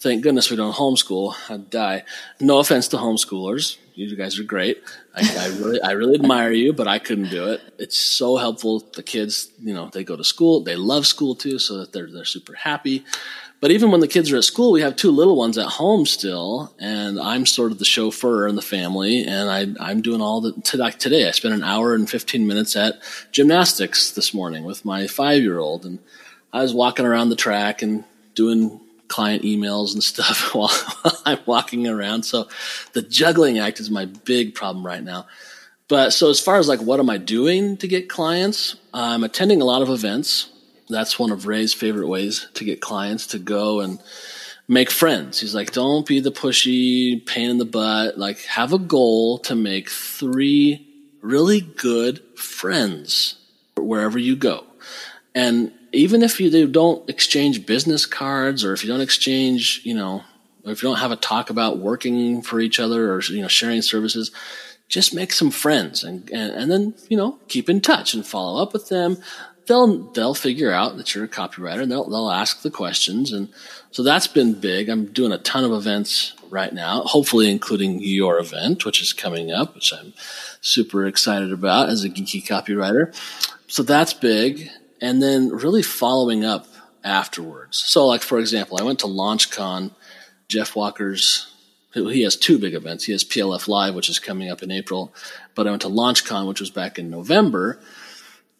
Thank 0.00 0.22
goodness 0.22 0.50
we 0.50 0.56
don't 0.56 0.74
homeschool. 0.74 1.34
I'd 1.50 1.68
die. 1.68 2.04
No 2.40 2.58
offense 2.58 2.88
to 2.88 2.96
homeschoolers. 2.96 3.76
You 3.94 4.16
guys 4.16 4.38
are 4.38 4.44
great. 4.44 4.82
I, 5.14 5.20
I 5.38 5.46
really, 5.58 5.82
I 5.82 5.90
really 5.90 6.14
admire 6.14 6.52
you, 6.52 6.72
but 6.72 6.88
I 6.88 6.98
couldn't 6.98 7.28
do 7.28 7.48
it. 7.52 7.60
It's 7.78 7.98
so 7.98 8.38
helpful. 8.38 8.80
The 8.94 9.02
kids, 9.02 9.50
you 9.60 9.74
know, 9.74 9.90
they 9.90 10.02
go 10.02 10.16
to 10.16 10.24
school. 10.24 10.60
They 10.60 10.74
love 10.74 11.06
school 11.06 11.34
too, 11.34 11.58
so 11.58 11.76
that 11.80 11.92
they're, 11.92 12.10
they're 12.10 12.24
super 12.24 12.54
happy. 12.54 13.04
But 13.60 13.72
even 13.72 13.90
when 13.90 14.00
the 14.00 14.08
kids 14.08 14.32
are 14.32 14.38
at 14.38 14.44
school, 14.44 14.72
we 14.72 14.80
have 14.80 14.96
two 14.96 15.10
little 15.10 15.36
ones 15.36 15.58
at 15.58 15.66
home 15.66 16.06
still, 16.06 16.74
and 16.78 17.20
I'm 17.20 17.44
sort 17.44 17.70
of 17.70 17.78
the 17.78 17.84
chauffeur 17.84 18.48
in 18.48 18.56
the 18.56 18.62
family, 18.62 19.24
and 19.24 19.50
I, 19.50 19.66
I'm 19.86 20.00
doing 20.00 20.22
all 20.22 20.40
the, 20.40 20.52
today, 20.98 21.28
I 21.28 21.30
spent 21.32 21.52
an 21.52 21.62
hour 21.62 21.94
and 21.94 22.08
15 22.08 22.46
minutes 22.46 22.74
at 22.74 23.02
gymnastics 23.32 24.12
this 24.12 24.32
morning 24.32 24.64
with 24.64 24.82
my 24.82 25.06
five 25.06 25.42
year 25.42 25.58
old, 25.58 25.84
and 25.84 25.98
I 26.54 26.62
was 26.62 26.72
walking 26.72 27.04
around 27.04 27.28
the 27.28 27.36
track 27.36 27.82
and 27.82 28.04
doing 28.34 28.80
client 29.10 29.42
emails 29.42 29.92
and 29.92 30.02
stuff 30.02 30.54
while 30.54 30.70
I'm 31.26 31.40
walking 31.44 31.86
around. 31.86 32.22
So 32.22 32.48
the 32.94 33.02
juggling 33.02 33.58
act 33.58 33.80
is 33.80 33.90
my 33.90 34.06
big 34.06 34.54
problem 34.54 34.86
right 34.86 35.02
now. 35.02 35.26
But 35.88 36.10
so 36.10 36.30
as 36.30 36.40
far 36.40 36.56
as 36.56 36.68
like 36.68 36.80
what 36.80 37.00
am 37.00 37.10
I 37.10 37.18
doing 37.18 37.76
to 37.78 37.88
get 37.88 38.08
clients? 38.08 38.76
I'm 38.94 39.24
attending 39.24 39.60
a 39.60 39.64
lot 39.66 39.82
of 39.82 39.90
events. 39.90 40.50
That's 40.88 41.18
one 41.18 41.30
of 41.30 41.46
Ray's 41.46 41.74
favorite 41.74 42.08
ways 42.08 42.48
to 42.54 42.64
get 42.64 42.80
clients 42.80 43.26
to 43.28 43.38
go 43.38 43.80
and 43.80 44.00
make 44.68 44.90
friends. 44.90 45.40
He's 45.40 45.54
like, 45.54 45.72
don't 45.72 46.06
be 46.06 46.20
the 46.20 46.30
pushy 46.30 47.24
pain 47.26 47.50
in 47.50 47.58
the 47.58 47.64
butt. 47.64 48.16
Like 48.16 48.38
have 48.44 48.72
a 48.72 48.78
goal 48.78 49.38
to 49.40 49.56
make 49.56 49.90
three 49.90 50.86
really 51.20 51.60
good 51.60 52.22
friends 52.38 53.34
wherever 53.76 54.18
you 54.18 54.36
go. 54.36 54.64
And 55.34 55.72
even 55.92 56.22
if 56.22 56.40
you 56.40 56.66
don't 56.66 57.08
exchange 57.08 57.66
business 57.66 58.06
cards 58.06 58.64
or 58.64 58.72
if 58.72 58.84
you 58.84 58.88
don't 58.88 59.00
exchange, 59.00 59.80
you 59.84 59.94
know, 59.94 60.22
if 60.64 60.82
you 60.82 60.88
don't 60.88 60.98
have 60.98 61.12
a 61.12 61.16
talk 61.16 61.50
about 61.50 61.78
working 61.78 62.42
for 62.42 62.60
each 62.60 62.78
other 62.78 63.12
or, 63.12 63.20
you 63.22 63.42
know, 63.42 63.48
sharing 63.48 63.82
services, 63.82 64.30
just 64.88 65.14
make 65.14 65.32
some 65.32 65.50
friends 65.50 66.04
and, 66.04 66.28
and, 66.30 66.52
and 66.52 66.70
then, 66.70 66.94
you 67.08 67.16
know, 67.16 67.38
keep 67.48 67.68
in 67.68 67.80
touch 67.80 68.14
and 68.14 68.26
follow 68.26 68.62
up 68.62 68.72
with 68.72 68.88
them. 68.88 69.16
They'll, 69.66 70.10
they'll 70.12 70.34
figure 70.34 70.72
out 70.72 70.96
that 70.96 71.14
you're 71.14 71.24
a 71.24 71.28
copywriter 71.28 71.82
and 71.82 71.92
they'll, 71.92 72.08
they'll 72.08 72.30
ask 72.30 72.62
the 72.62 72.70
questions. 72.70 73.32
And 73.32 73.48
so 73.92 74.02
that's 74.02 74.26
been 74.26 74.54
big. 74.54 74.88
I'm 74.88 75.06
doing 75.06 75.32
a 75.32 75.38
ton 75.38 75.64
of 75.64 75.72
events 75.72 76.34
right 76.50 76.72
now, 76.72 77.02
hopefully 77.02 77.50
including 77.50 78.00
your 78.00 78.38
event, 78.38 78.84
which 78.84 79.00
is 79.00 79.12
coming 79.12 79.52
up, 79.52 79.76
which 79.76 79.92
I'm 79.92 80.12
super 80.60 81.06
excited 81.06 81.52
about 81.52 81.88
as 81.88 82.02
a 82.02 82.08
geeky 82.08 82.44
copywriter. 82.44 83.14
So 83.68 83.84
that's 83.84 84.12
big 84.12 84.68
and 85.00 85.22
then 85.22 85.48
really 85.50 85.82
following 85.82 86.44
up 86.44 86.66
afterwards. 87.04 87.78
So, 87.78 88.06
like 88.06 88.22
for 88.22 88.38
example, 88.38 88.78
I 88.80 88.84
went 88.84 89.00
to 89.00 89.06
LaunchCon, 89.06 89.92
Jeff 90.48 90.76
Walker's. 90.76 91.46
He 91.92 92.22
has 92.22 92.36
two 92.36 92.58
big 92.58 92.74
events. 92.74 93.04
He 93.04 93.12
has 93.12 93.24
PLF 93.24 93.66
Live, 93.66 93.96
which 93.96 94.08
is 94.08 94.20
coming 94.20 94.48
up 94.48 94.62
in 94.62 94.70
April, 94.70 95.12
but 95.56 95.66
I 95.66 95.70
went 95.70 95.82
to 95.82 95.88
LaunchCon, 95.88 96.46
which 96.46 96.60
was 96.60 96.70
back 96.70 97.00
in 97.00 97.10
November, 97.10 97.80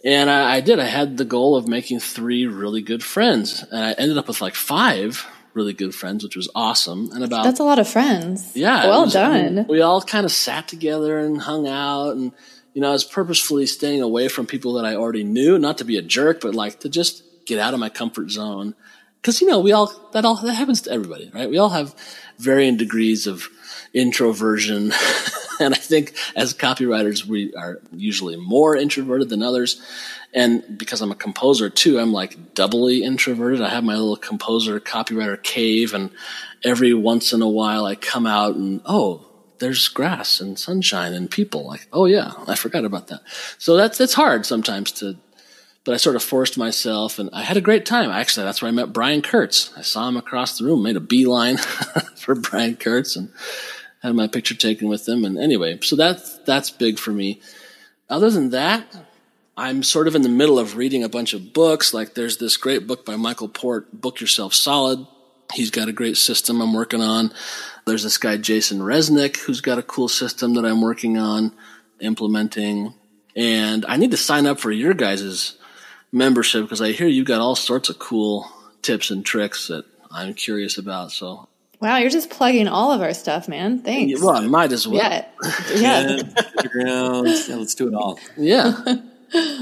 and 0.05 0.29
I, 0.29 0.57
I 0.57 0.61
did. 0.61 0.81
I 0.81 0.87
had 0.87 1.17
the 1.17 1.25
goal 1.25 1.55
of 1.55 1.69
making 1.69 2.01
three 2.01 2.47
really 2.47 2.83
good 2.83 3.05
friends, 3.05 3.65
and 3.71 3.85
I 3.85 3.93
ended 3.93 4.19
up 4.19 4.27
with 4.27 4.41
like 4.41 4.57
five 4.57 5.27
really 5.55 5.73
good 5.73 5.95
friends, 5.95 6.25
which 6.25 6.37
was 6.37 6.49
awesome. 6.55 7.11
And 7.13 7.25
about 7.25 7.45
that's 7.45 7.61
a 7.61 7.65
lot 7.65 7.79
of 7.79 7.89
friends. 7.89 8.57
Yeah, 8.57 8.87
well 8.87 9.05
was, 9.05 9.13
done. 9.13 9.67
we 9.69 9.81
all 9.81 10.03
kind 10.03 10.25
of 10.25 10.33
sat 10.33 10.69
together 10.69 11.19
and 11.19 11.41
hung 11.41 11.69
out 11.69 12.17
and 12.17 12.33
you 12.75 12.81
know, 12.81 12.89
I 12.89 12.93
was 12.93 13.05
purposefully 13.05 13.67
staying 13.67 14.03
away 14.03 14.29
from 14.29 14.47
people 14.47 14.75
that 14.75 14.85
I 14.85 14.95
already 14.95 15.25
knew, 15.25 15.59
not 15.59 15.79
to 15.79 15.85
be 15.85 15.97
a 15.97 16.03
jerk, 16.03 16.41
but 16.41 16.55
like 16.55 16.81
to 16.81 16.89
just 16.89 17.23
get 17.47 17.59
out 17.59 17.75
of 17.75 17.81
my 17.81 17.89
comfort 17.89 18.31
zone. 18.31 18.75
Cause, 19.23 19.41
you 19.41 19.49
know, 19.49 19.61
we 19.61 19.73
all, 19.73 19.93
that 20.13 20.25
all, 20.25 20.37
that 20.37 20.55
happens 20.55 20.83
to 20.83 20.93
everybody, 20.93 21.31
right? 21.35 21.51
We 21.51 21.59
all 21.59 21.69
have 21.71 21.95
varying 22.39 22.77
degrees 22.77 23.27
of 23.27 23.49
introversion. 23.93 24.93
and 25.61 25.75
I 25.75 25.79
think 25.79 26.15
as 26.37 26.55
copywriters, 26.55 27.27
we 27.27 27.53
are 27.55 27.81
usually 27.93 28.37
more 28.37 28.77
introverted 28.77 29.29
than 29.29 29.43
others. 29.43 29.83
And 30.33 30.79
because 30.79 31.03
I'm 31.03 31.11
a 31.11 31.17
composer 31.17 31.69
too, 31.69 31.99
I'm 31.99 32.13
like 32.13 32.55
doubly 32.55 33.03
introverted. 33.03 33.61
I 33.61 33.69
have 33.69 33.85
my 33.85 33.95
little 33.97 34.17
composer 34.17 34.81
copywriter 34.81 35.43
cave 35.43 35.93
and 35.93 36.11
every 36.65 36.95
once 36.95 37.33
in 37.33 37.43
a 37.43 37.49
while 37.49 37.85
I 37.85 37.97
come 37.97 38.27
out 38.27 38.55
and, 38.55 38.81
oh, 38.87 39.27
there's 39.61 39.89
grass 39.89 40.41
and 40.41 40.59
sunshine 40.59 41.13
and 41.15 41.31
people. 41.31 41.67
Like, 41.67 41.87
oh 41.93 42.07
yeah, 42.07 42.33
I 42.49 42.57
forgot 42.57 42.85
about 42.85 43.07
that. 43.09 43.21
So 43.59 43.77
that's 43.77 44.01
it's 44.01 44.15
hard 44.15 44.45
sometimes 44.45 44.91
to, 44.93 45.17
but 45.85 45.95
I 45.95 45.99
sort 45.99 46.17
of 46.17 46.23
forced 46.23 46.59
myself, 46.59 47.19
and 47.19 47.31
I 47.33 47.43
had 47.43 47.57
a 47.57 47.63
great 47.63 47.87
time. 47.87 48.11
Actually, 48.11 48.47
that's 48.47 48.61
where 48.61 48.69
I 48.69 48.73
met 48.73 48.93
Brian 48.93 49.23
Kurtz. 49.23 49.73
I 49.77 49.83
saw 49.83 50.09
him 50.09 50.17
across 50.17 50.59
the 50.59 50.65
room, 50.65 50.83
made 50.83 50.97
a 50.97 51.01
beeline 51.01 51.57
for 52.17 52.35
Brian 52.35 52.77
Kurtz, 52.77 53.15
and 53.17 53.31
had 54.03 54.15
my 54.15 54.27
picture 54.27 54.55
taken 54.55 54.89
with 54.89 55.09
him. 55.09 55.25
And 55.25 55.39
anyway, 55.39 55.79
so 55.83 55.95
that's 55.95 56.39
that's 56.39 56.71
big 56.71 56.99
for 56.99 57.13
me. 57.13 57.41
Other 58.09 58.31
than 58.31 58.51
that, 58.51 58.97
I'm 59.57 59.83
sort 59.83 60.09
of 60.09 60.17
in 60.17 60.23
the 60.23 60.29
middle 60.29 60.59
of 60.59 60.77
reading 60.77 61.05
a 61.05 61.09
bunch 61.09 61.35
of 61.35 61.53
books. 61.53 61.93
Like 61.93 62.15
there's 62.15 62.39
this 62.39 62.57
great 62.57 62.87
book 62.87 63.05
by 63.05 63.17
Michael 63.17 63.49
Port, 63.49 64.01
Book 64.01 64.21
Yourself 64.21 64.55
Solid. 64.55 65.07
He's 65.55 65.71
got 65.71 65.89
a 65.89 65.93
great 65.93 66.17
system 66.17 66.61
I'm 66.61 66.73
working 66.75 67.03
on. 67.03 67.33
There's 67.87 68.03
this 68.03 68.19
guy, 68.19 68.37
Jason 68.37 68.81
Resnick, 68.81 69.39
who's 69.39 69.61
got 69.61 69.79
a 69.79 69.83
cool 69.83 70.09
system 70.09 70.55
that 70.55 70.65
I'm 70.65 70.81
working 70.81 71.19
on 71.19 71.53
implementing. 72.01 72.95
And 73.37 73.85
I 73.87 73.97
need 73.97 74.11
to 74.13 74.17
sign 74.17 74.47
up 74.47 74.61
for 74.61 74.71
your 74.71 74.95
guys' 74.95 75.57
membership 76.13 76.63
because 76.63 76.81
I 76.83 76.93
hear 76.93 77.07
you've 77.07 77.27
got 77.27 77.41
all 77.41 77.57
sorts 77.57 77.89
of 77.89 77.99
cool 77.99 78.51
tips 78.83 79.11
and 79.11 79.25
tricks 79.25 79.69
that 79.69 79.85
I'm 80.11 80.35
curious 80.35 80.79
about. 80.79 81.13
So 81.13 81.49
Wow, 81.81 81.97
you're 81.97 82.11
just 82.11 82.29
plugging 82.29 82.69
all 82.69 82.93
of 82.93 83.01
our 83.01 83.15
stuff, 83.15 83.49
man. 83.49 83.81
Thanks. 83.81 84.21
Well, 84.21 84.37
I 84.37 84.47
might 84.47 84.71
as 84.73 84.87
well. 84.87 84.99
Yeah. 84.99 85.25
Yeah. 85.75 86.21
yeah, 86.75 87.57
let's 87.57 87.75
do 87.75 87.89
it 87.89 87.95
all. 87.95 88.19
Yeah. 88.37 88.75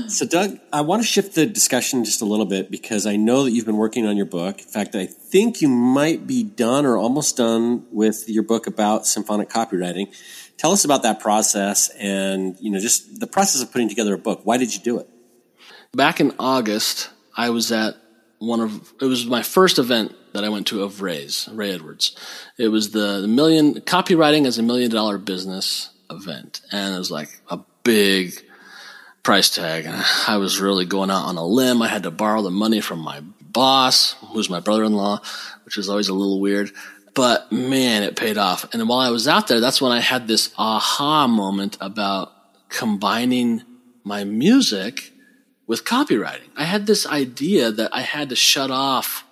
So, 0.09 0.27
Doug, 0.27 0.59
I 0.73 0.81
want 0.81 1.03
to 1.03 1.07
shift 1.07 1.35
the 1.35 1.45
discussion 1.45 2.05
just 2.05 2.23
a 2.23 2.25
little 2.25 2.47
bit 2.47 2.71
because 2.71 3.07
I 3.07 3.17
know 3.17 3.45
that 3.45 3.51
you've 3.51 3.67
been 3.67 3.77
working 3.77 4.07
on 4.07 4.17
your 4.17 4.27
book. 4.27 4.61
In 4.61 4.67
fact, 4.67 4.95
I 4.95 5.05
think 5.05 5.61
you 5.61 5.69
might 5.69 6.27
be 6.27 6.43
done 6.43 6.87
or 6.87 6.97
almost 6.97 7.37
done 7.37 7.87
with 7.93 8.29
your 8.29 8.43
book 8.43 8.67
about 8.67 9.07
symphonic 9.07 9.51
copywriting. 9.51 10.15
Tell 10.57 10.73
us 10.73 10.85
about 10.85 11.03
that 11.03 11.21
process 11.21 11.91
and, 11.99 12.57
you 12.61 12.71
know, 12.71 12.79
just 12.79 13.21
the 13.21 13.27
process 13.27 13.63
of 13.63 13.71
putting 13.71 13.89
together 13.89 14.15
a 14.15 14.19
book. 14.19 14.41
Why 14.45 14.57
did 14.57 14.75
you 14.75 14.81
do 14.81 14.99
it? 14.99 15.09
Back 15.93 16.21
in 16.21 16.33
August, 16.39 17.11
I 17.37 17.51
was 17.51 17.71
at 17.71 17.95
one 18.39 18.61
of, 18.61 18.93
it 19.01 19.05
was 19.05 19.27
my 19.27 19.43
first 19.43 19.79
event 19.79 20.15
that 20.33 20.45
I 20.45 20.49
went 20.49 20.67
to 20.69 20.83
of 20.83 21.03
Ray's, 21.03 21.49
Ray 21.53 21.73
Edwards. 21.73 22.17
It 22.57 22.69
was 22.69 22.93
the, 22.93 23.27
million, 23.29 23.75
copywriting 23.83 24.47
as 24.47 24.59
a 24.59 24.63
million 24.63 24.91
dollar 24.91 25.19
business 25.19 25.91
event. 26.11 26.63
And 26.73 26.95
it 26.95 26.99
was 26.99 27.11
like 27.11 27.41
a 27.49 27.61
big, 27.85 28.43
price 29.29 29.51
tag. 29.51 29.87
I 30.27 30.39
was 30.39 30.59
really 30.59 30.87
going 30.87 31.11
out 31.11 31.27
on 31.27 31.37
a 31.37 31.45
limb. 31.45 31.83
I 31.83 31.89
had 31.89 32.05
to 32.05 32.11
borrow 32.11 32.41
the 32.41 32.51
money 32.51 32.81
from 32.81 33.01
my 33.01 33.21
boss, 33.21 34.15
who's 34.29 34.49
my 34.49 34.61
brother-in-law, 34.61 35.21
which 35.67 35.77
was 35.77 35.91
always 35.91 36.09
a 36.09 36.15
little 36.15 36.41
weird. 36.41 36.73
But 37.13 37.53
man, 37.53 38.05
it 38.05 38.17
paid 38.17 38.39
off. 38.39 38.73
And 38.73 38.89
while 38.89 39.01
I 39.01 39.11
was 39.11 39.29
out 39.29 39.47
there, 39.47 39.61
that's 39.61 39.83
when 39.83 39.93
I 39.93 40.01
had 40.01 40.29
this 40.29 40.51
aha 40.57 41.27
moment 41.27 41.77
about 41.79 42.33
combining 42.71 43.65
my 44.03 44.25
music 44.25 45.13
with 45.67 45.85
copywriting. 45.85 46.49
I 46.57 46.65
had 46.65 46.87
this 46.87 47.07
idea 47.07 47.71
that 47.71 47.95
I 47.95 48.01
had 48.01 48.31
to 48.31 48.35
shut 48.35 48.71
off 48.71 49.27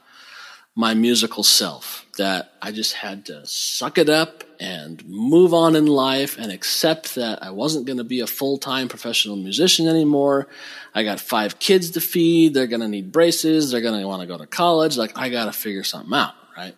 my 0.75 0.93
musical 0.93 1.43
self, 1.43 2.05
that 2.17 2.53
I 2.61 2.73
just 2.73 2.95
had 2.95 3.27
to 3.27 3.47
suck 3.47 3.99
it 3.99 4.09
up 4.09 4.45
and 4.59 5.05
move 5.07 5.53
on 5.55 5.77
in 5.77 5.87
life 5.87 6.39
and 6.39 6.51
accept 6.51 7.15
that 7.17 7.43
I 7.43 7.51
wasn't 7.51 7.87
going 7.87 7.99
to 7.99 8.05
be 8.05 8.21
a 8.21 8.27
full 8.27 8.59
time 8.59 8.89
professional 8.89 9.37
musician 9.37 9.87
anymore. 9.87 10.49
I 10.95 11.05
got 11.05 11.21
five 11.21 11.59
kids 11.59 11.91
to 11.93 12.01
feed. 12.01 12.55
They're 12.55 12.67
going 12.67 12.81
to 12.81 12.89
need 12.89 13.13
braces. 13.13 13.71
They're 13.71 13.81
going 13.81 14.01
to 14.01 14.07
want 14.07 14.23
to 14.23 14.27
go 14.27 14.39
to 14.39 14.47
college. 14.47 14.97
Like, 14.97 15.17
I 15.17 15.29
got 15.29 15.47
to 15.47 15.53
figure 15.53 15.85
something 15.85 16.15
out, 16.15 16.35
right? 16.57 16.75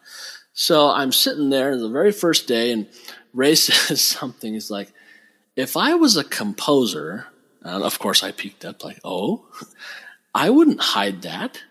So 0.53 0.89
I'm 0.89 1.13
sitting 1.13 1.51
there 1.51 1.77
the 1.77 1.89
very 1.89 2.13
first 2.13 2.49
day, 2.49 2.73
and 2.73 2.89
Ray 3.33 3.55
says 3.57 4.03
something. 4.03 4.53
He's 4.53 4.71
like, 4.71 4.93
if 5.57 5.77
I 5.77 5.95
was 5.95 6.17
a 6.17 6.25
composer, 6.25 7.27
and 7.63 7.83
of 7.83 7.99
course 7.99 8.23
I 8.23 8.33
peeked 8.33 8.65
up, 8.65 8.85
like, 8.85 9.01
oh, 9.05 9.47
I 10.35 10.51
wouldn't 10.51 10.81
hide 10.81 11.23
that 11.23 11.63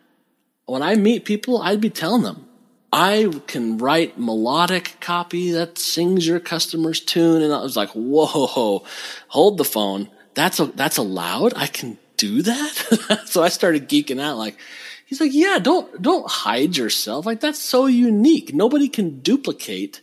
when 0.67 0.83
I 0.83 0.95
meet 0.95 1.25
people, 1.25 1.61
I'd 1.61 1.81
be 1.81 1.89
telling 1.89 2.21
them, 2.21 2.46
I 2.91 3.31
can 3.47 3.77
write 3.77 4.17
melodic 4.17 4.97
copy 4.99 5.51
that 5.51 5.77
sings 5.77 6.25
your 6.25 6.39
customer's 6.39 6.99
tune. 6.99 7.41
And 7.41 7.53
I 7.53 7.61
was 7.61 7.75
like, 7.75 7.89
whoa, 7.89 8.85
hold 9.27 9.57
the 9.57 9.65
phone. 9.65 10.09
That's, 10.35 10.59
a, 10.59 10.67
that's 10.67 10.97
allowed. 10.97 11.53
I 11.55 11.67
can 11.67 11.97
do 12.15 12.41
that. 12.43 13.23
so 13.25 13.43
I 13.43 13.49
started 13.49 13.89
geeking 13.89 14.21
out 14.21 14.37
like, 14.37 14.57
he's 15.05 15.19
like, 15.19 15.33
yeah, 15.33 15.59
don't, 15.59 16.01
don't 16.01 16.29
hide 16.29 16.77
yourself. 16.77 17.25
Like 17.25 17.41
that's 17.41 17.59
so 17.59 17.87
unique. 17.87 18.53
Nobody 18.53 18.87
can 18.87 19.19
duplicate 19.19 20.01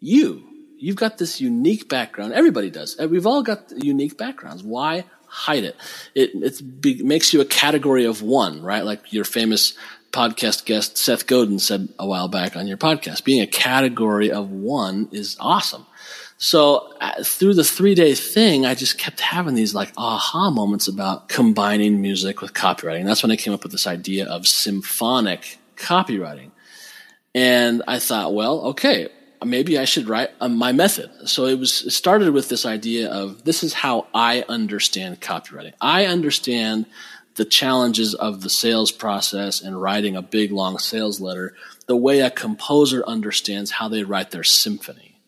you. 0.00 0.42
You've 0.78 0.96
got 0.96 1.18
this 1.18 1.40
unique 1.40 1.88
background. 1.88 2.32
Everybody 2.34 2.70
does. 2.70 2.98
We've 2.98 3.26
all 3.26 3.42
got 3.42 3.72
unique 3.76 4.18
backgrounds. 4.18 4.62
Why 4.62 5.04
hide 5.26 5.64
it? 5.64 5.76
It, 6.14 6.30
it 6.34 7.04
makes 7.04 7.32
you 7.32 7.40
a 7.40 7.44
category 7.44 8.04
of 8.04 8.22
one, 8.22 8.62
right? 8.62 8.84
Like 8.84 9.12
your 9.12 9.24
famous 9.24 9.74
podcast 10.16 10.64
guest 10.64 10.96
Seth 10.96 11.26
Godin 11.26 11.58
said 11.58 11.90
a 11.98 12.06
while 12.06 12.28
back 12.28 12.56
on 12.56 12.66
your 12.66 12.78
podcast. 12.78 13.22
Being 13.22 13.42
a 13.42 13.46
category 13.46 14.32
of 14.32 14.50
one 14.50 15.08
is 15.12 15.36
awesome. 15.38 15.84
So 16.38 16.94
uh, 17.02 17.22
through 17.22 17.52
the 17.52 17.64
three 17.64 17.94
day 17.94 18.14
thing, 18.14 18.64
I 18.64 18.74
just 18.74 18.96
kept 18.96 19.20
having 19.20 19.54
these 19.54 19.74
like 19.74 19.92
aha 19.98 20.50
moments 20.50 20.88
about 20.88 21.28
combining 21.28 22.00
music 22.00 22.40
with 22.40 22.54
copywriting. 22.54 23.04
That's 23.04 23.22
when 23.22 23.30
I 23.30 23.36
came 23.36 23.52
up 23.52 23.62
with 23.62 23.72
this 23.72 23.86
idea 23.86 24.26
of 24.26 24.48
symphonic 24.48 25.58
copywriting. 25.76 26.50
And 27.34 27.82
I 27.86 27.98
thought, 27.98 28.32
well, 28.32 28.60
okay, 28.68 29.10
maybe 29.44 29.78
I 29.78 29.84
should 29.84 30.08
write 30.08 30.30
uh, 30.40 30.48
my 30.48 30.72
method. 30.72 31.10
So 31.28 31.44
it 31.44 31.58
was 31.58 31.82
it 31.82 31.90
started 31.90 32.32
with 32.32 32.48
this 32.48 32.64
idea 32.64 33.10
of 33.10 33.44
this 33.44 33.62
is 33.62 33.74
how 33.74 34.06
I 34.14 34.44
understand 34.48 35.20
copywriting. 35.20 35.74
I 35.78 36.06
understand 36.06 36.86
the 37.36 37.44
challenges 37.44 38.14
of 38.14 38.40
the 38.40 38.50
sales 38.50 38.90
process 38.90 39.60
and 39.60 39.80
writing 39.80 40.16
a 40.16 40.22
big 40.22 40.50
long 40.52 40.78
sales 40.78 41.20
letter 41.20 41.54
the 41.86 41.96
way 41.96 42.20
a 42.20 42.30
composer 42.30 43.04
understands 43.06 43.70
how 43.70 43.88
they 43.88 44.02
write 44.02 44.30
their 44.30 44.44
symphony. 44.44 45.20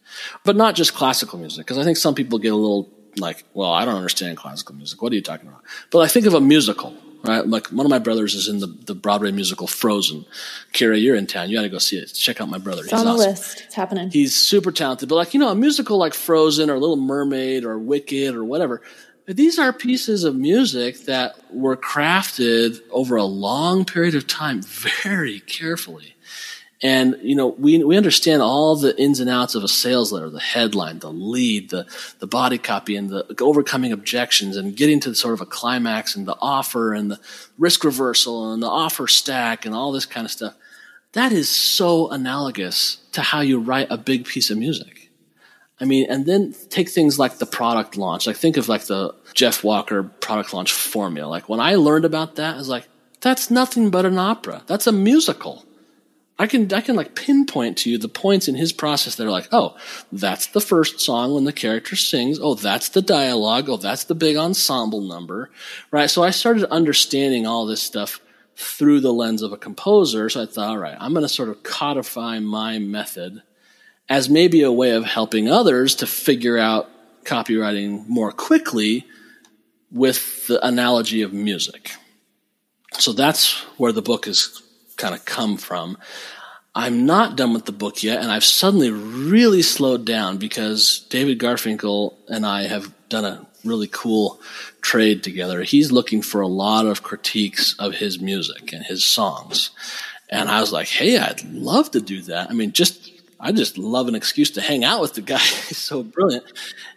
But 0.45 0.57
not 0.57 0.75
just 0.75 0.95
classical 0.95 1.39
music, 1.39 1.67
because 1.67 1.79
I 1.79 1.85
think 1.85 1.97
some 1.97 2.15
people 2.15 2.39
get 2.39 2.53
a 2.53 2.57
little 2.57 2.91
like, 3.19 3.45
well, 3.55 3.71
I 3.71 3.85
don't 3.85 3.95
understand 3.95 4.37
classical 4.37 4.75
music. 4.75 5.01
What 5.01 5.13
are 5.13 5.17
you 5.17 5.23
talking 5.23 5.49
about? 5.49 5.63
But 5.91 6.01
I 6.01 6.09
think 6.09 6.27
of 6.27 6.35
a 6.35 6.41
musical, 6.41 6.95
right? 7.25 7.47
Like 7.47 7.69
one 7.69 7.87
of 7.87 7.91
my 7.91 7.99
brothers 7.99 8.35
is 8.35 8.49
in 8.49 8.59
the, 8.59 8.67
the 8.67 8.95
Broadway 8.95 9.31
musical 9.31 9.67
Frozen. 9.67 10.25
Kira, 10.73 11.01
you're 11.01 11.15
in 11.17 11.27
town. 11.27 11.51
You 11.51 11.57
got 11.57 11.63
to 11.63 11.69
go 11.69 11.79
see 11.79 11.99
it. 11.99 12.07
Check 12.15 12.41
out 12.41 12.49
my 12.49 12.59
brother. 12.59 12.83
It's 12.83 12.91
He's 12.91 13.01
on 13.01 13.07
the 13.07 13.13
awesome. 13.13 13.31
list. 13.31 13.63
It's 13.67 13.75
happening. 13.75 14.11
He's 14.11 14.35
super 14.35 14.73
talented. 14.73 15.09
But 15.09 15.17
like, 15.17 15.35
you 15.35 15.41
know, 15.41 15.49
a 15.49 15.55
musical 15.55 15.99
like 15.99 16.15
Frozen 16.15 16.71
or 16.71 16.79
Little 16.79 16.97
Mermaid 16.97 17.65
or 17.65 17.79
Wicked 17.79 18.35
or 18.35 18.45
whatever, 18.45 18.83
these 19.29 19.59
are 19.59 19.73
pieces 19.73 20.25
of 20.25 20.35
music 20.35 21.05
that 21.05 21.37
were 21.53 21.77
crafted 21.77 22.81
over 22.91 23.17
a 23.17 23.25
long 23.25 23.85
period 23.85 24.15
of 24.15 24.27
time 24.27 24.63
very 24.63 25.41
carefully. 25.41 26.15
And, 26.81 27.17
you 27.23 27.35
know, 27.35 27.49
we, 27.49 27.83
we 27.83 27.97
understand 27.97 28.41
all 28.41 28.77
the 28.77 28.97
ins 28.99 29.19
and 29.21 29.29
outs 29.29 29.55
of 29.55 29.65
a 29.65 29.69
sales 29.69 30.13
letter, 30.13 30.31
the 30.31 30.39
headline, 30.39 31.01
the 31.01 31.11
lead, 31.11 31.71
the, 31.71 31.87
the 32.21 32.27
body 32.27 32.57
copy, 32.57 32.97
and 32.97 33.11
the 33.11 33.27
overcoming 33.41 33.93
objections 33.93 34.57
and 34.57 34.77
getting 34.77 35.01
to 35.01 35.15
sort 35.15 35.35
of 35.35 35.41
a 35.41 35.47
climax 35.47 36.15
and 36.15 36.27
the 36.27 36.37
offer 36.41 36.95
and 36.95 37.11
the 37.11 37.21
risk 37.59 37.85
reversal 37.85 38.53
and 38.53 38.63
the 38.63 38.69
offer 38.69 39.09
stack 39.09 39.67
and 39.67 39.75
all 39.75 39.91
this 39.93 40.07
kind 40.07 40.25
of 40.25 40.31
stuff. 40.31 40.55
That 41.13 41.33
is 41.33 41.49
so 41.49 42.11
analogous 42.11 42.99
to 43.13 43.23
how 43.23 43.41
you 43.41 43.59
write 43.59 43.89
a 43.91 43.99
big 43.99 44.25
piece 44.25 44.51
of 44.51 44.57
music. 44.57 45.08
I 45.81 45.85
mean, 45.85 46.11
and 46.11 46.27
then 46.27 46.55
take 46.71 46.89
things 46.89 47.19
like 47.19 47.39
the 47.39 47.47
product 47.47 47.97
launch. 47.97 48.27
Like 48.27 48.37
think 48.37 48.57
of 48.57 48.69
like 48.69 48.87
the 48.87 49.15
Jeff 49.35 49.63
Walker 49.63 50.03
product 50.03 50.53
launch 50.53 50.73
formula. 50.73 51.29
Like 51.29 51.49
when 51.49 51.61
I 51.61 51.77
learned 51.77 52.05
about 52.05 52.37
that, 52.37 52.55
I 52.55 52.59
was 52.59 52.69
like, 52.69 52.89
that's 53.21 53.51
nothing 53.51 53.91
but 53.91 54.05
an 54.05 54.19
opera. 54.19 54.63
That's 54.67 54.87
a 54.87 54.93
musical. 54.93 55.65
I 56.41 56.47
can 56.47 56.73
I 56.73 56.81
can 56.81 56.95
like 56.95 57.17
pinpoint 57.17 57.79
to 57.79 57.91
you 57.91 57.99
the 57.99 58.09
points 58.09 58.47
in 58.47 58.55
his 58.55 58.73
process 58.73 59.17
that 59.17 59.27
are 59.27 59.31
like, 59.31 59.49
oh, 59.51 59.77
that's 60.13 60.47
the 60.47 60.61
first 60.61 61.01
song 61.01 61.35
when 61.35 61.45
the 61.45 61.53
character 61.53 61.97
sings. 61.97 62.39
Oh, 62.41 62.55
that's 62.55 62.91
the 62.91 63.03
dialogue. 63.03 63.69
Oh, 63.69 63.77
that's 63.77 64.05
the 64.05 64.15
big 64.15 64.37
ensemble 64.37 65.01
number, 65.01 65.51
right? 65.91 66.09
So 66.09 66.23
I 66.23 66.31
started 66.31 66.71
understanding 66.71 67.47
all 67.47 67.67
this 67.67 67.83
stuff 67.83 68.21
through 68.55 69.01
the 69.01 69.13
lens 69.13 69.43
of 69.43 69.53
a 69.53 69.57
composer. 69.57 70.29
So 70.29 70.43
I 70.43 70.47
thought, 70.47 70.71
all 70.71 70.79
right, 70.79 70.97
I'm 70.99 71.13
going 71.13 71.25
to 71.25 71.29
sort 71.29 71.49
of 71.49 71.63
codify 71.63 72.39
my 72.39 72.79
method 72.79 73.43
as 74.09 74.29
maybe 74.29 74.63
a 74.63 74.73
way 74.73 74.91
of 74.91 75.05
helping 75.05 75.49
others 75.49 75.97
to 75.97 76.07
figure 76.07 76.59
out 76.59 76.91
copywriting 77.25 78.09
more 78.09 78.33
quickly 78.33 79.07
with 79.91 80.47
the 80.47 80.65
analogy 80.67 81.23
of 81.23 81.33
music. 81.33 81.93
So 82.99 83.13
that's 83.13 83.61
where 83.77 83.93
the 83.93 84.03
book 84.03 84.27
has 84.27 84.63
kind 84.97 85.15
of 85.15 85.25
come 85.25 85.57
from. 85.57 85.99
I'm 86.75 87.07
not 87.07 87.37
done 87.37 87.53
with 87.53 87.65
the 87.65 87.73
book 87.73 88.03
yet, 88.03 88.21
and 88.23 88.31
I've 88.31 88.45
suddenly 88.45 88.91
really 88.91 89.63
slowed 89.63 90.05
down 90.05 90.39
because 90.39 91.07
David 91.11 91.39
Garfinkel 91.39 92.15
and 92.29 92.47
I 92.47 92.63
have 92.63 92.93
done 93.09 93.25
a 93.25 93.47
really 93.65 93.89
cool 93.89 94.41
trade 94.81 95.23
together. 95.23 95.63
He's 95.63 95.91
looking 95.91 96.23
for 96.23 96.41
a 96.41 96.47
lot 96.47 96.87
of 96.87 97.03
critiques 97.03 97.75
of 97.79 97.95
his 97.95 98.21
music 98.21 98.73
and 98.73 98.85
his 98.85 99.05
songs. 99.05 99.71
And 100.29 100.49
I 100.49 100.61
was 100.61 100.73
like, 100.73 100.89
hey, 100.89 101.19
I'd 101.19 101.43
love 101.45 101.91
to 101.93 102.01
do 102.01 102.23
that. 102.23 102.51
I 102.51 102.53
mean, 102.53 102.73
just 102.73 103.11
I 103.41 103.53
just 103.53 103.79
love 103.79 104.09
an 104.09 104.15
excuse 104.15 104.51
to 104.53 104.61
hang 104.61 104.85
out 104.85 105.01
with 105.01 105.15
the 105.15 105.23
guy. 105.23 105.39
He's 105.69 105.79
so 105.79 106.03
brilliant. 106.03 106.45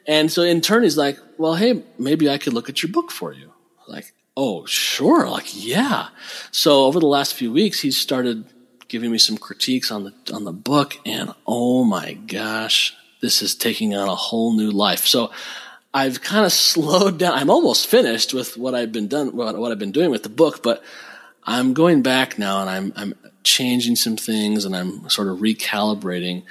And 0.07 0.31
so 0.31 0.41
in 0.41 0.61
turn, 0.61 0.83
he's 0.83 0.97
like, 0.97 1.19
well, 1.37 1.55
hey, 1.55 1.83
maybe 1.99 2.29
I 2.29 2.37
could 2.37 2.53
look 2.53 2.69
at 2.69 2.81
your 2.81 2.91
book 2.91 3.11
for 3.11 3.31
you. 3.31 3.51
Like, 3.87 4.13
oh, 4.35 4.65
sure. 4.65 5.29
Like, 5.29 5.45
yeah. 5.53 6.07
So 6.51 6.85
over 6.85 6.99
the 6.99 7.07
last 7.07 7.35
few 7.35 7.51
weeks, 7.51 7.79
he's 7.79 7.99
started 7.99 8.45
giving 8.87 9.11
me 9.11 9.17
some 9.17 9.37
critiques 9.37 9.91
on 9.91 10.05
the, 10.05 10.33
on 10.33 10.43
the 10.43 10.51
book. 10.51 10.97
And 11.05 11.33
oh 11.45 11.83
my 11.83 12.13
gosh, 12.13 12.95
this 13.21 13.41
is 13.41 13.53
taking 13.53 13.95
on 13.95 14.09
a 14.09 14.15
whole 14.15 14.53
new 14.57 14.71
life. 14.71 15.05
So 15.05 15.31
I've 15.93 16.21
kind 16.21 16.45
of 16.45 16.51
slowed 16.51 17.19
down. 17.19 17.33
I'm 17.33 17.49
almost 17.49 17.87
finished 17.87 18.33
with 18.33 18.57
what 18.57 18.73
I've 18.73 18.91
been 18.91 19.07
done, 19.07 19.35
what, 19.35 19.57
what 19.57 19.71
I've 19.71 19.79
been 19.79 19.91
doing 19.91 20.09
with 20.09 20.23
the 20.23 20.29
book, 20.29 20.63
but 20.63 20.83
I'm 21.43 21.73
going 21.73 22.01
back 22.01 22.37
now 22.37 22.61
and 22.61 22.69
I'm, 22.69 22.93
I'm 22.95 23.13
changing 23.43 23.95
some 23.95 24.17
things 24.17 24.65
and 24.65 24.75
I'm 24.75 25.09
sort 25.09 25.27
of 25.27 25.39
recalibrating. 25.39 26.43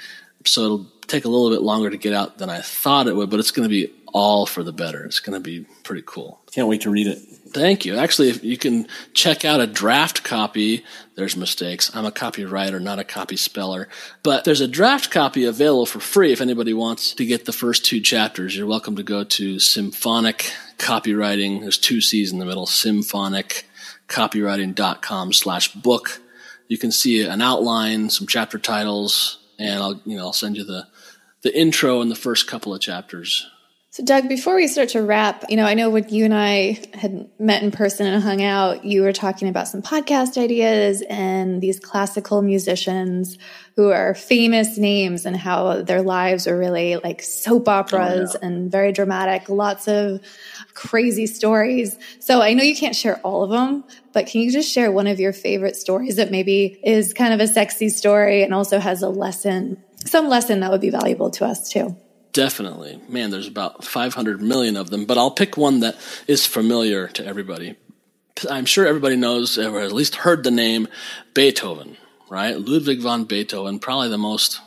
So 0.45 0.63
it'll 0.63 0.85
take 1.07 1.25
a 1.25 1.29
little 1.29 1.49
bit 1.49 1.61
longer 1.61 1.89
to 1.89 1.97
get 1.97 2.13
out 2.13 2.37
than 2.37 2.49
I 2.49 2.61
thought 2.61 3.07
it 3.07 3.15
would, 3.15 3.29
but 3.29 3.39
it's 3.39 3.51
going 3.51 3.67
to 3.67 3.69
be 3.69 3.91
all 4.13 4.45
for 4.45 4.63
the 4.63 4.73
better. 4.73 5.05
It's 5.05 5.19
going 5.19 5.33
to 5.33 5.43
be 5.43 5.65
pretty 5.83 6.03
cool. 6.05 6.39
Can't 6.51 6.67
wait 6.67 6.81
to 6.81 6.89
read 6.89 7.07
it. 7.07 7.19
Thank 7.51 7.85
you. 7.85 7.97
Actually, 7.97 8.29
if 8.29 8.43
you 8.43 8.57
can 8.57 8.87
check 9.13 9.43
out 9.43 9.59
a 9.59 9.67
draft 9.67 10.23
copy, 10.23 10.85
there's 11.15 11.35
mistakes. 11.35 11.91
I'm 11.93 12.05
a 12.05 12.11
copywriter, 12.11 12.81
not 12.81 12.99
a 12.99 13.03
copy 13.03 13.35
speller. 13.35 13.89
But 14.23 14.45
there's 14.45 14.61
a 14.61 14.69
draft 14.69 15.11
copy 15.11 15.43
available 15.45 15.85
for 15.85 15.99
free 15.99 16.31
if 16.31 16.39
anybody 16.39 16.73
wants 16.73 17.13
to 17.15 17.25
get 17.25 17.43
the 17.45 17.51
first 17.51 17.83
two 17.85 17.99
chapters. 17.99 18.55
You're 18.55 18.67
welcome 18.67 18.95
to 18.95 19.03
go 19.03 19.25
to 19.25 19.59
Symphonic 19.59 20.53
Copywriting. 20.77 21.59
There's 21.61 21.77
two 21.77 21.99
C's 21.99 22.31
in 22.31 22.39
the 22.39 22.45
middle. 22.45 22.65
Symphoniccopywriting.com 22.65 25.33
slash 25.33 25.73
book 25.73 26.20
you 26.71 26.77
can 26.77 26.89
see 26.89 27.21
an 27.25 27.41
outline, 27.41 28.09
some 28.09 28.27
chapter 28.27 28.57
titles, 28.57 29.39
and 29.59 29.83
I'll 29.83 30.01
you 30.05 30.15
know 30.15 30.27
I'll 30.27 30.33
send 30.33 30.55
you 30.55 30.63
the 30.63 30.87
the 31.41 31.53
intro 31.53 31.99
and 31.99 32.09
the 32.09 32.15
first 32.15 32.47
couple 32.47 32.73
of 32.73 32.79
chapters 32.79 33.45
So, 33.89 34.05
Doug, 34.05 34.29
before 34.29 34.55
we 34.55 34.67
start 34.67 34.87
to 34.89 35.01
wrap, 35.03 35.43
you 35.49 35.57
know, 35.57 35.65
I 35.65 35.73
know 35.73 35.89
when 35.89 36.07
you 36.07 36.23
and 36.23 36.33
I 36.33 36.79
had 36.93 37.29
met 37.37 37.61
in 37.61 37.71
person 37.71 38.07
and 38.07 38.23
hung 38.23 38.41
out, 38.41 38.85
you 38.85 39.01
were 39.01 39.11
talking 39.11 39.49
about 39.49 39.67
some 39.67 39.81
podcast 39.81 40.41
ideas 40.41 41.03
and 41.09 41.59
these 41.59 41.77
classical 41.77 42.41
musicians 42.41 43.37
who 43.75 43.89
are 43.89 44.15
famous 44.15 44.77
names 44.77 45.25
and 45.25 45.35
how 45.35 45.81
their 45.81 46.01
lives 46.01 46.47
are 46.47 46.57
really 46.57 46.95
like 46.95 47.21
soap 47.21 47.67
operas 47.67 48.33
oh, 48.33 48.39
yeah. 48.41 48.47
and 48.47 48.71
very 48.71 48.93
dramatic, 48.93 49.49
lots 49.49 49.89
of 49.89 50.21
crazy 50.81 51.27
stories. 51.27 51.97
So, 52.19 52.41
I 52.41 52.53
know 52.53 52.63
you 52.63 52.75
can't 52.75 52.95
share 52.95 53.17
all 53.17 53.43
of 53.43 53.51
them, 53.51 53.83
but 54.13 54.27
can 54.27 54.41
you 54.41 54.51
just 54.51 54.71
share 54.71 54.91
one 54.91 55.07
of 55.07 55.19
your 55.19 55.33
favorite 55.33 55.75
stories 55.75 56.15
that 56.15 56.31
maybe 56.31 56.79
is 56.83 57.13
kind 57.13 57.33
of 57.33 57.39
a 57.39 57.47
sexy 57.47 57.89
story 57.89 58.43
and 58.43 58.53
also 58.53 58.79
has 58.79 59.03
a 59.03 59.09
lesson, 59.09 59.81
some 60.05 60.27
lesson 60.27 60.61
that 60.61 60.71
would 60.71 60.81
be 60.81 60.89
valuable 60.89 61.29
to 61.31 61.45
us 61.45 61.69
too? 61.69 61.95
Definitely. 62.33 62.99
Man, 63.07 63.29
there's 63.29 63.47
about 63.47 63.83
500 63.83 64.41
million 64.41 64.77
of 64.77 64.89
them, 64.89 65.05
but 65.05 65.17
I'll 65.17 65.31
pick 65.31 65.57
one 65.57 65.81
that 65.81 65.97
is 66.27 66.45
familiar 66.45 67.07
to 67.09 67.25
everybody. 67.25 67.75
I'm 68.49 68.65
sure 68.65 68.87
everybody 68.87 69.17
knows, 69.17 69.57
or 69.57 69.81
at 69.81 69.91
least 69.91 70.15
heard 70.15 70.43
the 70.43 70.51
name 70.51 70.87
Beethoven, 71.33 71.97
right? 72.29 72.57
Ludwig 72.57 73.01
van 73.01 73.25
Beethoven, 73.25 73.79
probably 73.79 74.09
the 74.09 74.17
most 74.17 74.61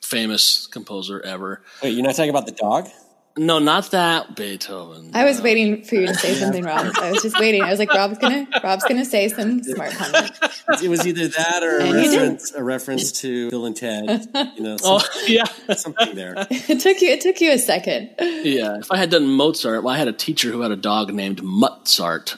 famous 0.00 0.66
composer 0.66 1.20
ever. 1.20 1.62
Wait, 1.82 1.90
you're 1.90 2.02
not 2.02 2.16
talking 2.16 2.30
about 2.30 2.46
the 2.46 2.52
dog? 2.52 2.88
No, 3.36 3.58
not 3.58 3.90
that 3.92 4.36
Beethoven. 4.36 5.12
I 5.14 5.24
was 5.24 5.40
waiting 5.40 5.84
for 5.84 5.94
you 5.94 6.06
to 6.06 6.14
say 6.14 6.34
something, 6.40 6.64
Rob. 6.64 6.92
I 7.00 7.12
was 7.12 7.22
just 7.22 7.38
waiting. 7.40 7.62
I 7.62 7.70
was 7.70 7.78
like, 7.78 7.92
Rob's 7.92 8.18
gonna, 8.18 8.46
Rob's 8.62 8.84
gonna 8.84 9.06
say 9.06 9.28
some 9.28 9.62
smart 9.62 9.92
comment. 9.92 10.32
It 10.82 10.88
was 10.88 11.06
either 11.06 11.28
that 11.28 11.62
or 11.62 11.78
a 11.80 11.92
reference, 11.92 12.52
a 12.52 12.62
reference, 12.62 13.12
to 13.20 13.48
Bill 13.50 13.64
and 13.64 13.76
Ted. 13.76 14.28
You 14.56 14.62
know, 14.62 14.76
oh 14.84 15.02
yeah, 15.26 15.44
something 15.74 16.14
there. 16.14 16.34
It 16.50 16.80
took 16.80 17.00
you. 17.00 17.08
It 17.08 17.22
took 17.22 17.40
you 17.40 17.52
a 17.52 17.58
second. 17.58 18.10
Yeah, 18.20 18.78
if 18.78 18.90
I 18.92 18.96
had 18.98 19.10
done 19.10 19.26
Mozart, 19.28 19.82
well, 19.82 19.94
I 19.94 19.98
had 19.98 20.08
a 20.08 20.12
teacher 20.12 20.50
who 20.50 20.60
had 20.60 20.70
a 20.70 20.76
dog 20.76 21.12
named 21.12 21.42
Mozart, 21.42 22.36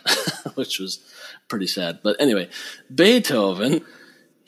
which 0.55 0.78
was 0.78 1.01
pretty 1.49 1.66
sad. 1.66 2.01
But 2.05 2.20
anyway, 2.20 2.49
Beethoven, 2.95 3.80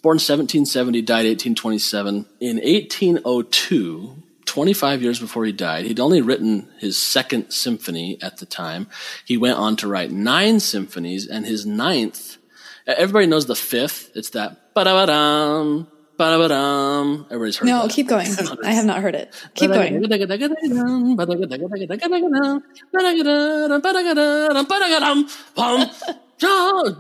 born 0.02 0.16
1770, 0.18 1.02
died 1.02 1.26
1827. 1.26 2.26
In 2.40 2.56
1802 2.58 4.22
25 4.46 5.02
years 5.02 5.20
before 5.20 5.44
he 5.44 5.52
died. 5.52 5.84
He'd 5.84 6.00
only 6.00 6.22
written 6.22 6.68
his 6.78 7.00
second 7.00 7.50
symphony 7.50 8.18
at 8.22 8.38
the 8.38 8.46
time. 8.46 8.88
He 9.24 9.36
went 9.36 9.58
on 9.58 9.76
to 9.76 9.88
write 9.88 10.10
nine 10.10 10.60
symphonies, 10.60 11.26
and 11.26 11.44
his 11.44 11.66
ninth, 11.66 12.38
everybody 12.86 13.26
knows 13.26 13.46
the 13.46 13.56
fifth. 13.56 14.12
It's 14.14 14.30
that 14.30 14.74
ba-da-ba-dum, 14.74 15.88
ba-da-ba-dum. 16.16 17.26
Everybody's 17.30 17.56
heard 17.58 17.66
No, 17.66 17.82
that. 17.82 17.90
keep 17.90 18.08
going. 18.08 18.28
I 18.64 18.72
have 18.72 18.86
not 18.86 19.02
heard 19.02 19.14
it. 19.14 19.34
Keep 19.54 19.72
going. 19.72 20.00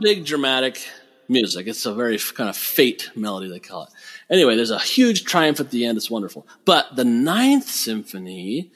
Big 0.00 0.24
dramatic 0.24 0.86
music. 1.28 1.66
It's 1.66 1.86
a 1.86 1.94
very 1.94 2.18
kind 2.18 2.50
of 2.50 2.56
fate 2.56 3.10
melody, 3.14 3.48
they 3.48 3.60
call 3.60 3.84
it. 3.84 3.88
Anyway, 4.28 4.56
there's 4.56 4.70
a 4.70 4.78
huge 4.78 5.24
triumph 5.24 5.60
at 5.60 5.70
the 5.70 5.86
end. 5.86 5.96
It's 5.96 6.10
wonderful. 6.10 6.46
But 6.64 6.96
the 6.96 7.04
ninth 7.04 7.68
symphony 7.68 8.70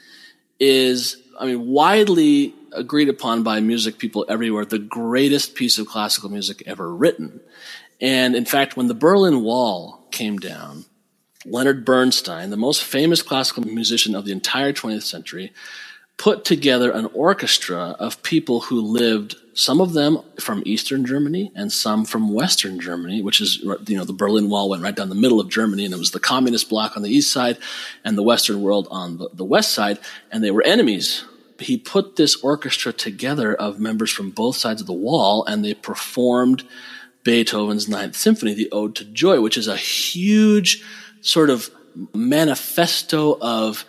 is, 0.59 1.17
I 1.39 1.47
mean, 1.47 1.67
widely 1.67 2.55
agreed 2.73 3.09
upon 3.09 3.43
by 3.43 3.61
music 3.61 3.99
people 3.99 4.25
everywhere, 4.29 4.65
the 4.65 4.79
greatest 4.79 5.55
piece 5.55 5.79
of 5.79 5.89
classical 5.89 6.31
music 6.31 6.63
ever 6.67 6.95
written. 6.95 7.41
And 8.01 8.37
in 8.37 8.45
fact, 8.45 8.77
when 8.77 8.87
the 8.87 8.95
Berlin 8.95 9.43
Wall 9.43 10.07
came 10.11 10.39
down, 10.39 10.85
Leonard 11.45 11.85
Bernstein, 11.85 12.51
the 12.51 12.57
most 12.57 12.85
famous 12.85 13.23
classical 13.23 13.65
musician 13.65 14.15
of 14.15 14.25
the 14.25 14.33
entire 14.33 14.73
20th 14.73 15.03
century, 15.03 15.53
put 16.17 16.45
together 16.45 16.91
an 16.91 17.07
orchestra 17.15 17.97
of 17.99 18.23
people 18.23 18.61
who 18.61 18.81
lived 18.81 19.37
some 19.55 19.81
of 19.81 19.93
them 19.93 20.19
from 20.39 20.63
Eastern 20.65 21.05
Germany 21.05 21.51
and 21.55 21.73
some 21.73 22.05
from 22.05 22.33
Western 22.33 22.81
Germany, 22.81 23.23
which 23.23 23.41
is, 23.41 23.59
you 23.59 23.97
know, 23.97 24.05
the 24.05 24.13
Berlin 24.13 24.49
Wall 24.49 24.69
went 24.69 24.83
right 24.83 24.95
down 24.95 25.09
the 25.09 25.15
middle 25.15 25.41
of 25.41 25.49
Germany 25.49 25.85
and 25.85 25.93
it 25.93 25.99
was 25.99 26.13
the 26.13 26.21
communist 26.21 26.69
bloc 26.69 26.97
on 26.97 27.03
the 27.03 27.11
east 27.11 27.33
side 27.33 27.59
and 28.05 28.17
the 28.17 28.23
Western 28.23 28.63
world 28.63 28.87
on 28.91 29.19
the, 29.19 29.29
the 29.33 29.45
west 29.45 29.73
side, 29.73 29.99
and 30.31 30.43
they 30.43 30.51
were 30.51 30.63
enemies. 30.63 31.25
He 31.59 31.77
put 31.77 32.17
this 32.17 32.37
orchestra 32.43 32.93
together 32.93 33.55
of 33.55 33.81
members 33.81 34.11
from 34.11 34.31
both 34.31 34.57
sides 34.57 34.81
of 34.81 34.87
the 34.87 34.93
wall 34.93 35.45
and 35.45 35.65
they 35.65 35.75
performed 35.75 36.65
Beethoven's 37.25 37.89
Ninth 37.89 38.17
Symphony, 38.17 38.55
the 38.55 38.71
Ode 38.73 38.95
to 38.97 39.05
Joy, 39.05 39.41
which 39.41 39.59
is 39.59 39.69
a 39.69 39.77
huge 39.77 40.83
sort 41.21 41.51
of 41.51 41.71
manifesto 42.15 43.37
of 43.41 43.85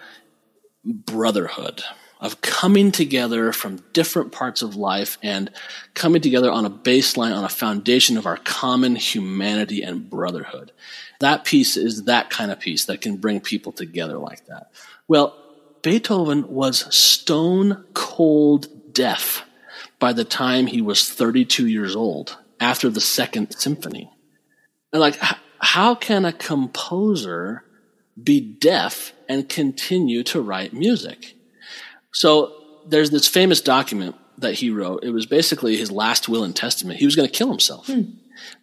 brotherhood 0.84 1.84
of 2.22 2.40
coming 2.42 2.92
together 2.92 3.52
from 3.52 3.84
different 3.94 4.32
parts 4.32 4.62
of 4.62 4.76
life 4.76 5.18
and 5.24 5.50
coming 5.96 6.22
together 6.22 6.52
on 6.52 6.66
a 6.66 6.70
baseline, 6.70 7.36
on 7.36 7.44
a 7.44 7.50
foundation 7.50 8.16
of 8.16 8.28
our 8.28 8.38
common 8.38 8.96
humanity 8.96 9.82
and 9.82 10.08
brotherhood. 10.08 10.72
That 11.20 11.46
piece 11.46 11.76
is 11.76 12.04
that 12.04 12.30
kind 12.30 12.52
of 12.52 12.60
piece 12.60 12.86
that 12.86 13.02
can 13.02 13.18
bring 13.18 13.42
people 13.42 13.72
together 13.72 14.20
like 14.20 14.46
that. 14.46 14.72
Well, 15.08 15.36
Beethoven 15.82 16.48
was 16.48 16.96
stone 16.96 17.86
cold 17.96 18.94
deaf 18.94 19.44
by 19.98 20.14
the 20.14 20.26
time 20.26 20.68
he 20.68 20.82
was 20.82 21.10
32 21.10 21.66
years 21.66 21.96
old 21.96 22.38
after 22.60 22.90
the 22.90 23.02
second 23.02 23.52
symphony. 23.58 24.12
And 24.94 25.00
like, 25.00 25.20
how 25.60 25.96
can 25.96 26.26
a 26.26 26.34
composer 26.34 27.64
be 28.22 28.40
deaf 28.40 29.14
and 29.28 29.50
continue 29.50 30.22
to 30.24 30.42
write 30.42 30.74
music? 30.74 31.36
So 32.12 32.54
there's 32.88 33.10
this 33.10 33.28
famous 33.28 33.62
document 33.62 34.16
that 34.38 34.56
he 34.56 34.70
wrote. 34.70 35.04
It 35.04 35.12
was 35.12 35.26
basically 35.26 35.78
his 35.78 35.92
last 35.92 36.28
will 36.28 36.44
and 36.44 36.56
testament. 36.56 37.00
He 37.00 37.06
was 37.06 37.16
going 37.16 37.28
to 37.28 37.34
kill 37.34 37.50
himself. 37.50 37.88
Hmm. 37.88 38.02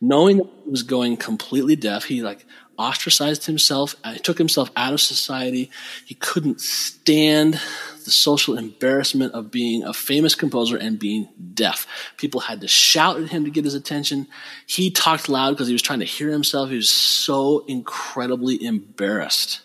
Knowing 0.00 0.38
that 0.38 0.48
he 0.64 0.70
was 0.70 0.82
going 0.82 1.16
completely 1.16 1.76
deaf, 1.76 2.04
he 2.04 2.22
like 2.22 2.44
ostracized 2.78 3.46
himself, 3.46 3.96
uh, 4.04 4.12
he 4.12 4.18
took 4.20 4.38
himself 4.38 4.70
out 4.76 4.92
of 4.92 5.00
society. 5.00 5.70
He 6.04 6.14
couldn't 6.14 6.60
stand 6.60 7.60
the 8.04 8.10
social 8.10 8.56
embarrassment 8.56 9.34
of 9.34 9.50
being 9.50 9.82
a 9.84 9.92
famous 9.92 10.34
composer 10.34 10.76
and 10.76 10.98
being 10.98 11.28
deaf. 11.54 11.86
People 12.16 12.40
had 12.40 12.60
to 12.60 12.68
shout 12.68 13.20
at 13.20 13.30
him 13.30 13.44
to 13.44 13.50
get 13.50 13.64
his 13.64 13.74
attention. 13.74 14.28
He 14.66 14.90
talked 14.90 15.28
loud 15.28 15.50
because 15.50 15.66
he 15.66 15.74
was 15.74 15.82
trying 15.82 16.00
to 16.00 16.04
hear 16.06 16.30
himself. 16.30 16.70
He 16.70 16.76
was 16.76 16.88
so 16.90 17.64
incredibly 17.66 18.64
embarrassed. 18.64 19.60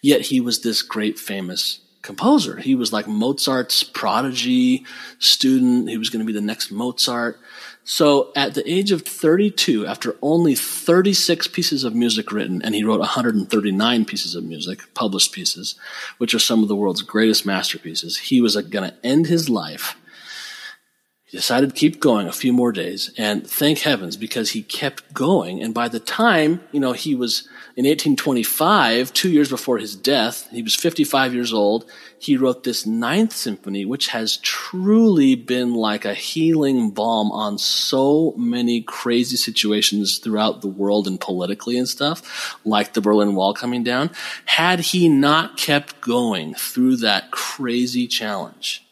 Yet 0.00 0.22
he 0.22 0.40
was 0.40 0.62
this 0.62 0.82
great 0.82 1.18
famous 1.18 1.80
composer. 2.08 2.56
He 2.56 2.74
was 2.74 2.90
like 2.90 3.06
Mozart's 3.06 3.82
prodigy 3.82 4.86
student. 5.18 5.90
He 5.90 5.98
was 5.98 6.08
going 6.08 6.20
to 6.20 6.26
be 6.26 6.32
the 6.32 6.40
next 6.40 6.72
Mozart. 6.72 7.38
So 7.84 8.32
at 8.34 8.54
the 8.54 8.68
age 8.70 8.92
of 8.92 9.02
32, 9.02 9.86
after 9.86 10.16
only 10.22 10.54
36 10.54 11.48
pieces 11.48 11.84
of 11.84 11.94
music 11.94 12.32
written, 12.32 12.62
and 12.62 12.74
he 12.74 12.82
wrote 12.82 13.00
139 13.00 14.04
pieces 14.06 14.34
of 14.34 14.42
music, 14.42 14.92
published 14.94 15.32
pieces, 15.32 15.74
which 16.16 16.34
are 16.34 16.38
some 16.38 16.62
of 16.62 16.68
the 16.68 16.76
world's 16.76 17.02
greatest 17.02 17.44
masterpieces, 17.44 18.16
he 18.16 18.40
was 18.40 18.56
going 18.56 18.90
to 18.90 18.96
end 19.04 19.26
his 19.26 19.50
life. 19.50 19.94
He 21.28 21.36
decided 21.36 21.68
to 21.68 21.76
keep 21.76 22.00
going 22.00 22.26
a 22.26 22.32
few 22.32 22.54
more 22.54 22.72
days, 22.72 23.12
and 23.18 23.46
thank 23.46 23.80
heavens 23.80 24.16
because 24.16 24.52
he 24.52 24.62
kept 24.62 25.12
going. 25.12 25.62
And 25.62 25.74
by 25.74 25.88
the 25.88 26.00
time, 26.00 26.62
you 26.72 26.80
know, 26.80 26.92
he 26.92 27.14
was 27.14 27.46
in 27.76 27.84
1825, 27.84 29.12
two 29.12 29.30
years 29.30 29.50
before 29.50 29.76
his 29.76 29.94
death, 29.94 30.48
he 30.50 30.62
was 30.62 30.74
55 30.74 31.34
years 31.34 31.52
old. 31.52 31.84
He 32.18 32.38
wrote 32.38 32.64
this 32.64 32.86
ninth 32.86 33.34
symphony, 33.34 33.84
which 33.84 34.08
has 34.08 34.38
truly 34.38 35.34
been 35.34 35.74
like 35.74 36.06
a 36.06 36.14
healing 36.14 36.92
balm 36.92 37.30
on 37.30 37.58
so 37.58 38.32
many 38.38 38.80
crazy 38.80 39.36
situations 39.36 40.16
throughout 40.16 40.62
the 40.62 40.66
world 40.66 41.06
and 41.06 41.20
politically 41.20 41.76
and 41.76 41.86
stuff, 41.86 42.58
like 42.64 42.94
the 42.94 43.02
Berlin 43.02 43.34
Wall 43.34 43.52
coming 43.52 43.84
down. 43.84 44.10
Had 44.46 44.80
he 44.80 45.10
not 45.10 45.58
kept 45.58 46.00
going 46.00 46.54
through 46.54 46.96
that 46.96 47.30
crazy 47.30 48.06
challenge, 48.06 48.87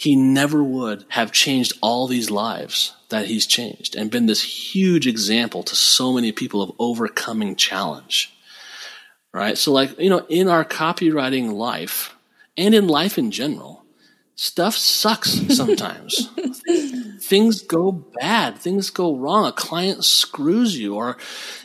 he 0.00 0.16
never 0.16 0.64
would 0.64 1.04
have 1.08 1.30
changed 1.30 1.74
all 1.82 2.06
these 2.06 2.30
lives 2.30 2.96
that 3.10 3.26
he's 3.26 3.46
changed 3.46 3.94
and 3.94 4.10
been 4.10 4.24
this 4.24 4.72
huge 4.72 5.06
example 5.06 5.62
to 5.62 5.76
so 5.76 6.14
many 6.14 6.32
people 6.32 6.62
of 6.62 6.72
overcoming 6.78 7.54
challenge. 7.54 8.34
Right? 9.30 9.58
So, 9.58 9.74
like, 9.74 9.98
you 9.98 10.08
know, 10.08 10.24
in 10.30 10.48
our 10.48 10.64
copywriting 10.64 11.52
life 11.52 12.16
and 12.56 12.74
in 12.74 12.88
life 12.88 13.18
in 13.18 13.30
general, 13.30 13.84
stuff 14.36 14.74
sucks 14.74 15.32
sometimes. 15.54 16.30
things 17.20 17.60
go 17.60 17.92
bad, 17.92 18.56
things 18.56 18.88
go 18.88 19.14
wrong. 19.14 19.44
A 19.44 19.52
client 19.52 20.02
screws 20.02 20.78
you, 20.78 20.94
or, 20.94 21.18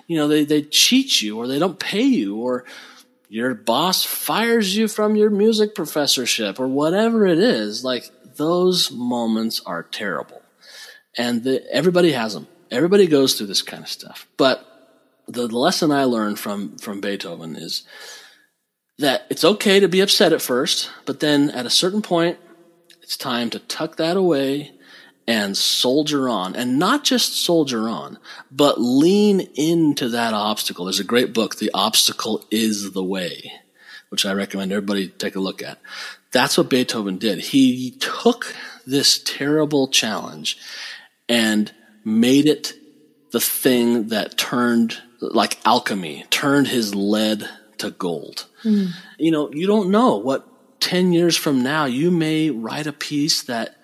you 0.07 0.17
know, 0.17 0.27
they, 0.27 0.43
they 0.43 0.61
cheat 0.61 1.21
you, 1.21 1.37
or 1.37 1.47
they 1.47 1.57
don't 1.57 1.79
pay 1.79 2.03
you, 2.03 2.35
or, 2.35 2.65
your 3.27 3.55
boss 3.55 4.03
fires 4.03 4.77
you 4.77 4.87
from 4.87 5.15
your 5.15 5.29
music 5.29 5.73
professorship 5.75 6.59
or 6.59 6.67
whatever 6.67 7.25
it 7.25 7.39
is, 7.39 7.83
like 7.83 8.09
those 8.37 8.91
moments 8.91 9.61
are 9.65 9.83
terrible. 9.83 10.41
And 11.17 11.43
the, 11.43 11.63
everybody 11.71 12.11
has 12.11 12.33
them. 12.33 12.47
Everybody 12.71 13.07
goes 13.07 13.35
through 13.35 13.47
this 13.47 13.61
kind 13.61 13.83
of 13.83 13.89
stuff. 13.89 14.27
But 14.37 14.65
the 15.27 15.47
lesson 15.47 15.91
I 15.91 16.03
learned 16.03 16.39
from, 16.39 16.77
from 16.77 17.01
Beethoven 17.01 17.55
is 17.55 17.83
that 18.97 19.25
it's 19.29 19.43
okay 19.43 19.79
to 19.79 19.87
be 19.87 20.01
upset 20.01 20.33
at 20.33 20.41
first, 20.41 20.89
but 21.05 21.19
then 21.19 21.49
at 21.51 21.65
a 21.65 21.69
certain 21.69 22.01
point, 22.01 22.37
it's 23.01 23.17
time 23.17 23.49
to 23.51 23.59
tuck 23.59 23.97
that 23.97 24.17
away 24.17 24.71
and 25.27 25.57
soldier 25.57 26.29
on. 26.29 26.55
And 26.55 26.79
not 26.79 27.03
just 27.03 27.35
soldier 27.35 27.89
on, 27.89 28.19
but 28.51 28.79
lean 28.79 29.41
into 29.55 30.09
that 30.09 30.33
obstacle. 30.33 30.85
There's 30.85 30.99
a 30.99 31.03
great 31.05 31.33
book, 31.33 31.57
The 31.57 31.71
Obstacle 31.73 32.45
is 32.51 32.91
the 32.91 33.03
Way, 33.03 33.51
which 34.09 34.25
I 34.25 34.33
recommend 34.33 34.71
everybody 34.71 35.07
take 35.07 35.35
a 35.35 35.41
look 35.41 35.61
at. 35.61 35.79
That's 36.35 36.57
what 36.57 36.69
Beethoven 36.69 37.17
did. 37.17 37.39
He 37.39 37.91
took 37.91 38.53
this 38.85 39.23
terrible 39.23 39.87
challenge 39.87 40.57
and 41.29 41.71
made 42.03 42.45
it 42.45 42.73
the 43.31 43.39
thing 43.39 44.09
that 44.09 44.37
turned 44.37 45.01
like 45.21 45.57
alchemy, 45.65 46.25
turned 46.31 46.67
his 46.67 46.93
lead 46.93 47.49
to 47.77 47.91
gold. 47.91 48.47
Mm. 48.65 48.89
You 49.17 49.31
know, 49.31 49.49
you 49.53 49.65
don't 49.65 49.91
know 49.91 50.17
what 50.17 50.45
10 50.81 51.13
years 51.13 51.37
from 51.37 51.63
now 51.63 51.85
you 51.85 52.11
may 52.11 52.49
write 52.49 52.85
a 52.85 52.91
piece 52.91 53.43
that 53.43 53.77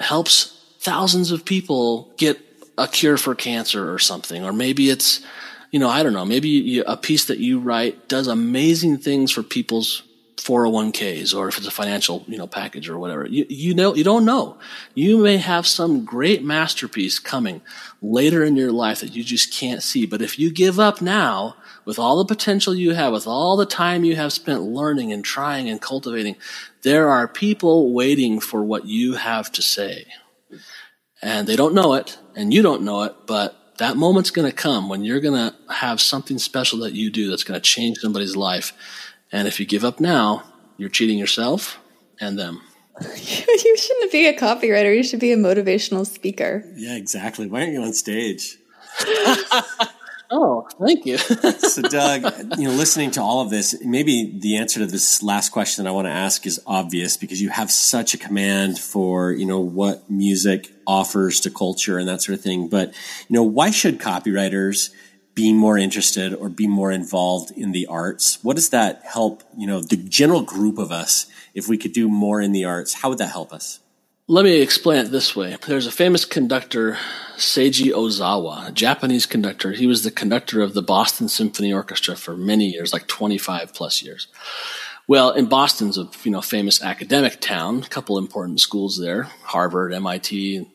helps 0.00 0.76
thousands 0.80 1.30
of 1.30 1.44
people 1.44 2.12
get 2.16 2.40
a 2.76 2.88
cure 2.88 3.16
for 3.16 3.36
cancer 3.36 3.94
or 3.94 4.00
something. 4.00 4.44
Or 4.44 4.52
maybe 4.52 4.90
it's, 4.90 5.24
you 5.70 5.78
know, 5.78 5.88
I 5.88 6.02
don't 6.02 6.12
know, 6.12 6.24
maybe 6.24 6.48
you, 6.48 6.82
a 6.88 6.96
piece 6.96 7.26
that 7.26 7.38
you 7.38 7.60
write 7.60 8.08
does 8.08 8.26
amazing 8.26 8.98
things 8.98 9.30
for 9.30 9.44
people's 9.44 10.02
401ks 10.46 11.34
or 11.34 11.48
if 11.48 11.58
it's 11.58 11.66
a 11.66 11.72
financial, 11.72 12.24
you 12.28 12.38
know, 12.38 12.46
package 12.46 12.88
or 12.88 12.98
whatever. 12.98 13.26
You, 13.26 13.46
you 13.48 13.74
know, 13.74 13.94
you 13.94 14.04
don't 14.04 14.24
know. 14.24 14.58
You 14.94 15.18
may 15.18 15.38
have 15.38 15.66
some 15.66 16.04
great 16.04 16.44
masterpiece 16.44 17.18
coming 17.18 17.62
later 18.00 18.44
in 18.44 18.54
your 18.54 18.70
life 18.70 19.00
that 19.00 19.16
you 19.16 19.24
just 19.24 19.52
can't 19.52 19.82
see. 19.82 20.06
But 20.06 20.22
if 20.22 20.38
you 20.38 20.52
give 20.52 20.78
up 20.78 21.00
now, 21.00 21.56
with 21.86 21.98
all 21.98 22.18
the 22.18 22.34
potential 22.34 22.74
you 22.74 22.94
have, 22.94 23.12
with 23.12 23.26
all 23.26 23.56
the 23.56 23.64
time 23.64 24.04
you 24.04 24.16
have 24.16 24.32
spent 24.32 24.62
learning 24.62 25.12
and 25.12 25.24
trying 25.24 25.70
and 25.70 25.80
cultivating, 25.80 26.36
there 26.82 27.08
are 27.08 27.28
people 27.28 27.94
waiting 27.94 28.40
for 28.40 28.62
what 28.62 28.86
you 28.86 29.14
have 29.14 29.50
to 29.52 29.62
say. 29.62 30.04
And 31.22 31.46
they 31.46 31.56
don't 31.56 31.74
know 31.74 31.94
it, 31.94 32.18
and 32.34 32.52
you 32.52 32.60
don't 32.60 32.82
know 32.82 33.04
it, 33.04 33.14
but 33.26 33.56
that 33.78 33.96
moment's 33.96 34.30
going 34.30 34.50
to 34.50 34.56
come 34.56 34.88
when 34.88 35.04
you're 35.04 35.20
going 35.20 35.34
to 35.50 35.72
have 35.72 36.00
something 36.00 36.38
special 36.38 36.80
that 36.80 36.92
you 36.92 37.10
do 37.10 37.30
that's 37.30 37.44
going 37.44 37.58
to 37.58 37.64
change 37.64 37.98
somebody's 37.98 38.36
life. 38.36 38.72
And 39.32 39.48
if 39.48 39.58
you 39.60 39.66
give 39.66 39.84
up 39.84 40.00
now, 40.00 40.44
you're 40.76 40.88
cheating 40.88 41.18
yourself 41.18 41.78
and 42.20 42.38
them. 42.38 42.62
you 43.00 43.76
shouldn't 43.76 44.12
be 44.12 44.26
a 44.26 44.38
copywriter. 44.38 44.94
You 44.94 45.02
should 45.02 45.20
be 45.20 45.32
a 45.32 45.36
motivational 45.36 46.06
speaker. 46.06 46.64
Yeah, 46.76 46.96
exactly. 46.96 47.46
Why 47.46 47.62
aren't 47.62 47.72
you 47.72 47.82
on 47.82 47.92
stage? 47.92 48.56
Oh, 50.30 50.66
thank 50.84 51.06
you. 51.06 51.18
so, 51.18 51.82
Doug, 51.82 52.24
you 52.58 52.68
know, 52.68 52.74
listening 52.74 53.12
to 53.12 53.22
all 53.22 53.42
of 53.42 53.50
this, 53.50 53.76
maybe 53.84 54.36
the 54.38 54.56
answer 54.56 54.80
to 54.80 54.86
this 54.86 55.22
last 55.22 55.50
question 55.50 55.84
that 55.84 55.90
I 55.90 55.92
want 55.92 56.06
to 56.06 56.12
ask 56.12 56.46
is 56.46 56.60
obvious 56.66 57.16
because 57.16 57.40
you 57.40 57.48
have 57.50 57.70
such 57.70 58.14
a 58.14 58.18
command 58.18 58.78
for, 58.78 59.30
you 59.30 59.46
know, 59.46 59.60
what 59.60 60.10
music 60.10 60.72
offers 60.86 61.40
to 61.40 61.50
culture 61.50 61.98
and 61.98 62.08
that 62.08 62.22
sort 62.22 62.38
of 62.38 62.44
thing. 62.44 62.68
But, 62.68 62.88
you 63.28 63.34
know, 63.36 63.44
why 63.44 63.70
should 63.70 64.00
copywriters 64.00 64.90
be 65.36 65.52
more 65.52 65.78
interested 65.78 66.34
or 66.34 66.48
be 66.48 66.66
more 66.66 66.90
involved 66.90 67.52
in 67.52 67.70
the 67.70 67.86
arts? 67.86 68.42
What 68.42 68.56
does 68.56 68.70
that 68.70 69.02
help, 69.04 69.44
you 69.56 69.66
know, 69.66 69.80
the 69.80 69.96
general 69.96 70.40
group 70.40 70.78
of 70.78 70.90
us 70.90 71.26
if 71.54 71.68
we 71.68 71.78
could 71.78 71.92
do 71.92 72.08
more 72.08 72.40
in 72.40 72.50
the 72.50 72.64
arts? 72.64 72.94
How 72.94 73.10
would 73.10 73.18
that 73.18 73.30
help 73.30 73.52
us? 73.52 73.78
Let 74.28 74.44
me 74.44 74.60
explain 74.60 75.04
it 75.04 75.10
this 75.12 75.36
way. 75.36 75.56
There's 75.66 75.86
a 75.86 75.92
famous 75.92 76.24
conductor, 76.24 76.98
Seiji 77.36 77.92
Ozawa, 77.92 78.68
a 78.68 78.72
Japanese 78.72 79.26
conductor. 79.26 79.72
He 79.72 79.86
was 79.86 80.02
the 80.02 80.10
conductor 80.10 80.62
of 80.62 80.74
the 80.74 80.82
Boston 80.82 81.28
Symphony 81.28 81.72
Orchestra 81.72 82.16
for 82.16 82.36
many 82.36 82.64
years, 82.70 82.92
like 82.92 83.06
25 83.06 83.72
plus 83.72 84.02
years. 84.02 84.26
Well, 85.06 85.30
in 85.30 85.46
Boston's 85.46 85.98
a 85.98 86.08
you 86.24 86.32
know 86.32 86.40
famous 86.40 86.82
academic 86.82 87.40
town, 87.40 87.82
a 87.84 87.88
couple 87.88 88.18
important 88.18 88.60
schools 88.60 88.98
there, 88.98 89.24
Harvard, 89.44 89.92
MIT, 89.92 90.66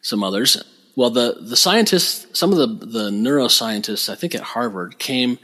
some 0.00 0.24
others. 0.24 0.60
Well, 0.98 1.10
the 1.10 1.36
the 1.40 1.54
scientists, 1.56 2.26
some 2.36 2.52
of 2.52 2.58
the 2.58 2.66
the 2.84 3.10
neuroscientists, 3.10 4.08
I 4.08 4.16
think 4.16 4.34
at 4.34 4.40
Harvard, 4.40 4.98
came 4.98 5.38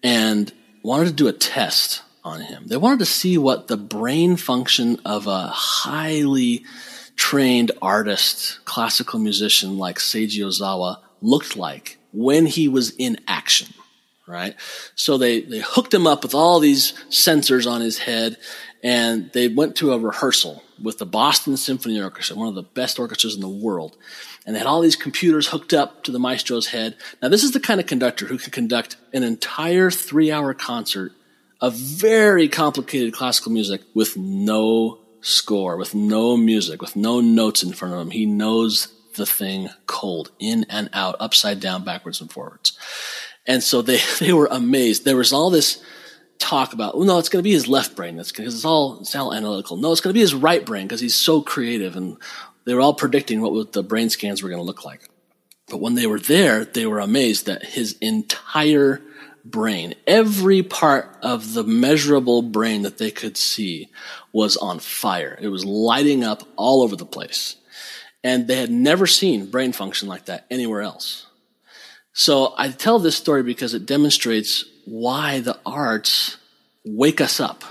and 0.00 0.52
wanted 0.84 1.06
to 1.06 1.12
do 1.12 1.26
a 1.26 1.32
test 1.32 2.02
on 2.22 2.40
him. 2.40 2.68
They 2.68 2.76
wanted 2.76 3.00
to 3.00 3.06
see 3.06 3.36
what 3.36 3.66
the 3.66 3.76
brain 3.76 4.36
function 4.36 5.00
of 5.04 5.26
a 5.26 5.48
highly 5.48 6.64
trained 7.16 7.72
artist, 7.82 8.64
classical 8.64 9.18
musician 9.18 9.76
like 9.76 9.98
Seiji 9.98 10.38
Ozawa 10.38 10.98
looked 11.20 11.56
like 11.56 11.98
when 12.12 12.46
he 12.46 12.68
was 12.68 12.90
in 12.90 13.18
action, 13.26 13.74
right? 14.28 14.54
So 14.94 15.18
they, 15.18 15.40
they 15.40 15.62
hooked 15.66 15.92
him 15.92 16.06
up 16.06 16.22
with 16.22 16.34
all 16.36 16.60
these 16.60 16.92
sensors 17.10 17.68
on 17.68 17.80
his 17.80 17.98
head 17.98 18.36
and 18.82 19.30
they 19.32 19.48
went 19.48 19.76
to 19.76 19.92
a 19.92 19.98
rehearsal 19.98 20.62
with 20.82 20.98
the 20.98 21.06
Boston 21.06 21.56
Symphony 21.56 22.00
Orchestra, 22.00 22.36
one 22.36 22.48
of 22.48 22.54
the 22.54 22.62
best 22.62 22.98
orchestras 22.98 23.34
in 23.34 23.40
the 23.40 23.48
world. 23.48 23.96
And 24.44 24.54
they 24.54 24.58
had 24.58 24.66
all 24.66 24.80
these 24.80 24.96
computers 24.96 25.48
hooked 25.48 25.72
up 25.72 26.02
to 26.04 26.10
the 26.10 26.18
maestro's 26.18 26.68
head. 26.68 26.96
Now, 27.22 27.28
this 27.28 27.44
is 27.44 27.52
the 27.52 27.60
kind 27.60 27.78
of 27.78 27.86
conductor 27.86 28.26
who 28.26 28.38
can 28.38 28.50
conduct 28.50 28.96
an 29.12 29.22
entire 29.22 29.90
three 29.90 30.32
hour 30.32 30.52
concert 30.52 31.12
of 31.60 31.74
very 31.74 32.48
complicated 32.48 33.14
classical 33.14 33.52
music 33.52 33.82
with 33.94 34.16
no 34.16 34.98
score, 35.20 35.76
with 35.76 35.94
no 35.94 36.36
music, 36.36 36.82
with 36.82 36.96
no 36.96 37.20
notes 37.20 37.62
in 37.62 37.72
front 37.72 37.94
of 37.94 38.00
him. 38.00 38.10
He 38.10 38.26
knows 38.26 38.88
the 39.14 39.26
thing 39.26 39.70
cold, 39.86 40.32
in 40.40 40.66
and 40.68 40.90
out, 40.92 41.14
upside 41.20 41.60
down, 41.60 41.84
backwards 41.84 42.20
and 42.20 42.32
forwards. 42.32 42.76
And 43.46 43.62
so 43.62 43.80
they, 43.80 44.00
they 44.18 44.32
were 44.32 44.48
amazed. 44.50 45.04
There 45.04 45.16
was 45.16 45.32
all 45.32 45.50
this 45.50 45.80
talk 46.38 46.72
about, 46.72 46.96
well, 46.96 47.06
no, 47.06 47.18
it's 47.18 47.28
going 47.28 47.42
to 47.42 47.48
be 47.48 47.52
his 47.52 47.68
left 47.68 47.96
brain. 47.96 48.16
That's 48.16 48.32
because 48.32 48.54
it's 48.54 48.64
all, 48.64 49.00
it's 49.00 49.14
all 49.14 49.32
analytical. 49.32 49.76
No, 49.76 49.92
it's 49.92 50.00
going 50.00 50.12
to 50.12 50.16
be 50.16 50.20
his 50.20 50.34
right 50.34 50.64
brain 50.64 50.86
because 50.86 51.00
he's 51.00 51.14
so 51.14 51.40
creative. 51.40 51.96
And 51.96 52.16
they 52.64 52.74
were 52.74 52.80
all 52.80 52.94
predicting 52.94 53.40
what 53.40 53.72
the 53.72 53.82
brain 53.82 54.10
scans 54.10 54.42
were 54.42 54.48
going 54.48 54.60
to 54.60 54.66
look 54.66 54.84
like. 54.84 55.08
But 55.68 55.80
when 55.80 55.94
they 55.94 56.06
were 56.06 56.18
there, 56.18 56.64
they 56.64 56.86
were 56.86 56.98
amazed 56.98 57.46
that 57.46 57.64
his 57.64 57.96
entire 58.00 59.00
brain, 59.44 59.94
every 60.06 60.62
part 60.62 61.16
of 61.22 61.54
the 61.54 61.64
measurable 61.64 62.42
brain 62.42 62.82
that 62.82 62.98
they 62.98 63.10
could 63.10 63.36
see 63.36 63.88
was 64.32 64.56
on 64.56 64.78
fire. 64.78 65.38
It 65.40 65.48
was 65.48 65.64
lighting 65.64 66.24
up 66.24 66.42
all 66.56 66.82
over 66.82 66.96
the 66.96 67.06
place. 67.06 67.56
And 68.24 68.46
they 68.46 68.56
had 68.56 68.70
never 68.70 69.06
seen 69.06 69.50
brain 69.50 69.72
function 69.72 70.08
like 70.08 70.26
that 70.26 70.46
anywhere 70.50 70.82
else. 70.82 71.26
So 72.12 72.54
I 72.56 72.68
tell 72.68 72.98
this 72.98 73.16
story 73.16 73.42
because 73.42 73.74
it 73.74 73.86
demonstrates 73.86 74.64
why 74.84 75.40
the 75.40 75.58
arts 75.64 76.36
wake 76.84 77.20
us 77.20 77.40
up. 77.40 77.64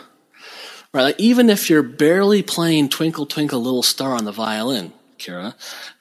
Right? 0.94 1.04
Like 1.04 1.20
even 1.20 1.50
if 1.50 1.70
you're 1.70 1.84
barely 1.84 2.44
playing 2.44 2.90
Twinkle 2.90 3.26
Twinkle 3.26 3.62
Little 3.62 3.84
Star 3.84 4.16
on 4.16 4.26
the 4.26 4.32
violin, 4.32 4.92
Kira, 5.18 5.54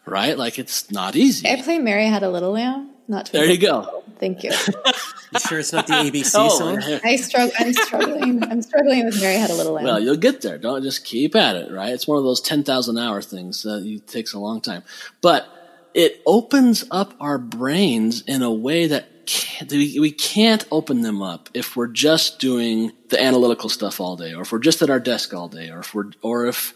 right? 0.05 0.37
Like 0.37 0.59
it's 0.59 0.91
not 0.91 1.15
easy. 1.15 1.49
I 1.49 1.63
play 1.63 1.79
Mary 1.79 2.07
Had 2.07 2.23
a 2.23 2.31
Little 2.31 2.53
Lamb. 2.53 2.91
Not 3.07 3.27
Twinkle. 3.27 3.41
There 3.41 3.55
you 3.55 3.61
go. 3.61 4.05
Thank 4.19 4.43
you. 4.43 4.51
you 5.33 5.41
sure 5.41 5.61
it's 5.61 5.73
not 5.73 5.87
the 5.87 5.93
ABC 6.11 6.33
oh, 6.35 6.49
song? 6.49 7.01
I 7.05 7.17
struggle. 7.17 7.53
I'm 7.59 7.73
struggling. 7.73 8.43
I'm 8.43 8.63
struggling 8.63 9.07
with 9.07 9.21
Mary 9.21 9.37
Had 9.37 9.51
a 9.51 9.55
Little 9.55 9.75
Lamb. 9.75 9.85
Well, 9.85 10.01
you'll 10.01 10.17
get 10.17 10.43
there. 10.43 10.59
Don't 10.59 10.83
just 10.83 11.05
keep 11.05 11.37
at 11.37 11.57
it. 11.57 11.73
Right? 11.73 11.93
It's 11.93 12.09
one 12.09 12.19
of 12.19 12.25
those 12.25 12.41
ten 12.41 12.65
thousand 12.65 12.99
hour 12.99 13.23
things 13.23 13.63
that 13.63 13.85
it 13.85 14.09
takes 14.09 14.35
a 14.35 14.39
long 14.39 14.61
time, 14.61 14.83
but 15.21 15.49
it 15.95 16.21
opens 16.27 16.85
up 16.91 17.15
our 17.21 17.39
brains 17.39 18.23
in 18.23 18.43
a 18.43 18.53
way 18.53 18.89
that 18.89 19.20
can't, 19.31 19.71
we 19.71 20.11
can't 20.11 20.67
open 20.73 21.03
them 21.03 21.23
up 21.23 21.49
if 21.55 21.77
we're 21.77 21.87
just 21.87 22.41
doing 22.41 22.91
the 23.11 23.23
analytical 23.23 23.69
stuff 23.69 24.01
all 24.01 24.17
day, 24.17 24.35
or 24.35 24.43
if 24.43 24.51
we're 24.51 24.59
just 24.59 24.83
at 24.83 24.91
our 24.91 24.99
desk 24.99 25.33
all 25.33 25.49
day, 25.49 25.71
or 25.71 25.79
if 25.79 25.95
we're, 25.95 26.11
or 26.21 26.47
if, 26.47 26.75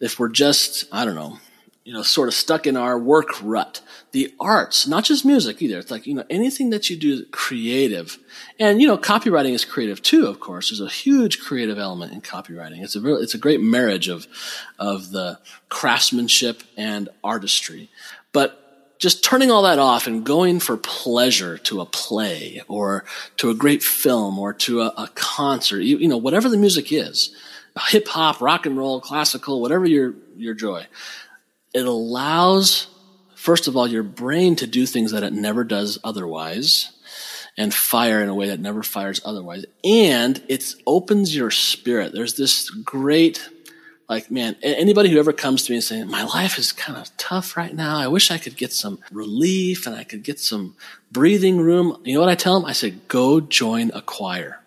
if 0.00 0.18
we're 0.18 0.28
just, 0.28 0.86
I 0.90 1.04
don't 1.04 1.14
know, 1.14 1.38
you 1.84 1.92
know, 1.92 2.02
sort 2.02 2.28
of 2.28 2.34
stuck 2.34 2.66
in 2.66 2.76
our 2.76 2.98
work 2.98 3.42
rut. 3.42 3.82
The 4.12 4.32
arts, 4.40 4.86
not 4.86 5.04
just 5.04 5.24
music 5.24 5.60
either. 5.60 5.78
It's 5.78 5.90
like, 5.90 6.06
you 6.06 6.14
know, 6.14 6.24
anything 6.30 6.70
that 6.70 6.88
you 6.88 6.96
do 6.96 7.24
creative. 7.26 8.18
And, 8.58 8.80
you 8.80 8.88
know, 8.88 8.98
copywriting 8.98 9.52
is 9.52 9.64
creative 9.64 10.02
too, 10.02 10.26
of 10.26 10.40
course. 10.40 10.70
There's 10.70 10.80
a 10.80 10.88
huge 10.88 11.40
creative 11.40 11.78
element 11.78 12.12
in 12.12 12.20
copywriting. 12.20 12.82
It's 12.82 12.96
a 12.96 13.00
real, 13.00 13.16
it's 13.16 13.34
a 13.34 13.38
great 13.38 13.60
marriage 13.60 14.08
of, 14.08 14.26
of 14.78 15.10
the 15.10 15.38
craftsmanship 15.68 16.62
and 16.76 17.08
artistry. 17.22 17.90
But 18.32 18.59
just 19.00 19.24
turning 19.24 19.50
all 19.50 19.62
that 19.62 19.80
off 19.80 20.06
and 20.06 20.24
going 20.24 20.60
for 20.60 20.76
pleasure 20.76 21.58
to 21.58 21.80
a 21.80 21.86
play 21.86 22.62
or 22.68 23.04
to 23.38 23.50
a 23.50 23.54
great 23.54 23.82
film 23.82 24.38
or 24.38 24.52
to 24.52 24.82
a, 24.82 24.92
a 24.96 25.10
concert, 25.14 25.80
you, 25.80 25.98
you 25.98 26.06
know, 26.06 26.18
whatever 26.18 26.48
the 26.48 26.56
music 26.56 26.92
is, 26.92 27.34
hip 27.88 28.06
hop, 28.06 28.40
rock 28.40 28.66
and 28.66 28.78
roll, 28.78 29.00
classical, 29.00 29.60
whatever 29.60 29.86
your, 29.86 30.14
your 30.36 30.54
joy 30.54 30.86
it 31.72 31.86
allows, 31.86 32.88
first 33.34 33.68
of 33.68 33.76
all, 33.76 33.86
your 33.86 34.02
brain 34.02 34.56
to 34.56 34.66
do 34.66 34.86
things 34.86 35.12
that 35.12 35.22
it 35.22 35.32
never 35.32 35.64
does 35.64 35.98
otherwise 36.02 36.92
and 37.56 37.74
fire 37.74 38.22
in 38.22 38.28
a 38.28 38.34
way 38.34 38.48
that 38.48 38.60
never 38.60 38.82
fires 38.82 39.20
otherwise. 39.24 39.66
And 39.84 40.42
it 40.48 40.74
opens 40.86 41.34
your 41.34 41.50
spirit. 41.50 42.12
There's 42.12 42.34
this 42.34 42.70
great, 42.70 43.48
like, 44.10 44.28
man, 44.28 44.56
anybody 44.60 45.08
who 45.08 45.20
ever 45.20 45.32
comes 45.32 45.62
to 45.62 45.72
me 45.72 45.76
and 45.76 45.84
saying, 45.84 46.08
my 46.08 46.24
life 46.24 46.58
is 46.58 46.72
kind 46.72 46.98
of 46.98 47.16
tough 47.16 47.56
right 47.56 47.72
now. 47.72 47.96
I 47.96 48.08
wish 48.08 48.32
I 48.32 48.38
could 48.38 48.56
get 48.56 48.72
some 48.72 48.98
relief 49.12 49.86
and 49.86 49.94
I 49.94 50.02
could 50.02 50.24
get 50.24 50.40
some 50.40 50.74
breathing 51.12 51.60
room. 51.60 51.96
You 52.04 52.14
know 52.14 52.20
what 52.20 52.28
I 52.28 52.34
tell 52.34 52.58
them? 52.58 52.68
I 52.68 52.72
say, 52.72 52.90
go 52.90 53.40
join 53.40 53.92
a 53.94 54.02
choir. 54.02 54.58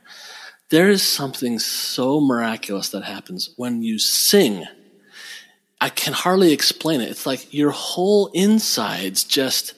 There 0.70 0.88
is 0.88 1.04
something 1.04 1.60
so 1.60 2.22
miraculous 2.22 2.88
that 2.92 3.04
happens 3.04 3.54
when 3.58 3.84
you 3.84 4.00
sing. 4.00 4.66
I 5.82 5.90
can 5.90 6.14
hardly 6.14 6.54
explain 6.54 7.02
it. 7.02 7.10
It's 7.10 7.26
like 7.26 7.54
your 7.54 7.72
whole 7.72 8.28
insides 8.28 9.26
just 9.26 9.74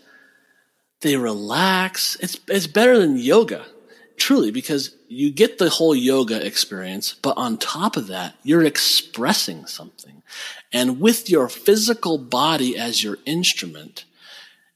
they 1.01 1.17
relax. 1.17 2.17
It's 2.19 2.39
it's 2.47 2.67
better 2.67 2.99
than 2.99 3.17
yoga. 3.17 3.65
Truly 4.17 4.51
because 4.51 4.95
you 5.07 5.29
get 5.31 5.57
the 5.57 5.69
whole 5.69 5.95
yoga 5.95 6.45
experience, 6.45 7.13
but 7.13 7.37
on 7.37 7.57
top 7.57 7.97
of 7.97 8.07
that, 8.07 8.35
you're 8.43 8.63
expressing 8.63 9.65
something. 9.65 10.23
And 10.71 10.99
with 10.99 11.29
your 11.29 11.49
physical 11.49 12.17
body 12.17 12.77
as 12.77 13.03
your 13.03 13.17
instrument, 13.25 14.05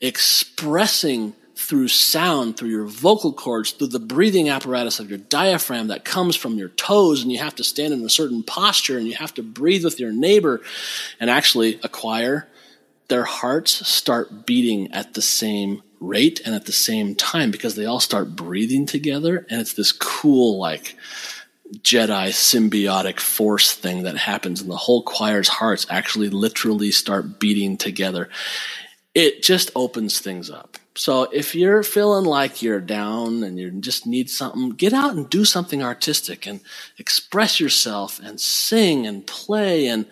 expressing 0.02 1.34
through 1.56 1.90
sound, 1.90 2.58
through 2.58 2.70
your 2.70 2.86
vocal 2.86 3.34
cords, 3.34 3.72
through 3.72 3.88
the 3.88 4.00
breathing 4.00 4.50
apparatus 4.50 5.00
of 5.00 5.10
your 5.10 5.20
diaphragm 5.20 5.88
that 5.88 6.06
comes 6.06 6.36
from 6.36 6.58
your 6.58 6.70
toes, 6.70 7.22
and 7.22 7.32
you 7.32 7.38
have 7.38 7.56
to 7.56 7.64
stand 7.64 7.94
in 7.94 8.04
a 8.04 8.10
certain 8.10 8.44
posture 8.44 8.98
and 8.98 9.08
you 9.08 9.16
have 9.16 9.34
to 9.34 9.44
breathe 9.44 9.84
with 9.84 10.00
your 10.00 10.12
neighbor 10.12 10.62
and 11.20 11.30
actually 11.30 11.80
acquire, 11.84 12.48
their 13.10 13.26
hearts 13.26 13.88
start 13.88 14.46
beating 14.46 14.92
at 14.94 15.16
the 15.16 15.22
same 15.22 15.84
rate 16.00 16.42
and 16.46 16.56
at 16.56 16.66
the 16.66 16.72
same 16.72 17.16
time 17.16 17.52
because 17.52 17.76
they 17.76 17.86
all 17.86 18.00
start 18.00 18.36
breathing 18.36 18.86
together. 18.86 19.46
And 19.50 19.62
it's 19.62 19.74
this 19.74 19.92
cool, 19.92 20.58
like, 20.60 20.96
Jedi 21.78 22.30
symbiotic 22.30 23.20
force 23.20 23.74
thing 23.74 24.04
that 24.04 24.18
happens, 24.18 24.60
and 24.62 24.72
the 24.72 24.76
whole 24.76 25.04
choir's 25.04 25.48
hearts 25.48 25.86
actually 25.90 26.30
literally 26.30 26.92
start 26.92 27.40
beating 27.40 27.78
together. 27.78 28.28
It 29.14 29.44
just 29.44 29.70
opens 29.76 30.20
things 30.20 30.50
up. 30.50 30.78
So 30.96 31.24
if 31.32 31.54
you're 31.54 31.84
feeling 31.84 32.26
like 32.26 32.62
you're 32.62 32.82
down 32.82 33.44
and 33.44 33.60
you 33.60 33.70
just 33.72 34.08
need 34.08 34.30
something, 34.30 34.72
get 34.72 34.94
out 34.94 35.16
and 35.16 35.30
do 35.30 35.46
something 35.46 35.84
artistic 35.84 36.48
and 36.48 36.60
express 36.98 37.60
yourself 37.60 38.20
and 38.20 38.40
sing 38.40 39.06
and 39.06 39.26
play 39.26 39.88
and 39.88 40.08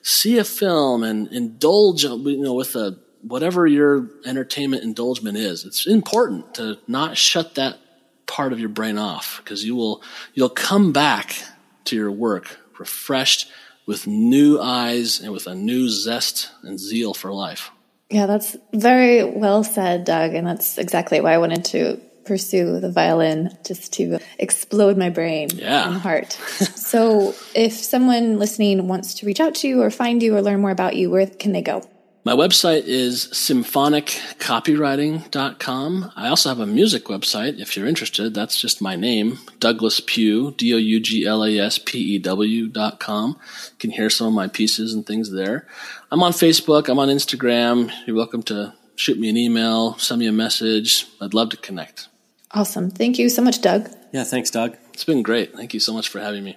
see 0.00 0.38
a 0.38 0.44
film 0.44 1.02
and 1.02 1.28
indulge, 1.28 2.04
you 2.04 2.42
know, 2.42 2.54
with 2.54 2.74
a, 2.74 2.98
whatever 3.22 3.66
your 3.66 4.08
entertainment 4.24 4.82
indulgement 4.82 5.36
is. 5.36 5.64
It's 5.64 5.86
important 5.86 6.54
to 6.56 6.78
not 6.86 7.16
shut 7.16 7.54
that 7.54 7.78
part 8.26 8.52
of 8.52 8.60
your 8.60 8.68
brain 8.68 8.98
off 8.98 9.40
because 9.42 9.64
you 9.64 9.76
will, 9.76 10.02
you'll 10.34 10.48
come 10.48 10.92
back 10.92 11.36
to 11.84 11.96
your 11.96 12.10
work 12.10 12.58
refreshed 12.78 13.48
with 13.86 14.06
new 14.06 14.60
eyes 14.60 15.20
and 15.20 15.32
with 15.32 15.46
a 15.46 15.54
new 15.54 15.88
zest 15.88 16.50
and 16.62 16.78
zeal 16.78 17.14
for 17.14 17.32
life. 17.32 17.70
Yeah, 18.10 18.26
that's 18.26 18.56
very 18.72 19.24
well 19.24 19.64
said, 19.64 20.04
Doug. 20.04 20.34
And 20.34 20.46
that's 20.46 20.78
exactly 20.78 21.20
why 21.20 21.32
I 21.32 21.38
wanted 21.38 21.64
to 21.66 22.00
pursue 22.24 22.78
the 22.78 22.90
violin 22.90 23.56
just 23.64 23.94
to 23.94 24.18
explode 24.38 24.96
my 24.96 25.10
brain 25.10 25.48
yeah. 25.54 25.88
and 25.88 25.96
heart. 25.96 26.32
so, 26.32 27.34
if 27.54 27.72
someone 27.72 28.38
listening 28.38 28.86
wants 28.86 29.14
to 29.14 29.26
reach 29.26 29.40
out 29.40 29.56
to 29.56 29.68
you 29.68 29.82
or 29.82 29.90
find 29.90 30.22
you 30.22 30.36
or 30.36 30.42
learn 30.42 30.60
more 30.60 30.70
about 30.70 30.94
you, 30.94 31.10
where 31.10 31.26
can 31.26 31.52
they 31.52 31.62
go? 31.62 31.82
My 32.24 32.34
website 32.34 32.84
is 32.84 33.26
symphoniccopywriting.com. 33.32 36.12
I 36.14 36.28
also 36.28 36.50
have 36.50 36.60
a 36.60 36.66
music 36.66 37.06
website 37.06 37.58
if 37.58 37.76
you're 37.76 37.88
interested. 37.88 38.32
That's 38.32 38.60
just 38.60 38.80
my 38.80 38.94
name, 38.94 39.40
Douglas 39.58 39.98
Pew, 39.98 40.52
D 40.52 40.72
O 40.72 40.76
U 40.76 41.00
G 41.00 41.26
L 41.26 41.44
A 41.44 41.58
S 41.58 41.78
P 41.78 41.98
E 41.98 42.20
W.com. 42.20 43.30
You 43.30 43.36
can 43.80 43.90
hear 43.90 44.08
some 44.08 44.28
of 44.28 44.34
my 44.34 44.46
pieces 44.46 44.94
and 44.94 45.04
things 45.04 45.32
there. 45.32 45.66
I'm 46.12 46.22
on 46.22 46.30
Facebook, 46.30 46.88
I'm 46.88 47.00
on 47.00 47.08
Instagram. 47.08 47.90
You're 48.06 48.14
welcome 48.14 48.44
to 48.44 48.72
shoot 48.94 49.18
me 49.18 49.28
an 49.28 49.36
email, 49.36 49.98
send 49.98 50.20
me 50.20 50.28
a 50.28 50.32
message. 50.32 51.08
I'd 51.20 51.34
love 51.34 51.50
to 51.50 51.56
connect. 51.56 52.06
Awesome. 52.52 52.88
Thank 52.88 53.18
you 53.18 53.30
so 53.30 53.42
much, 53.42 53.60
Doug. 53.60 53.90
Yeah, 54.12 54.22
thanks, 54.22 54.50
Doug. 54.50 54.76
It's 54.94 55.04
been 55.04 55.24
great. 55.24 55.56
Thank 55.56 55.74
you 55.74 55.80
so 55.80 55.92
much 55.92 56.08
for 56.08 56.20
having 56.20 56.44
me. 56.44 56.56